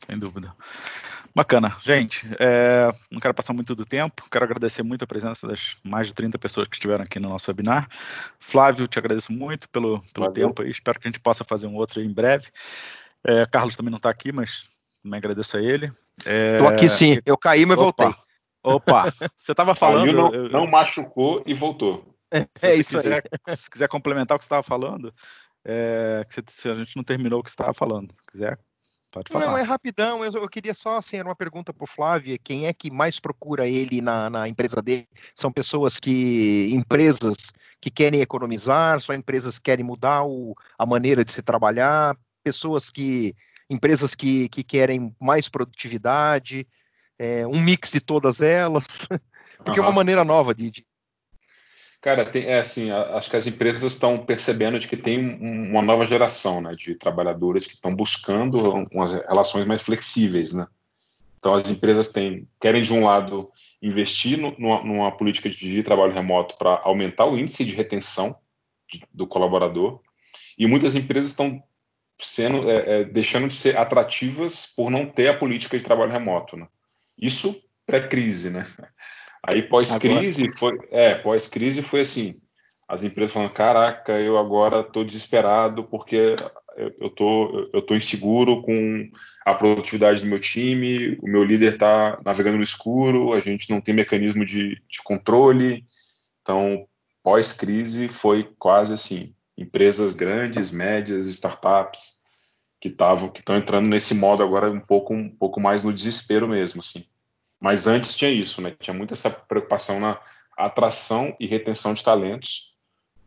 Sem 0.06 0.16
dúvida. 0.16 0.54
Bacana. 1.34 1.76
Gente, 1.84 2.26
é, 2.38 2.92
não 3.10 3.20
quero 3.20 3.34
passar 3.34 3.52
muito 3.52 3.74
do 3.74 3.84
tempo, 3.84 4.24
quero 4.30 4.44
agradecer 4.44 4.82
muito 4.82 5.04
a 5.04 5.06
presença 5.06 5.46
das 5.46 5.76
mais 5.84 6.08
de 6.08 6.14
30 6.14 6.38
pessoas 6.38 6.66
que 6.66 6.76
estiveram 6.76 7.04
aqui 7.04 7.20
no 7.20 7.28
nosso 7.28 7.50
webinar. 7.50 7.88
Flávio, 8.38 8.88
te 8.88 8.98
agradeço 8.98 9.32
muito 9.32 9.68
pelo, 9.68 10.00
pelo 10.12 10.32
tempo 10.32 10.62
aí, 10.62 10.70
espero 10.70 10.98
que 10.98 11.06
a 11.06 11.10
gente 11.10 11.20
possa 11.20 11.44
fazer 11.44 11.66
um 11.66 11.76
outro 11.76 12.00
em 12.00 12.12
breve. 12.12 12.48
É, 13.24 13.46
Carlos 13.46 13.76
também 13.76 13.90
não 13.90 13.98
está 13.98 14.10
aqui, 14.10 14.32
mas 14.32 14.70
também 15.02 15.18
agradeço 15.18 15.56
a 15.56 15.62
ele. 15.62 15.90
Estou 16.18 16.68
aqui 16.68 16.88
sim, 16.88 17.18
eu 17.24 17.38
caí, 17.38 17.64
mas 17.64 17.78
Opa. 17.78 18.04
voltei. 18.04 18.22
Opa, 18.62 19.10
você 19.34 19.52
estava 19.52 19.74
falando. 19.74 20.12
Não, 20.12 20.34
eu, 20.34 20.48
não, 20.50 20.66
machucou 20.66 21.42
e 21.46 21.54
voltou. 21.54 22.14
É, 22.32 22.46
é 22.62 22.76
isso 22.76 22.96
quiser, 22.96 23.22
aí. 23.48 23.56
Se 23.56 23.70
quiser 23.70 23.88
complementar 23.88 24.36
o 24.36 24.38
que 24.38 24.44
você 24.44 24.48
estava 24.48 24.62
falando, 24.62 25.12
é, 25.64 26.24
que 26.28 26.42
você, 26.50 26.68
a 26.70 26.74
gente 26.74 26.96
não 26.96 27.02
terminou 27.02 27.40
o 27.40 27.42
que 27.42 27.50
você 27.50 27.54
estava 27.54 27.72
falando. 27.72 28.10
Se 28.10 28.32
quiser, 28.32 28.58
pode 29.10 29.32
falar. 29.32 29.46
Não, 29.46 29.58
é 29.58 29.62
rapidão. 29.62 30.24
Eu, 30.24 30.32
eu 30.32 30.48
queria 30.48 30.74
só, 30.74 30.96
assim, 30.96 31.16
era 31.16 31.28
uma 31.28 31.36
pergunta 31.36 31.72
para 31.72 31.84
o 31.84 31.86
Flávio: 31.86 32.38
quem 32.42 32.66
é 32.66 32.72
que 32.72 32.90
mais 32.90 33.18
procura 33.18 33.68
ele 33.68 34.00
na, 34.00 34.30
na 34.30 34.48
empresa 34.48 34.80
dele? 34.80 35.08
São 35.34 35.52
pessoas 35.52 35.98
que. 35.98 36.70
empresas 36.72 37.52
que 37.80 37.90
querem 37.90 38.20
economizar, 38.20 39.00
só 39.00 39.14
empresas 39.14 39.58
que 39.58 39.64
querem 39.64 39.84
mudar 39.84 40.24
o, 40.24 40.54
a 40.78 40.86
maneira 40.86 41.24
de 41.24 41.32
se 41.32 41.42
trabalhar, 41.42 42.16
pessoas 42.42 42.90
que 42.90 43.34
empresas 43.70 44.14
que, 44.16 44.48
que 44.48 44.64
querem 44.64 45.14
mais 45.20 45.48
produtividade, 45.48 46.66
é, 47.16 47.46
um 47.46 47.60
mix 47.60 47.92
de 47.92 48.00
todas 48.00 48.40
elas, 48.40 49.06
porque 49.64 49.78
uhum. 49.78 49.86
é 49.86 49.88
uma 49.88 49.94
maneira 49.94 50.24
nova 50.24 50.54
de. 50.54 50.70
de... 50.70 50.89
Cara, 52.00 52.24
tem, 52.24 52.44
é 52.44 52.60
assim, 52.60 52.90
acho 52.90 53.28
que 53.28 53.36
as 53.36 53.46
empresas 53.46 53.82
estão 53.82 54.18
percebendo 54.18 54.78
de 54.78 54.88
que 54.88 54.96
tem 54.96 55.18
uma 55.70 55.82
nova 55.82 56.06
geração, 56.06 56.60
né, 56.60 56.74
de 56.74 56.94
trabalhadores 56.94 57.66
que 57.66 57.74
estão 57.74 57.94
buscando 57.94 58.58
umas 58.90 59.12
relações 59.26 59.66
mais 59.66 59.82
flexíveis, 59.82 60.54
né. 60.54 60.66
Então 61.38 61.52
as 61.52 61.68
empresas 61.68 62.08
têm, 62.08 62.48
querem 62.58 62.82
de 62.82 62.92
um 62.92 63.04
lado 63.04 63.50
investir 63.82 64.38
no, 64.38 64.54
numa, 64.58 65.12
política 65.12 65.48
de 65.48 65.82
trabalho 65.82 66.12
remoto 66.12 66.56
para 66.56 66.80
aumentar 66.84 67.26
o 67.26 67.38
índice 67.38 67.64
de 67.64 67.74
retenção 67.74 68.38
de, 68.90 69.02
do 69.12 69.26
colaborador, 69.26 70.00
e 70.58 70.66
muitas 70.66 70.94
empresas 70.94 71.30
estão 71.30 71.62
sendo 72.18 72.70
é, 72.70 73.00
é, 73.00 73.04
deixando 73.04 73.48
de 73.48 73.56
ser 73.56 73.76
atrativas 73.76 74.66
por 74.66 74.90
não 74.90 75.06
ter 75.06 75.28
a 75.28 75.36
política 75.36 75.78
de 75.78 75.84
trabalho 75.84 76.12
remoto, 76.12 76.56
né? 76.56 76.66
Isso 77.18 77.62
pré-crise, 77.86 78.50
né? 78.50 78.66
Aí 79.42 79.62
pós-crise 79.62 80.46
foi, 80.58 80.78
é, 80.90 81.14
pós-crise 81.14 81.82
foi 81.82 82.00
assim, 82.02 82.34
as 82.88 83.04
empresas 83.04 83.32
falando, 83.32 83.50
caraca, 83.50 84.18
eu 84.20 84.36
agora 84.36 84.80
estou 84.80 85.04
desesperado 85.04 85.84
porque 85.84 86.36
eu 86.98 87.10
tô, 87.10 87.70
eu 87.72 87.82
tô 87.82 87.94
inseguro 87.94 88.62
com 88.62 89.10
a 89.44 89.54
produtividade 89.54 90.22
do 90.22 90.26
meu 90.26 90.38
time, 90.38 91.16
o 91.22 91.26
meu 91.28 91.42
líder 91.42 91.74
está 91.74 92.20
navegando 92.24 92.58
no 92.58 92.62
escuro, 92.62 93.32
a 93.32 93.40
gente 93.40 93.70
não 93.70 93.80
tem 93.80 93.94
mecanismo 93.94 94.44
de, 94.44 94.80
de 94.88 95.02
controle, 95.02 95.84
então 96.42 96.86
pós-crise 97.22 98.08
foi 98.08 98.48
quase 98.58 98.92
assim, 98.92 99.34
empresas 99.56 100.12
grandes, 100.12 100.70
médias, 100.70 101.26
startups 101.26 102.20
que 102.80 102.88
estavam 102.88 103.28
que 103.28 103.40
estão 103.40 103.56
entrando 103.56 103.88
nesse 103.88 104.14
modo 104.14 104.42
agora 104.42 104.70
um 104.70 104.80
pouco 104.80 105.12
um 105.14 105.28
pouco 105.28 105.60
mais 105.60 105.84
no 105.84 105.92
desespero 105.92 106.48
mesmo, 106.48 106.80
assim. 106.80 107.04
Mas 107.60 107.86
antes 107.86 108.16
tinha 108.16 108.30
isso, 108.30 108.62
né? 108.62 108.74
Tinha 108.80 108.94
muito 108.94 109.12
essa 109.12 109.30
preocupação 109.30 110.00
na 110.00 110.18
atração 110.56 111.36
e 111.38 111.46
retenção 111.46 111.92
de 111.92 112.02
talentos 112.02 112.74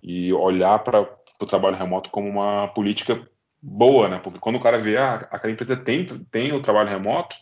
e 0.01 0.33
olhar 0.33 0.79
para 0.79 1.01
o 1.39 1.45
trabalho 1.45 1.77
remoto 1.77 2.09
como 2.09 2.27
uma 2.27 2.67
política 2.69 3.27
boa, 3.61 4.09
né? 4.09 4.19
Porque 4.19 4.39
quando 4.39 4.55
o 4.55 4.59
cara 4.59 4.79
vê 4.79 4.97
ah, 4.97 5.27
aquela 5.31 5.53
empresa 5.53 5.77
tem 5.77 6.05
tem 6.05 6.51
o 6.51 6.61
trabalho 6.61 6.89
remoto, 6.89 7.35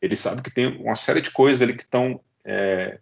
ele 0.00 0.16
sabe 0.16 0.40
que 0.40 0.50
tem 0.50 0.66
uma 0.80 0.96
série 0.96 1.20
de 1.20 1.30
coisas 1.30 1.60
ali 1.60 1.76
que 1.76 1.82
estão 1.82 2.20
é, 2.44 2.98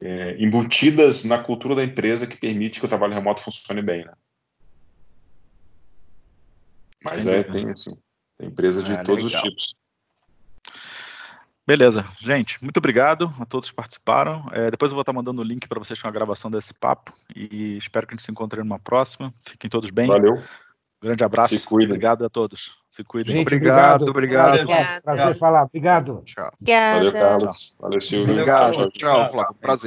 é, 0.00 0.36
embutidas 0.38 1.24
na 1.24 1.38
cultura 1.38 1.74
da 1.74 1.84
empresa 1.84 2.26
que 2.26 2.36
permite 2.36 2.78
que 2.78 2.86
o 2.86 2.88
trabalho 2.88 3.14
remoto 3.14 3.42
funcione 3.42 3.82
bem, 3.82 4.04
né? 4.04 4.12
Mas 7.04 7.26
é, 7.26 7.42
tem 7.42 7.70
assim, 7.70 7.96
tem 8.36 8.48
empresa 8.48 8.82
de 8.82 8.92
ah, 8.92 9.04
todos 9.04 9.24
legal. 9.24 9.42
os 9.42 9.48
tipos. 9.48 9.87
Beleza, 11.68 12.02
gente, 12.18 12.56
muito 12.64 12.78
obrigado 12.78 13.30
a 13.38 13.44
todos 13.44 13.68
que 13.68 13.76
participaram. 13.76 14.42
É, 14.52 14.70
depois 14.70 14.90
eu 14.90 14.94
vou 14.94 15.02
estar 15.02 15.12
mandando 15.12 15.42
o 15.42 15.44
link 15.44 15.68
para 15.68 15.78
vocês 15.78 16.00
com 16.00 16.08
a 16.08 16.10
gravação 16.10 16.50
desse 16.50 16.72
papo 16.72 17.12
e 17.36 17.76
espero 17.76 18.06
que 18.06 18.14
a 18.14 18.16
gente 18.16 18.24
se 18.24 18.32
encontre 18.32 18.58
numa 18.60 18.78
próxima. 18.78 19.34
Fiquem 19.46 19.68
todos 19.68 19.90
bem. 19.90 20.06
Valeu. 20.06 20.42
Grande 21.02 21.22
abraço. 21.22 21.58
Se 21.58 21.66
cuidem. 21.66 21.90
Obrigado 21.90 22.24
a 22.24 22.30
todos. 22.30 22.78
Se 22.88 23.04
cuidem. 23.04 23.34
Gente, 23.34 23.42
obrigado, 23.42 24.08
obrigado. 24.08 24.62
obrigado. 24.62 25.02
Prazer 25.02 25.36
falar. 25.36 25.64
Obrigado. 25.64 26.22
Tchau. 26.24 26.50
Obrigada. 26.58 26.96
Valeu, 26.96 27.12
Carlos. 27.12 27.76
Valeu, 27.78 28.00
Silvio. 28.00 28.32
Obrigado. 28.32 28.72
Tchau, 28.72 28.90
tchau, 28.90 28.90
tchau 28.90 29.30
Flávio. 29.30 29.54
Prazer. 29.60 29.86